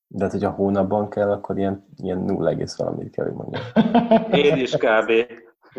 De 0.08 0.24
hát, 0.24 0.32
hogyha 0.32 0.50
hónapban 0.50 1.10
kell, 1.10 1.30
akkor 1.30 1.58
ilyen, 1.58 1.86
ilyen 1.96 2.18
0, 2.18 2.56
valamit 2.76 3.10
kell, 3.10 3.24
hogy 3.24 3.34
mondjam. 3.34 3.62
Én 4.44 4.56
is 4.56 4.72
kb. 4.72 5.10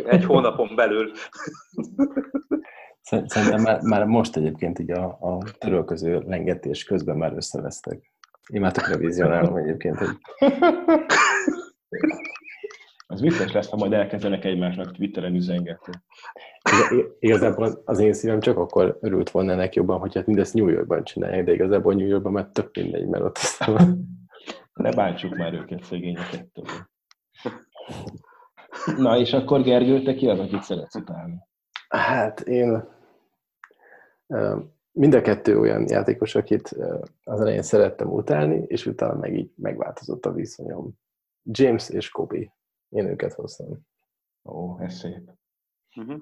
Egy 0.05 0.25
hónapon 0.25 0.75
belül. 0.75 1.11
Szerintem 3.01 3.61
már, 3.61 3.81
már 3.81 4.05
most 4.05 4.35
egyébként 4.35 4.79
így 4.79 4.91
a, 4.91 5.05
a 5.05 5.37
törölköző 5.57 6.19
lengetés 6.19 6.83
közben 6.83 7.17
már 7.17 7.33
összevesztek. 7.33 8.11
Én 8.47 8.61
már 8.61 8.71
tökre 8.71 8.97
vizionálom 8.97 9.55
egyébként, 9.55 9.97
hogy 9.97 10.07
az 13.07 13.21
vicces 13.21 13.51
lesz, 13.51 13.69
ha 13.69 13.77
majd 13.77 13.93
elkezdenek 13.93 14.45
egymásnak 14.45 14.91
Twitteren 14.91 15.35
üzengetni. 15.35 15.93
Igazából 17.19 17.81
az 17.85 17.99
én 17.99 18.13
szívem 18.13 18.39
csak 18.39 18.57
akkor 18.57 18.97
örült 19.01 19.29
volna 19.29 19.51
ennek 19.51 19.75
jobban, 19.75 19.99
hogy 19.99 20.15
hát 20.15 20.25
mindezt 20.25 20.53
New 20.53 20.67
Yorkban 20.67 21.03
csinálják, 21.03 21.45
de 21.45 21.53
igazából 21.53 21.93
New 21.93 22.07
Yorkban 22.07 22.31
már 22.31 22.49
tök 22.51 22.75
mindegy, 22.75 23.07
mert 23.07 23.23
ott 23.23 23.37
aztán... 23.37 24.05
Ne 24.73 24.91
bántsuk 24.91 25.37
már 25.37 25.53
őket 25.53 25.83
szegényeket 25.83 26.47
Na, 28.97 29.17
és 29.17 29.33
akkor 29.33 29.61
Gergő, 29.61 30.01
te 30.01 30.13
ki 30.13 30.27
az, 30.27 30.39
akit 30.39 30.61
szeretsz 30.61 30.95
utálni? 30.95 31.35
Hát 31.89 32.39
én 32.39 32.83
mind 34.91 35.13
a 35.13 35.21
kettő 35.21 35.59
olyan 35.59 35.85
játékos, 35.89 36.35
akit 36.35 36.75
az 37.23 37.41
elején 37.41 37.61
szerettem 37.61 38.07
utálni, 38.07 38.63
és 38.67 38.85
utána 38.85 39.19
meg 39.19 39.37
így 39.37 39.51
megváltozott 39.55 40.25
a 40.25 40.31
viszonyom. 40.31 40.93
James 41.51 41.89
és 41.89 42.09
Kobe. 42.09 42.55
Én 42.89 43.05
őket 43.05 43.33
hoztam. 43.33 43.79
Ó, 44.43 44.79
ez 44.79 44.93
szép. 44.93 45.31
Uh-huh. 45.95 46.21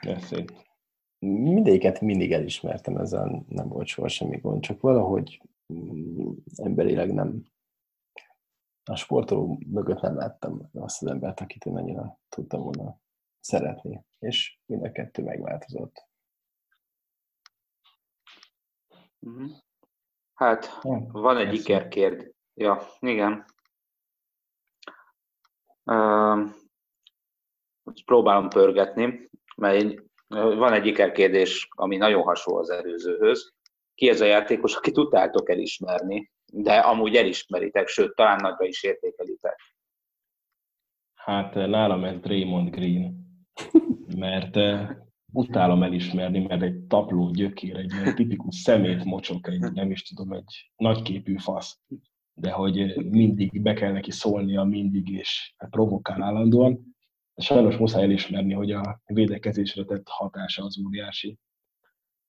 Ez 0.00 0.24
szép. 0.24 0.52
Mindéket 1.18 2.00
mindig 2.00 2.32
elismertem, 2.32 2.96
ezzel 2.96 3.44
nem 3.48 3.68
volt 3.68 3.86
soha 3.86 4.08
semmi 4.08 4.36
gond, 4.36 4.62
csak 4.62 4.80
valahogy 4.80 5.42
mm, 5.72 6.30
emberileg 6.56 7.12
nem 7.12 7.50
a 8.84 8.96
sportoló 8.96 9.58
mögött 9.66 10.00
nem 10.00 10.16
láttam 10.16 10.70
azt 10.72 11.02
az 11.02 11.08
embert, 11.08 11.40
akit 11.40 11.64
én 11.64 11.76
annyira 11.76 12.20
tudtam 12.28 12.62
volna 12.62 12.98
szeretni, 13.40 14.04
és 14.18 14.58
mind 14.66 14.84
a 14.84 14.92
kettő 14.92 15.22
megváltozott. 15.22 16.08
Uh-huh. 19.18 19.50
Hát, 20.34 20.66
van 21.12 21.36
egy 21.36 21.54
ikerkérd, 21.54 22.34
Ja, 22.62 22.88
igen. 23.00 23.44
Uh, 25.84 26.50
próbálom 28.04 28.48
pörgetni, 28.48 29.30
mert 29.56 30.00
van 30.28 30.72
egy 30.72 30.86
ikerkérdés, 30.86 31.68
ami 31.70 31.96
nagyon 31.96 32.22
hasonló 32.22 32.60
az 32.60 32.70
előzőhöz. 32.70 33.54
Ki 33.94 34.08
ez 34.08 34.20
a 34.20 34.24
játékos, 34.24 34.76
akit 34.76 34.98
utáltok 34.98 35.50
elismerni, 35.50 36.30
de 36.52 36.78
amúgy 36.78 37.16
elismeritek, 37.16 37.88
sőt, 37.88 38.14
talán 38.14 38.40
nagyra 38.40 38.64
is 38.64 38.82
értékelitek? 38.82 39.60
Hát 41.14 41.54
nálam 41.54 42.04
ez 42.04 42.20
Draymond 42.20 42.70
Green, 42.70 43.14
mert 44.16 44.56
utálom 45.32 45.82
elismerni, 45.82 46.46
mert 46.46 46.62
egy 46.62 46.80
tapló 46.86 47.30
gyökér, 47.30 47.76
egy 47.76 47.92
ilyen 47.92 48.14
tipikus 48.14 48.56
szemét 48.56 49.04
mocsok, 49.04 49.48
egy 49.48 49.72
nem 49.72 49.90
is 49.90 50.02
tudom, 50.02 50.32
egy 50.32 50.72
nagyképű 50.76 51.36
fasz 51.36 51.80
de 52.34 52.50
hogy 52.50 53.06
mindig 53.10 53.62
be 53.62 53.72
kell 53.72 53.92
neki 53.92 54.10
szólnia, 54.10 54.62
mindig, 54.62 55.08
és 55.08 55.54
hát 55.56 55.70
provokál 55.70 56.22
állandóan. 56.22 56.94
Sajnos 57.36 57.76
muszáj 57.76 58.02
elismerni, 58.02 58.52
hogy 58.52 58.72
a 58.72 59.00
védekezésre 59.04 59.84
tett 59.84 60.08
hatása 60.08 60.64
az 60.64 60.78
óriási. 60.86 61.38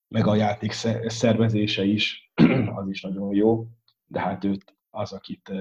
Meg 0.08 0.26
a 0.26 0.34
játék 0.34 0.72
szervezése 1.06 1.84
is, 1.84 2.30
az 2.78 2.88
is 2.88 3.02
nagyon 3.02 3.34
jó, 3.34 3.66
de 4.06 4.20
hát 4.20 4.44
őt 4.44 4.76
az, 4.90 5.12
akit 5.12 5.52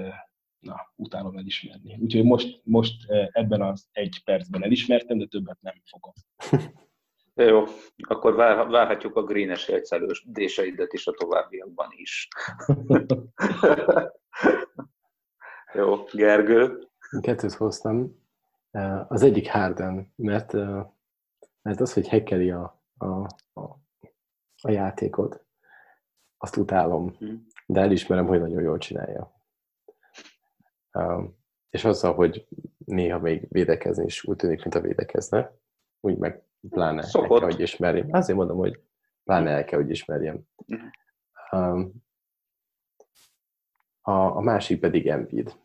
na, 0.59 0.93
utálom 0.95 1.37
elismerni. 1.37 1.97
Úgyhogy 1.99 2.23
most, 2.23 2.61
most 2.63 3.11
ebben 3.31 3.61
az 3.61 3.87
egy 3.91 4.21
percben 4.23 4.63
elismertem, 4.63 5.17
de 5.17 5.25
többet 5.25 5.61
nem 5.61 5.81
fogom. 5.85 6.13
Jó, 7.35 7.63
akkor 7.97 8.35
várhatjuk 8.35 9.15
a 9.15 9.23
greenes 9.23 9.67
egyszerűsítéseidet 9.67 10.93
is 10.93 11.07
a 11.07 11.11
továbbiakban 11.11 11.87
is. 11.91 12.27
Jó, 15.73 16.03
Gergő. 16.11 16.87
Kettőt 17.21 17.53
hoztam. 17.53 18.21
Az 19.07 19.23
egyik 19.23 19.49
Harden, 19.49 20.13
mert, 20.15 20.53
mert 21.61 21.79
az, 21.79 21.93
hogy 21.93 22.07
hekkeli 22.07 22.51
a, 22.51 22.83
a, 22.97 23.05
a, 23.53 23.61
a 24.61 24.71
játékot, 24.71 25.45
azt 26.37 26.57
utálom, 26.57 27.15
hm. 27.17 27.33
de 27.65 27.81
elismerem, 27.81 28.25
hogy 28.25 28.39
nagyon 28.39 28.61
jól 28.61 28.77
csinálja. 28.77 29.31
És 31.69 31.85
azzal, 31.85 32.13
hogy 32.13 32.47
néha 32.85 33.19
még 33.19 33.47
védekezni 33.49 34.05
is 34.05 34.23
úgy 34.23 34.35
tűnik, 34.35 34.61
mint 34.61 34.75
a 34.75 34.81
védekezne, 34.81 35.61
úgy 36.03 36.17
meg 36.17 36.43
pláne 36.69 37.01
Szokott. 37.01 37.31
el 37.31 37.37
kell, 37.37 37.49
hogy 37.49 37.59
ismerjem. 37.59 38.07
Azért 38.11 38.37
mondom, 38.37 38.57
hogy 38.57 38.79
pláne 39.23 39.49
el 39.49 39.63
kell, 39.63 39.79
hogy 39.79 39.89
ismerjem. 39.89 40.47
Um, 41.51 41.91
a, 44.01 44.11
a 44.11 44.41
másik 44.41 44.79
pedig 44.79 45.07
Embiid. 45.07 45.55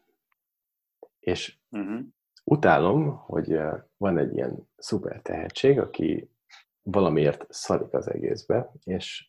És 1.18 1.58
uh-huh. 1.70 2.00
utálom, 2.44 3.16
hogy 3.16 3.60
van 3.96 4.18
egy 4.18 4.34
ilyen 4.34 4.68
szuper 4.76 5.22
tehetség, 5.22 5.78
aki 5.78 6.30
valamiért 6.82 7.46
szarik 7.48 7.92
az 7.92 8.10
egészbe, 8.10 8.72
és 8.84 9.28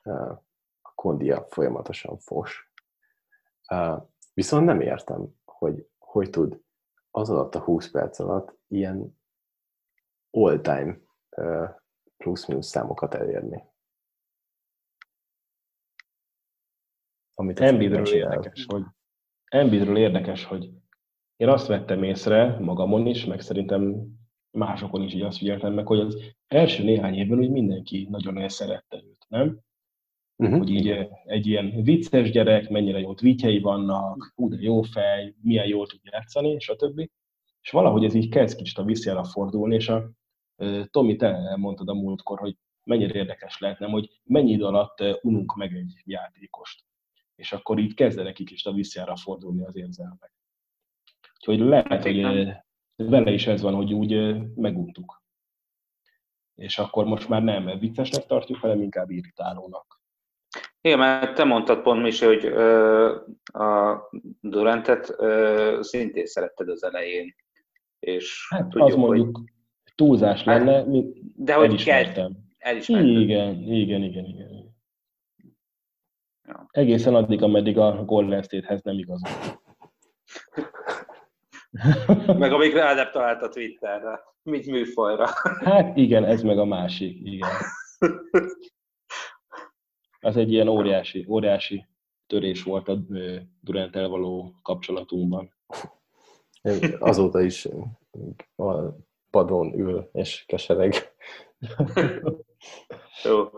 a 0.81 0.93
kondia 0.95 1.45
folyamatosan 1.49 2.17
fos. 2.17 2.71
Viszont 4.33 4.65
nem 4.65 4.81
értem, 4.81 5.35
hogy 5.45 5.87
hogy 5.97 6.29
tud 6.29 6.61
az 7.11 7.29
alatt 7.29 7.55
a 7.55 7.59
20 7.59 7.91
perc 7.91 8.19
alatt 8.19 8.57
ilyen 8.67 9.18
all-time 10.31 10.97
plusz-minusz 12.17 12.67
számokat 12.67 13.13
elérni. 13.13 13.63
Amit 17.33 17.59
Embiidről 17.59 18.07
érdekes, 18.07 18.65
hogy 18.65 18.83
Embiidről 19.45 19.97
érdekes, 19.97 20.43
hogy 20.43 20.69
én 21.35 21.49
azt 21.49 21.67
vettem 21.67 22.03
észre 22.03 22.59
magamon 22.59 23.05
is, 23.05 23.25
meg 23.25 23.41
szerintem 23.41 24.07
másokon 24.51 25.01
is 25.01 25.13
így 25.13 25.21
azt 25.21 25.37
figyeltem 25.37 25.73
meg, 25.73 25.87
hogy 25.87 25.99
az 25.99 26.21
első 26.47 26.83
néhány 26.83 27.13
évben 27.13 27.39
úgy 27.39 27.51
mindenki 27.51 28.07
nagyon 28.09 28.49
szerette 28.49 28.97
őt, 28.97 29.25
nem? 29.27 29.59
Uh-huh. 30.35 30.57
Hogy 30.57 30.69
így 30.69 31.07
egy 31.25 31.47
ilyen 31.47 31.81
vicces 31.81 32.31
gyerek, 32.31 32.69
mennyire 32.69 32.99
jó 32.99 33.13
tweetjei 33.13 33.59
vannak, 33.59 34.31
hú, 34.35 34.49
de 34.49 34.57
jó 34.59 34.81
fej, 34.81 35.35
milyen 35.41 35.67
jól 35.67 35.87
tud 35.87 35.99
játszani, 36.03 36.49
és 36.49 36.69
a 36.69 36.75
többi. 36.75 37.11
És 37.61 37.71
valahogy 37.71 38.03
ez 38.03 38.13
így 38.13 38.29
kezd 38.29 38.57
kicsit 38.57 38.77
a 38.77 38.83
visszjára 38.83 39.23
fordulni, 39.23 39.75
és 39.75 39.89
a 39.89 40.11
Tomi, 40.91 41.15
te 41.15 41.27
elmondtad 41.27 41.89
a 41.89 41.93
múltkor, 41.93 42.39
hogy 42.39 42.57
mennyire 42.83 43.19
érdekes 43.19 43.59
lehetne, 43.59 43.87
hogy 43.87 44.19
mennyi 44.23 44.51
idő 44.51 44.63
alatt 44.63 45.03
ununk 45.21 45.55
meg 45.55 45.75
egy 45.75 46.01
játékost. 46.03 46.83
És 47.35 47.51
akkor 47.51 47.79
így 47.79 47.93
kezdenek 47.93 48.39
is 48.39 48.65
a 48.65 48.71
visszjára 48.71 49.15
fordulni 49.15 49.65
az 49.65 49.75
érzelmek. 49.75 50.33
Úgyhogy 51.39 51.59
lehet, 51.59 52.03
hogy 52.03 52.21
vele 52.95 53.31
is 53.31 53.47
ez 53.47 53.61
van, 53.61 53.73
hogy 53.73 53.93
úgy 53.93 54.37
meguntuk. 54.55 55.23
És 56.55 56.77
akkor 56.77 57.05
most 57.05 57.29
már 57.29 57.43
nem 57.43 57.79
viccesnek 57.79 58.25
tartjuk, 58.25 58.59
hanem 58.59 58.81
inkább 58.81 59.09
irritálónak. 59.09 60.01
Igen, 60.81 60.97
mert 60.97 61.35
te 61.35 61.43
mondtad 61.43 61.81
pont, 61.81 62.01
Misi, 62.01 62.25
hogy 62.25 62.45
ö, 62.45 63.15
a 63.43 63.99
Durantet 64.41 65.15
ö, 65.17 65.79
szintén 65.81 66.25
szeretted 66.25 66.69
az 66.69 66.83
elején. 66.83 67.35
És 67.99 68.47
hát 68.49 68.69
tudjuk, 68.69 68.87
az 68.87 68.95
mondjuk 68.95 69.37
hogy... 69.37 69.45
túlzás 69.99 70.43
hát, 70.43 70.57
lenne, 70.57 70.83
mint 70.83 71.17
de 71.35 71.53
hogy 71.53 71.67
elismertem. 71.67 72.37
elismertem. 72.57 73.07
Igen, 73.07 73.55
igen, 73.55 74.01
igen, 74.03 74.25
igen. 74.25 74.73
Ja. 76.47 76.67
Egészen 76.71 77.15
addig, 77.15 77.43
ameddig 77.43 77.77
a 77.77 78.05
Golden 78.05 78.41
State-hez 78.41 78.81
nem 78.81 78.97
igazol. 78.97 79.29
meg 82.43 82.51
amíg 82.51 82.73
rá 82.73 83.09
talált 83.09 83.41
a 83.41 83.49
Twitterre, 83.49 84.19
mint 84.43 84.65
műfajra. 84.65 85.27
Hát 85.63 85.97
igen, 85.97 86.25
ez 86.25 86.41
meg 86.41 86.57
a 86.57 86.65
másik, 86.65 87.19
igen. 87.23 87.49
Az 90.19 90.37
egy 90.37 90.51
ilyen 90.51 90.67
óriási, 90.67 91.25
óriási 91.29 91.87
törés 92.27 92.63
volt 92.63 92.87
a 92.87 92.97
durant 93.61 93.93
való 93.93 94.53
kapcsolatunkban. 94.61 95.53
Azóta 96.99 97.41
is 97.41 97.67
padon 99.31 99.79
ül 99.79 100.09
és 100.11 100.43
kesereg. 100.47 100.93
Jó. 103.23 103.49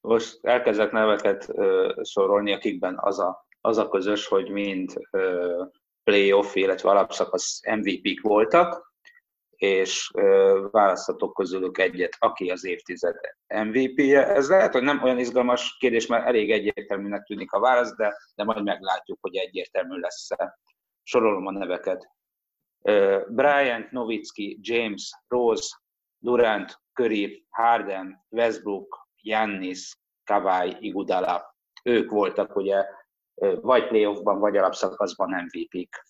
Most 0.00 0.38
elkezdek 0.42 0.92
neveket 0.92 1.52
sorolni, 2.02 2.52
akikben 2.52 2.94
az 2.98 3.18
a, 3.18 3.46
az 3.60 3.78
a 3.78 3.88
közös, 3.88 4.26
hogy 4.26 4.50
mind 4.50 4.92
playoff, 6.04 6.54
illetve 6.54 6.90
alapszakasz 6.90 7.60
MVP-k 7.64 8.20
voltak, 8.20 8.88
és 9.56 10.10
választhatok 10.70 11.34
közülük 11.34 11.78
egyet, 11.78 12.16
aki 12.18 12.50
az 12.50 12.64
évtized 12.64 13.14
MVP-je. 13.46 14.26
Ez 14.26 14.48
lehet, 14.48 14.72
hogy 14.72 14.82
nem 14.82 15.02
olyan 15.02 15.18
izgalmas 15.18 15.76
kérdés, 15.78 16.06
mert 16.06 16.26
elég 16.26 16.50
egyértelműnek 16.50 17.22
tűnik 17.22 17.52
a 17.52 17.60
válasz, 17.60 17.96
de, 17.96 18.16
de 18.34 18.44
majd 18.44 18.64
meglátjuk, 18.64 19.18
hogy 19.20 19.36
egyértelmű 19.36 19.96
lesz-e. 19.96 20.58
Sorolom 21.02 21.46
a 21.46 21.52
neveket. 21.52 22.17
Bryant, 23.28 23.90
Nowitzki, 23.90 24.58
James, 24.60 25.10
Rose, 25.28 25.76
Durant, 26.18 26.80
Curry, 26.92 27.46
Harden, 27.50 28.24
Westbrook, 28.28 29.08
Yannis, 29.22 29.98
Kawai, 30.24 30.76
Igudala. 30.80 31.56
Ők 31.82 32.10
voltak 32.10 32.56
ugye 32.56 32.84
vagy 33.60 33.86
playoffban, 33.86 34.38
vagy 34.38 34.56
alapszakaszban 34.56 35.30
MVP-k. 35.30 36.06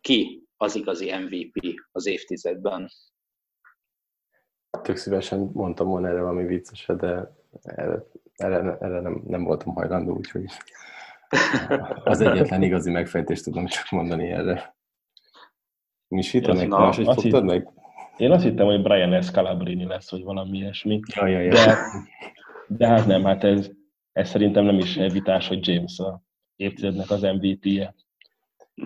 Ki 0.00 0.48
az 0.56 0.74
igazi 0.74 1.16
MVP 1.16 1.80
az 1.92 2.06
évtizedben? 2.06 2.90
Tök 4.82 4.96
szívesen 4.96 5.50
mondtam 5.52 5.88
volna 5.88 6.08
erre 6.08 6.20
valami 6.20 6.44
vicceset, 6.44 6.96
de 6.96 7.34
erre, 7.62 8.04
erre, 8.36 8.76
erre 8.80 9.00
nem, 9.00 9.22
nem 9.26 9.44
voltam 9.44 9.74
hajlandó, 9.74 10.16
úgyhogy 10.16 10.44
az 12.04 12.20
egyetlen 12.20 12.62
igazi 12.62 12.90
megfejtést 12.90 13.44
tudom 13.44 13.66
csak 13.66 13.90
mondani 13.90 14.30
erre. 14.30 14.75
Mi 16.08 16.22
te 16.40 16.52
meg 16.52 16.68
más, 16.68 16.96
hogy 16.96 17.04
fogtad 17.04 17.44
meg? 17.44 17.68
Én 18.16 18.30
azt 18.30 18.44
hittem, 18.44 18.66
hogy 18.66 18.82
Brian 18.82 19.22
Scalabrini 19.22 19.84
lesz, 19.84 20.10
vagy 20.10 20.22
valami 20.22 20.58
ilyesmi. 20.58 21.00
Ja, 21.14 21.26
ja, 21.26 21.40
ja. 21.40 21.52
De, 21.52 21.76
de 22.68 22.86
hát 22.86 23.06
nem, 23.06 23.24
hát 23.24 23.44
ez, 23.44 23.70
ez 24.12 24.28
szerintem 24.28 24.64
nem 24.64 24.78
is 24.78 24.96
evitás, 24.96 25.48
hogy 25.48 25.68
James 25.68 25.98
a 25.98 26.22
évtizednek 26.56 27.10
az 27.10 27.22
MVP-je. 27.22 27.94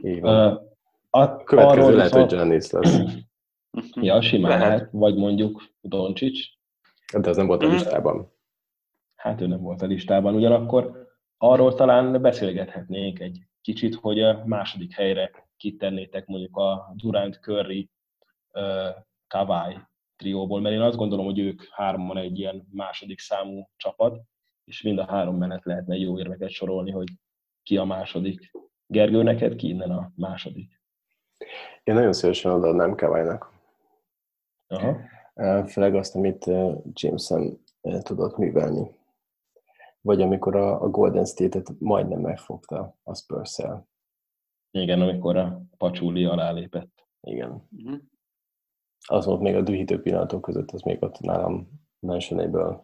Uh, 0.03 0.69
a, 1.11 1.37
Következő 1.37 1.83
arról 1.83 1.93
lehet, 1.93 2.13
hogy 2.13 2.27
Giannis 2.27 2.71
lesz. 2.71 2.99
ja, 4.09 4.21
simán 4.21 4.51
lehet. 4.51 4.67
lehet. 4.67 4.89
Vagy 4.93 5.17
mondjuk 5.17 5.63
Doncsics. 5.81 6.49
De 7.19 7.29
az 7.29 7.37
nem 7.37 7.47
volt 7.47 7.63
a 7.63 7.67
mhm. 7.67 7.75
listában. 7.75 8.33
Hát 9.15 9.41
ő 9.41 9.47
nem 9.47 9.61
volt 9.61 9.83
a 9.83 9.87
listában. 9.87 10.35
Ugyanakkor 10.35 11.09
arról 11.39 11.75
talán 11.75 12.23
beszélgethetnénk 12.23 13.21
egy 13.21 13.39
kicsit, 13.61 13.95
hogy 13.95 14.21
a 14.21 14.43
második 14.47 14.93
helyre 14.93 15.31
kitennétek 15.61 16.27
mondjuk 16.27 16.57
a 16.57 16.93
Durant 16.97 17.41
Curry 17.41 17.91
Kawai 19.27 19.77
trióból, 20.17 20.61
mert 20.61 20.75
én 20.75 20.81
azt 20.81 20.97
gondolom, 20.97 21.25
hogy 21.25 21.39
ők 21.39 21.63
hárman 21.71 22.17
egy 22.17 22.39
ilyen 22.39 22.69
második 22.73 23.19
számú 23.19 23.69
csapat, 23.77 24.21
és 24.65 24.83
mind 24.83 24.99
a 24.99 25.05
három 25.05 25.37
menet 25.37 25.65
lehetne 25.65 25.97
jó 25.97 26.19
érveket 26.19 26.51
sorolni, 26.51 26.91
hogy 26.91 27.09
ki 27.63 27.77
a 27.77 27.85
második. 27.85 28.51
Gergő, 28.87 29.23
neked 29.23 29.55
ki 29.55 29.69
innen 29.69 29.91
a 29.91 30.13
második? 30.17 30.83
Én 31.85 31.95
nagyon 31.95 32.13
szívesen 32.13 32.53
odaadnám 32.53 32.95
Kawai-nak. 32.95 33.53
Aha. 34.67 34.97
Főleg 35.67 35.95
azt, 35.95 36.15
amit 36.15 36.45
Jameson 36.93 37.65
tudott 38.03 38.37
művelni. 38.37 38.99
Vagy 40.01 40.23
amikor 40.23 40.57
a 40.57 40.89
Golden 40.89 41.25
State-et 41.25 41.69
majdnem 41.79 42.21
megfogta 42.21 42.99
a 43.03 43.15
spurs 43.15 43.59
-el. 43.59 43.90
Igen, 44.71 45.01
amikor 45.01 45.37
a 45.37 45.63
Pacsúli 45.77 46.25
alá 46.25 46.51
lépett. 46.51 47.07
Igen. 47.21 47.69
Uh-huh. 47.77 48.01
Az 49.07 49.27
volt 49.27 49.41
még 49.41 49.55
a 49.55 49.63
dühítő 49.63 50.03
pillanatok 50.03 50.41
között, 50.41 50.71
az 50.71 50.83
még 50.83 51.03
ott 51.03 51.19
nálam 51.21 51.69
mentionable 51.99 52.83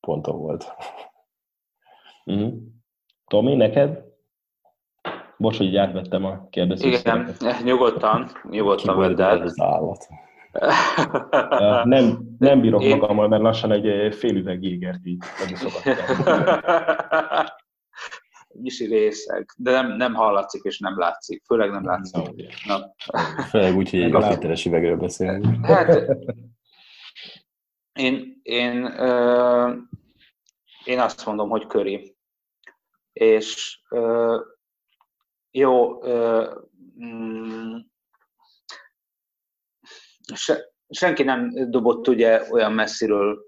ponton 0.00 0.38
volt. 0.38 0.74
Uh-huh. 2.24 2.52
Tomi, 3.26 3.54
neked? 3.54 4.12
Bocs, 5.36 5.56
hogy 5.56 5.66
így 5.66 5.76
átvettem 5.76 6.24
a 6.24 6.48
kérdezést. 6.50 7.00
Igen, 7.00 7.34
nyugodtan, 7.64 8.30
nyugodtan 8.50 8.98
vedd 8.98 9.20
el. 9.20 9.40
Az 9.40 9.60
állat. 9.60 10.06
nem, 11.84 12.36
nem 12.38 12.60
bírok 12.60 12.82
Én... 12.82 12.96
magammal, 12.96 13.28
mert 13.28 13.42
lassan 13.42 13.72
egy 13.72 14.14
fél 14.14 14.36
üveg 14.36 14.62
jégert 14.62 15.06
így 15.06 15.24
Misi 18.60 18.86
részeg, 18.86 19.50
de 19.56 19.70
nem, 19.70 19.96
nem 19.96 20.14
hallatszik 20.14 20.62
és 20.62 20.78
nem 20.78 20.98
látszik, 20.98 21.42
főleg 21.46 21.70
nem 21.70 21.84
látszik. 21.84 22.22
No. 22.66 22.78
No. 22.78 22.86
Főleg 23.50 23.76
úgy, 23.76 23.90
hogy 23.90 24.02
egy 24.02 24.12
lafiteres 24.12 24.64
üvegről 24.64 24.96
beszélünk. 24.96 25.66
Hát, 25.66 26.08
én, 27.92 28.40
én, 28.42 28.84
ö, 28.84 29.72
én 30.84 30.98
azt 30.98 31.26
mondom, 31.26 31.48
hogy 31.48 31.66
köri 31.66 32.16
és 33.14 33.80
ö, 33.90 34.40
jó, 35.50 36.04
ö, 36.04 36.50
mm, 37.04 37.76
se, 40.34 40.72
senki 40.88 41.22
nem 41.22 41.70
dobott 41.70 42.08
ugye 42.08 42.42
olyan 42.50 42.72
messziről 42.72 43.38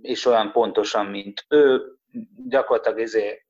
és 0.00 0.24
olyan 0.24 0.52
pontosan, 0.52 1.06
mint 1.06 1.44
ő. 1.48 1.82
Gyakorlatilag 2.48 3.00
izé, 3.00 3.46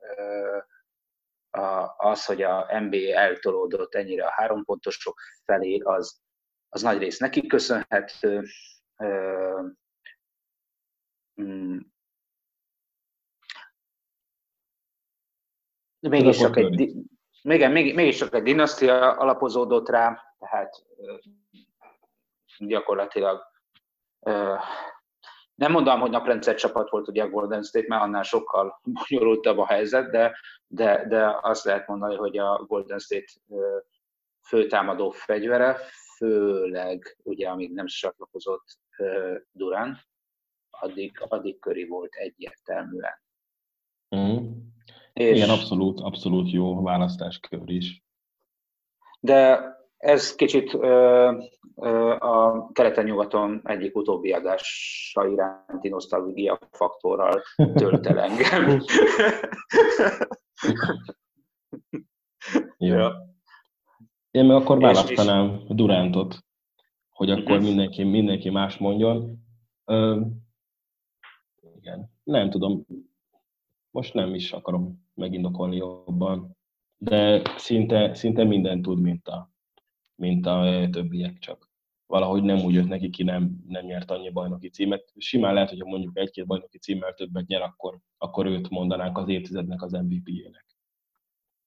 az, 1.96 2.24
hogy 2.24 2.42
a 2.42 2.80
NBA 2.80 3.14
eltolódott 3.14 3.94
ennyire 3.94 4.26
a 4.26 4.32
három 4.32 4.64
pontosok 4.64 5.20
felé, 5.44 5.78
az, 5.78 6.20
az 6.68 6.82
nagy 6.82 6.98
rész 6.98 7.18
neki 7.18 7.46
köszönhető. 7.46 8.42
Mm, 11.42 11.78
Mégis 16.08 16.36
csak, 16.36 16.56
egy, 16.56 16.92
igen, 17.42 17.72
még, 17.72 17.94
mégis 17.94 18.16
csak 18.16 18.34
egy 18.34 18.42
dinasztia 18.42 19.12
alapozódott 19.12 19.88
rá, 19.88 20.34
tehát 20.38 20.86
gyakorlatilag 22.58 23.42
nem 25.54 25.72
mondom, 25.72 26.00
hogy 26.00 26.10
naprendszer 26.10 26.54
csapat 26.54 26.90
volt 26.90 27.08
ugye 27.08 27.22
a 27.22 27.28
Golden 27.28 27.62
State, 27.62 27.86
mert 27.88 28.02
annál 28.02 28.22
sokkal 28.22 28.80
bonyolultabb 29.08 29.58
a 29.58 29.66
helyzet, 29.66 30.10
de, 30.10 30.36
de, 30.66 31.06
de 31.08 31.38
azt 31.42 31.64
lehet 31.64 31.86
mondani, 31.86 32.16
hogy 32.16 32.38
a 32.38 32.64
Golden 32.66 32.98
State 32.98 33.32
főtámadó 34.48 35.10
fegyvere, 35.10 35.76
főleg 36.16 37.16
ugye 37.22 37.48
amíg 37.48 37.72
nem 37.72 37.86
csatlakozott 37.86 38.64
Durán, 39.50 39.98
addig, 40.70 41.16
addig 41.28 41.58
köri 41.58 41.86
volt 41.86 42.14
egyértelműen. 42.14 43.20
Mm. 44.16 44.50
És 45.12 45.36
Igen, 45.36 45.50
abszolút, 45.50 46.00
abszolút 46.00 46.50
jó 46.50 46.82
választáskör 46.82 47.70
is. 47.70 48.04
De 49.20 49.60
ez 50.02 50.34
kicsit 50.34 50.74
ö, 50.74 51.30
ö, 51.76 52.10
a 52.10 52.68
keleten-nyugaton 52.72 53.60
egyik 53.64 53.96
utóbbi 53.96 54.32
adása 54.32 55.26
iránti 55.26 55.88
nosztalgia 55.88 56.58
faktorral 56.70 57.42
tölt 57.74 58.06
el 58.06 58.20
engem. 58.20 58.80
Jó. 62.78 62.96
Ja. 62.96 63.30
Én 64.30 64.44
meg 64.44 64.56
akkor 64.56 64.78
választanám 64.78 65.60
Durántot, 65.68 66.38
hogy 67.10 67.30
akkor 67.30 67.50
uh-huh. 67.50 67.66
mindenki, 67.66 68.02
mindenki 68.02 68.50
más 68.50 68.78
mondjon. 68.78 69.44
Ö, 69.84 70.20
igen, 71.76 72.10
nem 72.22 72.50
tudom, 72.50 72.86
most 73.90 74.14
nem 74.14 74.34
is 74.34 74.52
akarom 74.52 75.08
megindokolni 75.14 75.76
jobban, 75.76 76.56
de 76.96 77.42
szinte, 77.56 78.14
szinte 78.14 78.44
minden 78.44 78.82
tud, 78.82 79.00
mint 79.00 79.28
a, 79.28 79.51
mint 80.22 80.46
a 80.46 80.88
többiek, 80.90 81.38
csak 81.38 81.70
valahogy 82.06 82.42
nem 82.42 82.58
úgy 82.58 82.74
jött 82.74 82.88
neki 82.88 83.10
ki, 83.10 83.22
nem, 83.22 83.64
nem 83.68 83.84
nyert 83.84 84.10
annyi 84.10 84.30
bajnoki 84.30 84.68
címet. 84.68 85.12
Simán 85.16 85.54
lehet, 85.54 85.68
hogyha 85.68 85.88
mondjuk 85.88 86.18
egy-két 86.18 86.46
bajnoki 86.46 86.78
címmel 86.78 87.14
többet 87.14 87.46
nyer, 87.46 87.62
akkor, 87.62 87.98
akkor 88.18 88.46
őt 88.46 88.68
mondanánk 88.68 89.18
az 89.18 89.28
évtizednek 89.28 89.82
az 89.82 89.92
MVP-jének. 89.92 90.66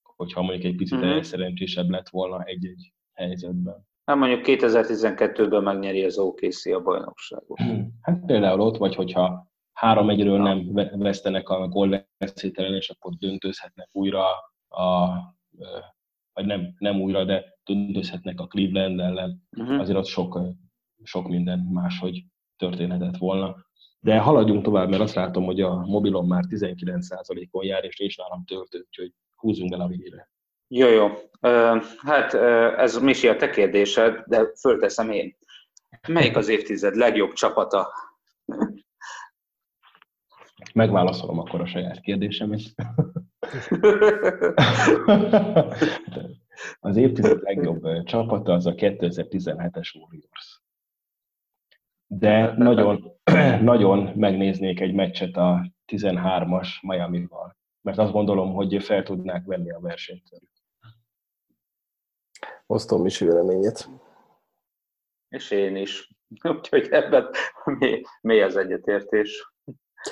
Hogyha 0.02 0.42
mondjuk 0.42 0.64
egy 0.64 0.76
picit 0.76 0.98
mm-hmm. 0.98 1.20
szerencsésebb 1.20 1.88
lett 1.88 2.08
volna 2.08 2.42
egy-egy 2.42 2.92
helyzetben. 3.12 3.86
Hát 4.04 4.16
mondjuk 4.16 4.40
2012-ben 4.44 5.62
megnyeri 5.62 6.04
az 6.04 6.18
OKC 6.18 6.66
a 6.66 6.80
bajnokságot. 6.80 7.58
Hát 8.00 8.24
például 8.26 8.60
ott, 8.60 8.76
vagy 8.76 8.94
hogyha 8.94 9.50
három 9.72 10.10
egyről 10.10 10.38
nem 10.38 10.72
vesztenek 10.98 11.48
a 11.48 11.70
State 12.18 12.68
és 12.68 12.90
akkor 12.90 13.12
döntőzhetnek 13.14 13.88
újra 13.92 14.24
a, 14.68 15.08
vagy 16.32 16.46
nem, 16.46 16.74
nem 16.78 17.00
újra, 17.00 17.24
de 17.24 17.55
döntőzhetnek 17.66 18.40
a 18.40 18.46
Cleveland 18.46 19.00
ellen, 19.00 19.42
uh-huh. 19.56 19.80
azért 19.80 19.98
ott 19.98 20.06
sok, 20.06 20.40
sok 21.02 21.28
minden 21.28 21.58
máshogy 21.58 22.24
történhetett 22.56 23.16
volna. 23.16 23.56
De 24.00 24.18
haladjunk 24.18 24.62
tovább, 24.62 24.88
mert 24.88 25.02
azt 25.02 25.14
látom, 25.14 25.44
hogy 25.44 25.60
a 25.60 25.76
mobilon 25.76 26.26
már 26.26 26.44
19%-on 26.48 27.64
jár, 27.64 27.84
és 27.84 27.98
nincs 27.98 28.16
nálam 28.16 28.44
töltő, 28.44 28.78
úgyhogy 28.78 29.12
húzzunk 29.34 29.72
el 29.72 29.80
a 29.80 29.86
végére. 29.86 30.30
Jó, 30.68 30.88
jó. 30.88 31.08
Hát 31.96 32.34
ez 32.78 32.98
Misi 32.98 33.28
a 33.28 33.36
te 33.36 33.50
kérdésed, 33.50 34.22
de 34.26 34.52
fölteszem 34.60 35.10
én. 35.10 35.36
Melyik 36.08 36.36
az 36.36 36.48
évtized 36.48 36.94
legjobb 36.94 37.32
csapata? 37.32 37.92
Megválaszolom 40.74 41.38
akkor 41.38 41.60
a 41.60 41.66
saját 41.66 42.00
kérdésemet. 42.00 42.60
az 46.80 46.96
évtized 46.96 47.42
legjobb 47.42 48.02
csapata 48.02 48.52
az 48.52 48.66
a 48.66 48.74
2017-es 48.74 49.94
Warriors. 49.94 50.62
De 52.06 52.54
nagyon, 52.56 53.12
nagyon 53.72 54.12
megnéznék 54.16 54.80
egy 54.80 54.94
meccset 54.94 55.36
a 55.36 55.72
13-as 55.86 56.68
Miami-val, 56.82 57.56
mert 57.80 57.98
azt 57.98 58.12
gondolom, 58.12 58.54
hogy 58.54 58.82
fel 58.84 59.02
tudnák 59.02 59.44
venni 59.44 59.70
a 59.70 59.80
versenyt. 59.80 60.22
Osztom 62.66 63.06
is 63.06 63.18
véleményét. 63.18 63.88
És 65.28 65.50
én 65.50 65.76
is. 65.76 66.10
Úgyhogy 66.56 66.88
ebben 66.90 67.30
mi, 67.64 68.02
mi 68.20 68.40
az 68.40 68.56
egyetértés. 68.56 69.52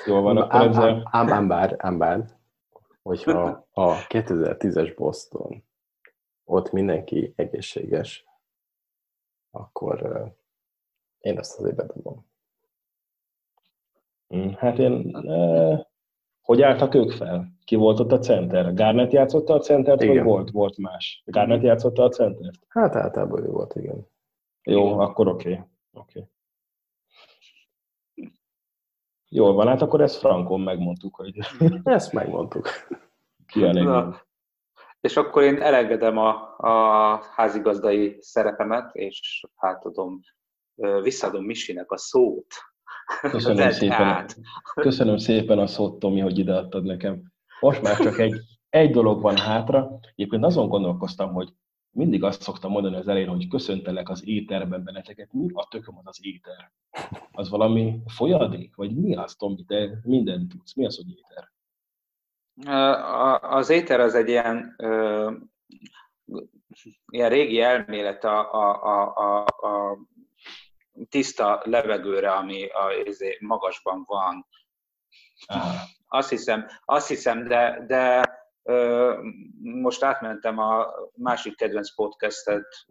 Jól 0.05 0.21
van, 0.21 0.37
akkor 0.37 0.61
ám, 0.61 0.69
ezzel... 0.69 1.09
ám, 1.11 1.31
ám, 1.31 1.47
bár, 1.47 1.75
ám 1.77 1.97
bár, 1.97 2.25
hogyha 3.01 3.43
a 3.71 3.95
2010-es 4.07 4.93
Boston 4.95 5.63
ott 6.45 6.71
mindenki 6.71 7.33
egészséges, 7.35 8.25
akkor 9.51 10.03
uh, 10.03 10.31
én 11.19 11.37
ezt 11.37 11.59
azért 11.59 11.75
bedobom. 11.75 12.25
Hm, 14.27 14.49
hát 14.49 14.79
én... 14.79 15.15
Uh, 15.15 15.85
hogy 16.41 16.61
álltak 16.61 16.93
ők 16.93 17.11
fel? 17.11 17.53
Ki 17.63 17.75
volt 17.75 17.99
ott 17.99 18.11
a 18.11 18.19
center? 18.19 18.73
Garnett 18.73 19.11
játszotta 19.11 19.53
a 19.53 19.59
centert, 19.59 20.01
igen. 20.01 20.15
vagy 20.15 20.23
volt, 20.23 20.51
volt 20.51 20.77
más? 20.77 21.23
Garnett 21.25 21.61
játszotta 21.61 22.03
a 22.03 22.09
centert? 22.09 22.65
Hát 22.67 22.95
általában 22.95 23.43
ő 23.43 23.49
volt, 23.49 23.75
igen. 23.75 24.07
Jó, 24.63 24.85
igen. 24.85 24.99
akkor 24.99 25.27
oké. 25.27 25.51
Okay. 25.51 25.65
okay. 25.93 26.29
Jól 29.29 29.53
van, 29.53 29.67
hát 29.67 29.81
akkor 29.81 30.01
ezt 30.01 30.17
frankon 30.17 30.61
megmondtuk, 30.61 31.15
hogy... 31.15 31.39
Ezt 31.83 32.13
megmondtuk. 32.13 32.67
Ki 33.47 33.63
a 33.63 33.73
legjobb. 33.73 34.24
És 35.05 35.17
akkor 35.17 35.43
én 35.43 35.61
elengedem 35.61 36.17
a, 36.17 36.55
a 36.57 37.23
házigazdai 37.35 38.17
szerepemet, 38.19 38.95
és 38.95 39.45
hát 39.55 39.79
tudom, 39.79 40.19
visszadom 41.01 41.43
Misinek 41.43 41.91
a 41.91 41.97
szót. 41.97 42.45
Köszönöm 43.21 43.71
szépen, 43.71 44.25
köszönöm 44.73 45.17
szépen 45.17 45.59
a 45.59 45.67
szót, 45.67 45.99
Tomi, 45.99 46.19
hogy 46.19 46.37
ideadtad 46.37 46.83
nekem. 46.83 47.31
Most 47.59 47.81
már 47.81 47.97
csak 47.97 48.19
egy, 48.19 48.35
egy 48.69 48.91
dolog 48.91 49.21
van 49.21 49.37
hátra. 49.37 49.99
Egyébként 50.15 50.43
azon 50.43 50.67
gondolkoztam, 50.67 51.33
hogy 51.33 51.53
mindig 51.89 52.23
azt 52.23 52.41
szoktam 52.41 52.71
mondani 52.71 52.95
az 52.95 53.07
elején, 53.07 53.27
hogy 53.27 53.47
köszöntelek 53.47 54.09
az 54.09 54.27
éterben 54.27 54.83
benneteket. 54.83 55.33
Mi 55.33 55.47
a 55.53 55.67
tököm 55.69 55.97
az 55.97 56.07
az 56.07 56.19
éter? 56.21 56.71
Az 57.31 57.49
valami 57.49 57.99
folyadék? 58.05 58.75
Vagy 58.75 58.95
mi 58.95 59.15
az, 59.15 59.35
Tomi, 59.35 59.63
te 59.67 59.99
mindent 60.03 60.49
tudsz? 60.49 60.75
Mi 60.75 60.85
az, 60.85 60.95
hogy 60.95 61.09
éter? 61.09 61.53
Az 63.41 63.69
éter 63.69 63.99
az 63.99 64.15
egy 64.15 64.29
ilyen, 64.29 64.75
ilyen 67.05 67.29
régi 67.29 67.61
elmélet 67.61 68.23
a, 68.23 68.53
a, 68.53 68.83
a, 68.83 69.45
a, 69.45 69.97
tiszta 71.09 71.61
levegőre, 71.63 72.31
ami 72.31 72.67
a, 72.67 72.91
izé, 73.05 73.37
magasban 73.41 74.03
van. 74.05 74.47
Aha. 75.45 75.73
Azt 76.07 76.29
hiszem, 76.29 76.65
azt 76.85 77.07
hiszem, 77.07 77.47
de, 77.47 77.83
de 77.87 78.33
most 79.59 80.03
átmentem 80.03 80.57
a 80.57 80.87
másik 81.15 81.55
kedvenc 81.55 81.95
podcastet 81.95 82.85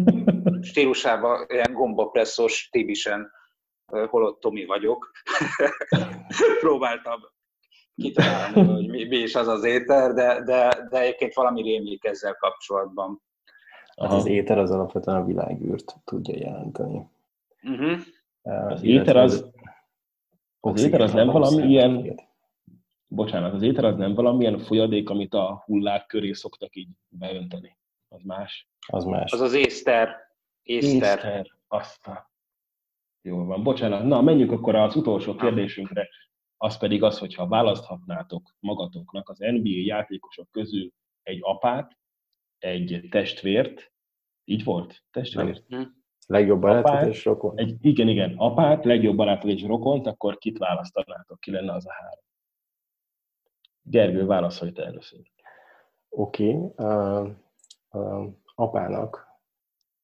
stílusába, 0.70 1.46
ilyen 1.48 1.72
gombapresszos, 1.72 2.68
tibisen, 2.70 3.30
holott 3.86 4.40
Tomi 4.40 4.64
vagyok. 4.64 5.10
Próbáltam 6.60 7.20
kitalálni, 8.00 8.64
hogy 8.72 8.88
mi, 8.88 9.04
mi 9.04 9.16
is 9.16 9.34
az 9.34 9.48
az 9.48 9.64
éter, 9.64 10.12
de, 10.12 10.42
de, 10.44 10.86
de 10.90 11.00
egyébként 11.00 11.34
valami 11.34 11.62
rémlik 11.62 12.04
ezzel 12.04 12.34
kapcsolatban. 12.34 13.22
Hát 13.96 14.12
az 14.12 14.26
éter 14.26 14.58
az 14.58 14.70
alapvetően 14.70 15.16
a 15.16 15.24
világűrt 15.24 15.96
tudja 16.04 16.36
jelenteni. 16.36 17.08
Uh-huh. 17.62 17.98
Az 18.42 18.82
éter 18.82 19.16
az, 19.16 19.50
az 20.60 20.84
éter 20.84 21.00
az 21.00 21.12
nem 21.12 21.26
valami 21.26 21.68
ilyen, 21.68 22.20
bocsánat, 23.06 23.52
az 23.52 23.62
éter 23.62 23.84
az 23.84 23.96
nem 23.96 24.14
valamilyen 24.14 24.58
folyadék, 24.58 25.10
amit 25.10 25.34
a 25.34 25.62
hullák 25.66 26.06
köré 26.06 26.32
szoktak 26.32 26.76
így 26.76 26.88
beönteni. 27.08 27.76
Az 28.08 28.22
más. 28.22 28.68
Az 28.86 29.04
más. 29.04 29.32
Az 29.32 29.40
az 29.40 29.52
észter. 29.52 30.16
Észter. 30.62 31.16
észter. 31.16 31.46
Aztán. 31.68 32.28
Jól 33.22 33.44
van, 33.44 33.62
bocsánat. 33.62 34.04
Na, 34.04 34.22
menjünk 34.22 34.52
akkor 34.52 34.74
az 34.74 34.96
utolsó 34.96 35.34
kérdésünkre. 35.34 36.08
Az 36.62 36.76
pedig 36.76 37.02
az, 37.02 37.18
hogyha 37.18 37.48
választhatnátok 37.48 38.54
magatoknak 38.58 39.28
az 39.28 39.38
NBA 39.38 39.70
játékosok 39.84 40.50
közül 40.50 40.92
egy 41.22 41.38
apát, 41.42 41.98
egy 42.58 43.06
testvért, 43.10 43.92
így 44.44 44.64
volt? 44.64 45.02
Testvért? 45.10 45.68
Nem. 45.68 46.02
Legjobb 46.26 46.60
barátot 46.60 47.08
és 47.08 47.24
rokon? 47.24 47.58
Egy, 47.58 47.76
igen, 47.80 48.08
igen. 48.08 48.34
Apát, 48.36 48.84
legjobb 48.84 49.16
barátot 49.16 49.50
és 49.50 49.62
rokont, 49.62 50.06
akkor 50.06 50.38
kit 50.38 50.58
választanátok? 50.58 51.40
Ki 51.40 51.50
lenne 51.50 51.72
az 51.72 51.86
a 51.86 51.92
három? 51.92 52.24
Gergő, 53.82 54.26
válaszolj 54.26 54.72
te 54.72 54.84
először. 54.84 55.20
Oké. 56.08 56.54
Okay. 56.54 56.86
Uh, 56.86 57.30
uh, 57.90 58.32
apának 58.54 59.28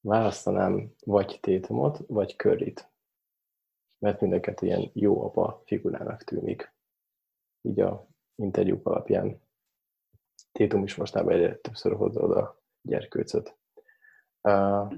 választanám 0.00 0.94
vagy 1.04 1.38
Tétumot, 1.40 1.98
vagy 2.06 2.36
Körrit. 2.36 2.90
Mert 4.06 4.20
mindeket 4.20 4.62
ilyen 4.62 4.90
jó 4.92 5.24
apa 5.24 5.62
figurának 5.64 6.22
tűnik. 6.22 6.72
Így 7.62 7.80
a 7.80 8.06
interjúk 8.34 8.86
alapján. 8.86 9.40
Tétum 10.52 10.82
is 10.82 10.94
mostában 10.94 11.32
egyre 11.32 11.56
többször 11.56 11.96
hozza 11.96 12.20
oda 12.20 12.62
gyerkőcöt. 12.82 13.56
Uh, 14.42 14.92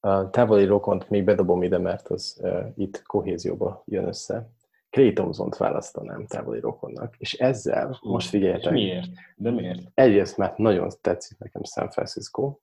a 0.00 0.30
távoli 0.30 0.64
rokont 0.64 1.10
még 1.10 1.24
bedobom 1.24 1.62
ide, 1.62 1.78
mert 1.78 2.08
az 2.08 2.38
uh, 2.40 2.66
itt 2.74 3.02
kohézióba 3.02 3.82
jön 3.86 4.06
össze. 4.06 4.50
Clay 4.90 5.12
Thompson-t 5.12 5.56
választanám 5.56 6.26
távoli 6.26 6.60
rokonnak, 6.60 7.14
és 7.18 7.34
ezzel, 7.34 7.98
most 8.02 8.28
figyeljetek. 8.28 8.72
miért? 8.72 9.08
De 9.36 9.50
miért? 9.50 9.80
Egyrészt, 9.94 10.36
mert 10.36 10.58
nagyon 10.58 10.90
tetszik 11.00 11.38
nekem 11.38 11.62
San 11.62 11.90
Francisco, 11.90 12.58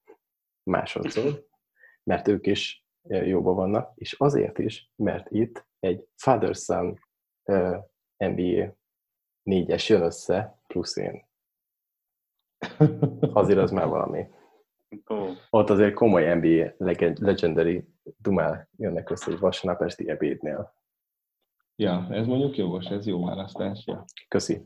másodszor, 0.63 1.47
mert 2.03 2.27
ők 2.27 2.47
is 2.47 2.82
jóban 3.07 3.55
vannak, 3.55 3.91
és 3.95 4.13
azért 4.13 4.59
is, 4.59 4.91
mert 4.95 5.31
itt 5.31 5.65
egy 5.79 6.07
father-son 6.15 6.99
uh, 7.45 7.77
NBA 8.17 8.75
négyes 9.43 9.89
jön 9.89 10.01
össze, 10.01 10.59
plusz 10.67 10.95
én. 10.95 11.25
Azért 13.33 13.59
az 13.59 13.71
már 13.71 13.87
valami. 13.87 14.27
Oh. 15.05 15.29
Ott 15.49 15.69
azért 15.69 15.93
komoly 15.93 16.33
NBA 16.35 16.85
legendary 17.19 17.87
dumál 18.17 18.69
jönnek 18.77 19.09
össze 19.09 19.31
egy 19.31 19.39
vasárnap 19.39 19.81
esti 19.81 20.09
ebédnél. 20.09 20.75
Ja, 21.75 22.07
ez 22.09 22.25
mondjuk 22.25 22.57
jogos, 22.57 22.85
ez 22.85 23.05
jó 23.05 23.25
választás. 23.25 23.83
Ja. 23.85 24.05
Köszi. 24.27 24.61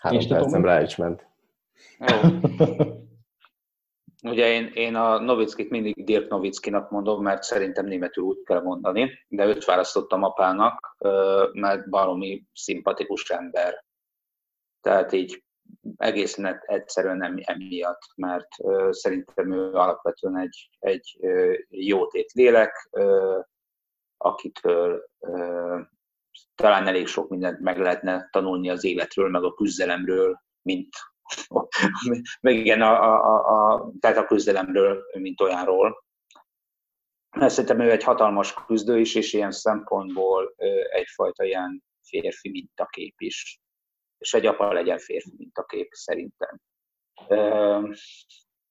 Három 0.00 0.28
percem 0.28 0.64
rá 0.64 0.82
is 0.82 0.96
ment. 0.96 1.26
Ugye 4.22 4.48
én, 4.52 4.66
én 4.74 4.94
a 4.94 5.18
Novickit 5.18 5.70
mindig 5.70 6.04
Dirk 6.04 6.28
Novickinak 6.28 6.90
mondom, 6.90 7.22
mert 7.22 7.42
szerintem 7.42 7.86
németül 7.86 8.24
úgy 8.24 8.42
kell 8.44 8.62
mondani, 8.62 9.10
de 9.28 9.46
őt 9.46 9.64
választottam 9.64 10.22
apának, 10.22 10.96
mert 11.52 11.88
baromi 11.88 12.44
szimpatikus 12.52 13.30
ember. 13.30 13.84
Tehát 14.80 15.12
így 15.12 15.44
egészen 15.96 16.60
egyszerűen 16.66 17.16
nem 17.16 17.38
emiatt, 17.42 18.02
mert 18.16 18.48
szerintem 18.90 19.52
ő 19.52 19.72
alapvetően 19.72 20.38
egy, 20.38 20.70
egy 20.78 21.18
jótét 21.68 22.32
lélek, 22.32 22.90
akitől 24.16 25.04
talán 26.54 26.86
elég 26.86 27.06
sok 27.06 27.28
mindent 27.28 27.60
meg 27.60 27.78
lehetne 27.78 28.28
tanulni 28.32 28.70
az 28.70 28.84
életről, 28.84 29.28
meg 29.28 29.44
a 29.44 29.54
küzdelemről, 29.54 30.42
mint 30.62 30.88
meg 32.40 32.54
igen, 32.54 32.82
a, 32.82 33.02
a, 33.02 33.72
a, 33.72 33.92
tehát 34.00 34.16
a 34.16 34.26
küzdelemről, 34.26 35.02
mint 35.18 35.40
olyanról. 35.40 36.04
Szerintem 37.30 37.80
ő 37.80 37.90
egy 37.90 38.04
hatalmas 38.04 38.54
küzdő 38.66 38.98
is, 38.98 39.14
és 39.14 39.32
ilyen 39.32 39.52
szempontból 39.52 40.54
egyfajta 40.90 41.44
ilyen 41.44 41.84
férfi 42.02 42.50
mintakép 42.50 43.14
is. 43.20 43.60
És 44.18 44.34
egy 44.34 44.46
apa 44.46 44.72
legyen 44.72 44.98
férfi 44.98 45.34
mintakép, 45.36 45.88
szerintem. 45.92 46.60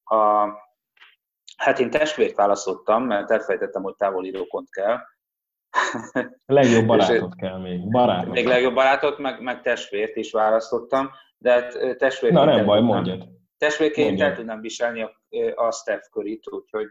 A, 0.04 0.48
hát 1.58 1.80
én 1.80 1.90
testvért 1.90 2.36
választottam, 2.36 3.04
mert 3.04 3.32
elfelejtettem, 3.32 3.84
hogy 3.84 3.96
távoli 3.96 4.32
rokont 4.32 4.70
kell. 4.70 4.98
Legjobb 6.46 6.86
barátot 6.92 7.36
kell 7.36 7.58
még. 7.58 7.90
Barátot. 7.92 8.34
Még 8.34 8.48
legjobb 8.48 8.74
barátot, 8.74 9.18
meg, 9.18 9.42
meg 9.42 9.62
testvért 9.62 10.16
is 10.16 10.32
választottam 10.32 11.12
de 11.40 11.52
hát 11.52 11.98
testvérként... 11.98 12.46
Na 12.46 12.56
nem 12.56 12.66
baj, 12.66 12.82
mondjad. 12.82 13.28
Testvérként 13.58 14.08
mondjad. 14.08 14.30
el 14.30 14.36
tudnám 14.36 14.62
viselni 14.62 15.02
a, 15.02 15.12
a 15.56 15.72
Steph 15.72 16.10
curry 16.12 16.40
úgyhogy 16.52 16.90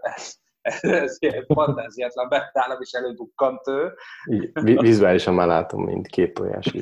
ez, 0.00 0.34
ez, 0.60 0.82
ez 0.82 1.16
ilyen 1.18 1.44
fantáziátlan 1.46 2.28
betállom, 2.28 2.80
és 2.80 2.92
előbukkant 2.92 3.68
ő. 3.68 3.94
Vizuálisan 4.62 5.34
már 5.34 5.46
látom, 5.46 5.84
mint 5.84 6.06
két 6.06 6.34
tojás. 6.34 6.72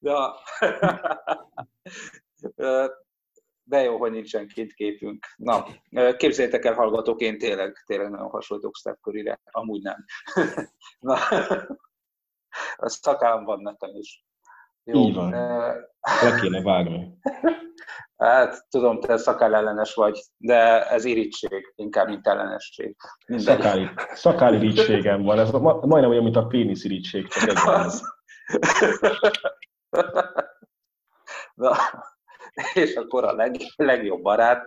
de, 0.00 0.14
de 3.70 3.82
jó, 3.82 3.96
hogy 3.96 4.10
nincsen 4.10 4.46
két 4.46 4.72
képünk. 4.72 5.26
Na, 5.36 5.66
képzeljétek 6.16 6.64
el, 6.64 6.74
hallgatók, 6.74 7.20
én 7.20 7.38
tényleg, 7.38 7.82
tényleg 7.86 8.10
nagyon 8.10 8.30
hasonlítok 8.30 8.76
Steph 8.76 9.00
Curry-re, 9.00 9.40
amúgy 9.50 9.82
nem. 9.82 10.04
Na, 11.00 11.16
a 12.76 12.88
szakállam 12.88 13.44
van 13.44 13.60
nekem 13.60 13.90
is. 13.94 14.24
Jó. 14.84 15.00
Így 15.00 15.14
van. 15.14 15.30
Le 15.30 16.40
kéne 16.40 16.62
vágni. 16.62 17.08
Hát 18.16 18.66
tudom, 18.70 19.00
te 19.00 19.16
szakáll 19.16 19.54
ellenes 19.54 19.94
vagy, 19.94 20.20
de 20.36 20.88
ez 20.88 21.04
irítség, 21.04 21.72
inkább, 21.74 22.08
mint 22.08 22.26
ellenesség. 22.26 22.96
Szakáli, 23.36 23.88
szakáli 24.12 24.56
irítségem 24.56 25.22
van, 25.22 25.38
ez 25.38 25.50
majdnem 25.50 26.10
olyan, 26.10 26.22
mint 26.22 26.36
a 26.36 26.46
pénisz 26.46 26.84
irítség, 26.84 27.28
csak 27.28 27.48
egy 27.48 27.56
Na, 31.54 31.76
és 32.74 32.94
akkor 32.94 33.24
a 33.24 33.32
leg, 33.32 33.56
legjobb 33.76 34.22
barát, 34.22 34.66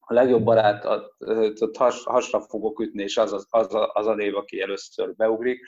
a 0.00 0.12
legjobb 0.12 0.42
barát, 0.42 0.86
has, 1.78 2.04
hasra 2.04 2.40
fogok 2.40 2.80
ütni, 2.80 3.02
és 3.02 3.16
az 3.16 3.32
az, 3.32 3.46
az, 3.50 3.68
az 3.92 4.06
a 4.06 4.14
név, 4.14 4.36
aki 4.36 4.60
először 4.60 5.14
beugrik, 5.14 5.66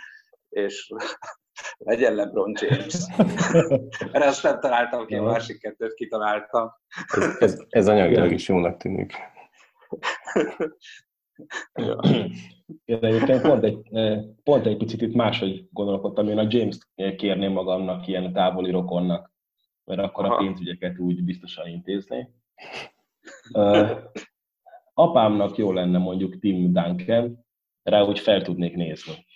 és 0.56 0.92
legyen 1.78 2.14
LeBron 2.14 2.52
James. 2.60 3.06
Erre 4.12 4.26
azt 4.26 4.42
nem 4.42 4.60
találtam 4.60 5.06
ki, 5.06 5.14
a 5.14 5.22
másik 5.22 5.60
kettőt 5.60 5.94
kitaláltam. 5.94 6.70
Ez, 7.06 7.36
ez, 7.38 7.64
ez 7.68 7.88
anyagilag 7.88 8.32
is 8.32 8.48
jónak 8.48 8.76
tűnik. 8.76 9.12
Ja. 11.74 12.00
Én 12.84 12.98
egyébként 13.04 13.42
pont 13.42 13.64
egy, 13.64 13.88
pont 14.42 14.66
egy 14.66 14.76
picit 14.76 15.02
itt 15.02 15.14
máshogy 15.14 15.68
gondolkodtam, 15.72 16.28
én 16.28 16.38
a 16.38 16.46
James-t 16.48 16.88
kérném 17.16 17.52
magamnak 17.52 18.06
ilyen 18.06 18.32
távoli 18.32 18.70
rokonnak, 18.70 19.32
mert 19.84 20.00
akkor 20.00 20.24
Aha. 20.24 20.34
a 20.34 20.38
pénzügyeket 20.38 20.98
úgy 20.98 21.24
biztosan 21.24 21.66
intézni. 21.66 22.28
Uh, 23.52 23.90
apámnak 24.94 25.56
jó 25.56 25.72
lenne 25.72 25.98
mondjuk 25.98 26.38
Tim 26.38 26.72
Duncan, 26.72 27.46
rá 27.82 28.02
úgy 28.02 28.18
fel 28.18 28.42
tudnék 28.42 28.74
nézni 28.74 29.26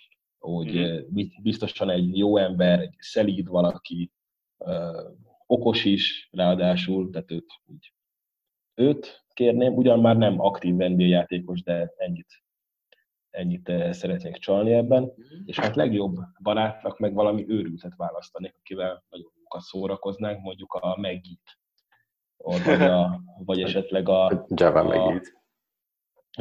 hogy 0.41 0.73
mm. 0.73 1.21
biztosan 1.41 1.89
egy 1.89 2.17
jó 2.17 2.37
ember, 2.37 2.79
egy 2.79 2.95
szelíd 2.97 3.47
valaki, 3.47 4.11
okos 5.45 5.85
is 5.85 6.29
ráadásul, 6.31 7.09
tehát 7.09 7.31
őt, 7.31 7.47
így, 7.65 7.93
őt 8.73 9.23
kérném, 9.33 9.73
ugyan 9.73 9.99
már 9.99 10.17
nem 10.17 10.39
aktív 10.39 10.75
NBA 10.75 11.03
játékos, 11.03 11.63
de 11.63 11.93
ennyit, 11.97 12.43
ennyit 13.29 13.71
szeretnék 13.91 14.35
csalni 14.35 14.73
ebben, 14.73 15.03
mm. 15.03 15.41
és 15.45 15.59
hát 15.59 15.75
legjobb 15.75 16.17
barátnak 16.41 16.99
meg 16.99 17.13
valami 17.13 17.45
őrültet 17.49 17.95
választanék, 17.95 18.55
akivel 18.59 19.03
nagyon 19.09 19.31
sokat 19.41 19.61
szórakoznánk, 19.61 20.41
mondjuk 20.41 20.73
a 20.73 20.99
Megit, 20.99 21.59
vagy, 22.37 22.81
a, 22.81 23.21
vagy 23.45 23.61
esetleg 23.61 24.09
a... 24.09 24.45
Javal 24.55 24.83
Megit. 24.83 25.39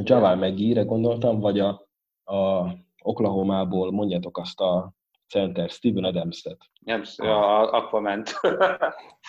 Javal 0.02 0.36
Megire 0.36 0.82
gondoltam, 0.82 1.40
vagy 1.40 1.58
a, 1.58 1.88
a 2.24 2.68
Oklahomából 3.02 3.92
mondjátok 3.92 4.38
azt 4.38 4.60
a 4.60 4.92
center 5.28 5.70
Steven 5.70 6.04
Adams-et. 6.04 6.58
Nem, 6.80 7.02
a 7.16 7.72
Aquament. 7.72 8.30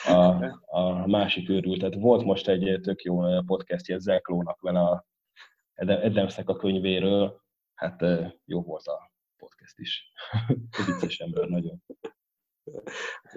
a, 0.03 0.45
a 0.65 1.07
másik 1.07 1.49
őrült. 1.49 1.79
Tehát 1.79 1.95
volt 1.95 2.23
most 2.23 2.47
egy 2.47 2.79
tök 2.81 3.01
jó 3.01 3.19
podcastja 3.45 3.99
Zach 3.99 4.29
Lowe-nak 4.29 4.61
vele 4.61 4.79
a 4.79 5.05
Adamsnek 5.75 6.49
a 6.49 6.55
könyvéről. 6.55 7.41
Hát 7.75 8.05
jó 8.45 8.61
volt 8.61 8.85
a 8.85 9.11
podcast 9.37 9.79
is. 9.79 10.11
Vicces 10.85 11.19
ember 11.19 11.47
nagyon. 11.47 11.83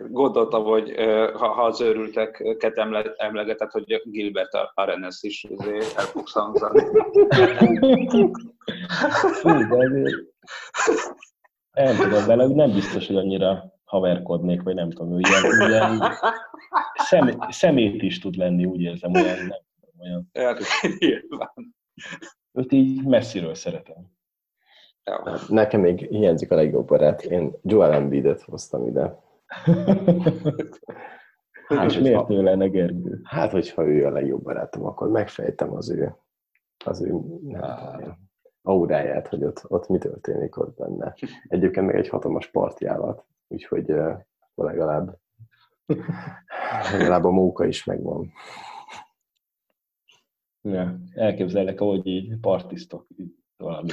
Gondoltam, 0.08 0.64
hogy 0.64 0.94
ha, 1.34 1.48
ha 1.48 1.62
az 1.62 1.80
őrülteket 1.80 2.78
emlegetett, 3.16 3.70
hogy 3.70 4.02
Gilbert 4.04 4.54
Arenes 4.74 5.22
is 5.22 5.44
el 5.96 6.04
fogsz 6.04 6.32
hangzani. 6.32 6.82
nem 11.72 11.96
tudom, 11.96 12.26
vele 12.26 12.46
nem 12.46 12.72
biztos, 12.72 13.06
hogy 13.06 13.16
annyira 13.16 13.72
haverkodnék, 13.84 14.62
vagy 14.62 14.74
nem 14.74 14.90
tudom, 14.90 15.18
ilyen, 15.18 15.68
ilyen 15.68 16.02
szem, 16.94 17.40
szemét 17.48 18.02
is 18.02 18.18
tud 18.18 18.36
lenni, 18.36 18.64
úgy 18.64 18.80
érzem, 18.80 19.14
olyan, 19.14 19.36
nem 19.36 19.62
tudom, 19.80 20.00
olyan. 20.00 20.30
Őt 22.52 22.72
így 22.72 23.04
messziről 23.04 23.54
szeretem. 23.54 24.12
Ja. 25.04 25.38
Nekem 25.48 25.80
még 25.80 26.06
hiányzik 26.06 26.50
a 26.50 26.54
legjobb 26.54 26.86
barát. 26.86 27.22
Én 27.22 27.52
Joel 27.62 27.92
Embiidet 27.92 28.42
hoztam 28.42 28.86
ide. 28.86 29.18
Hát, 31.68 31.90
és 31.90 31.98
miért 31.98 32.30
ő 32.30 32.42
lenne 32.42 32.68
Gergő? 32.68 33.20
Hát, 33.22 33.50
hogyha 33.50 33.86
ő 33.86 34.06
a 34.06 34.10
legjobb 34.10 34.42
barátom, 34.42 34.84
akkor 34.84 35.08
megfejtem 35.08 35.74
az 35.74 35.90
ő, 35.90 36.16
az 36.84 37.02
ő 37.02 37.12
nem 37.42 38.23
auráját, 38.66 39.28
hogy 39.28 39.44
ott, 39.44 39.64
ott 39.68 39.88
mi 39.88 39.98
történik 39.98 40.56
ott 40.56 40.76
benne. 40.76 41.14
Egyébként 41.48 41.86
meg 41.86 41.96
egy 41.96 42.08
hatalmas 42.08 42.50
partjálat, 42.50 43.24
úgyhogy 43.48 43.90
uh, 43.90 44.18
legalább 44.54 45.18
legalább 46.92 47.24
a 47.24 47.30
móka 47.30 47.66
is 47.66 47.84
megvan. 47.84 48.32
Ja, 50.62 50.98
elképzelek, 51.14 51.80
ahogy 51.80 52.06
így 52.06 52.36
partisztok 52.40 53.06
valami 53.56 53.90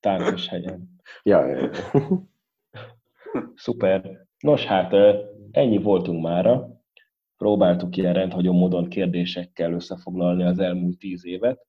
táncos 0.00 0.48
hegyen. 0.48 1.00
Ja, 1.22 1.46
ja, 1.46 1.56
ja. 1.56 1.70
Szuper. 3.54 4.26
Nos 4.38 4.64
hát, 4.64 4.92
ennyi 5.50 5.78
voltunk 5.78 6.22
mára. 6.22 6.82
Próbáltuk 7.36 7.96
ilyen 7.96 8.14
rendhagyó 8.14 8.52
módon 8.52 8.88
kérdésekkel 8.88 9.72
összefoglalni 9.72 10.42
az 10.42 10.58
elmúlt 10.58 10.98
tíz 10.98 11.26
évet. 11.26 11.66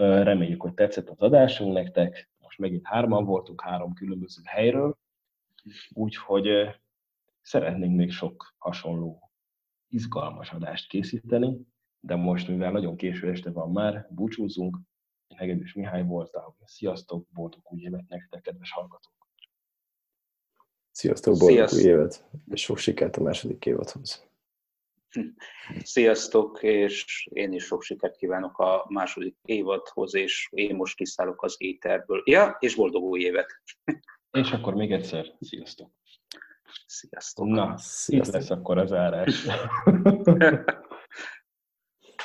Reméljük, 0.00 0.62
hogy 0.62 0.74
tetszett 0.74 1.08
az 1.08 1.18
adásunk 1.18 1.72
nektek. 1.72 2.30
Most 2.38 2.58
megint 2.58 2.86
hárman 2.86 3.24
voltunk, 3.24 3.60
három 3.60 3.92
különböző 3.94 4.42
helyről. 4.44 4.98
Úgyhogy 5.90 6.48
szeretnénk 7.42 7.96
még 7.96 8.10
sok 8.10 8.54
hasonló 8.58 9.30
izgalmas 9.88 10.50
adást 10.50 10.88
készíteni, 10.88 11.66
de 12.00 12.14
most, 12.14 12.48
mivel 12.48 12.70
nagyon 12.72 12.96
késő 12.96 13.30
este 13.30 13.50
van 13.50 13.70
már, 13.70 14.06
búcsúzunk. 14.10 14.78
Én 15.28 15.38
Hegedűs 15.38 15.72
Mihály 15.72 16.02
voltam. 16.02 16.56
Sziasztok, 16.64 17.26
boldog 17.32 17.60
új 17.70 17.80
évet 17.80 18.08
nektek, 18.08 18.40
kedves 18.40 18.72
hallgatók! 18.72 19.28
Sziasztok, 20.90 21.38
boldog 21.38 21.56
Sziasztok. 21.56 21.78
új 21.78 21.90
évet, 21.90 22.24
és 22.50 22.62
sok 22.62 22.78
sikert 22.78 23.16
a 23.16 23.22
második 23.22 23.66
évadhoz! 23.66 24.29
Sziasztok, 25.82 26.62
és 26.62 27.28
én 27.32 27.52
is 27.52 27.64
sok 27.64 27.82
sikert 27.82 28.16
kívánok 28.16 28.58
a 28.58 28.86
második 28.88 29.36
évadhoz, 29.44 30.14
és 30.14 30.48
én 30.50 30.74
most 30.74 30.96
kiszállok 30.96 31.42
az 31.42 31.54
éterből. 31.58 32.22
Ja, 32.24 32.56
és 32.60 32.74
boldog 32.74 33.02
új 33.02 33.20
évet! 33.20 33.62
És 34.30 34.50
akkor 34.50 34.74
még 34.74 34.92
egyszer, 34.92 35.26
sziasztok! 35.40 35.90
Sziasztok! 36.86 37.46
Na, 37.46 37.78
Sziasztok. 37.78 38.34
itt 38.34 38.40
lesz 38.40 38.50
akkor 38.50 38.78
az 38.78 38.92
árás. 38.92 39.44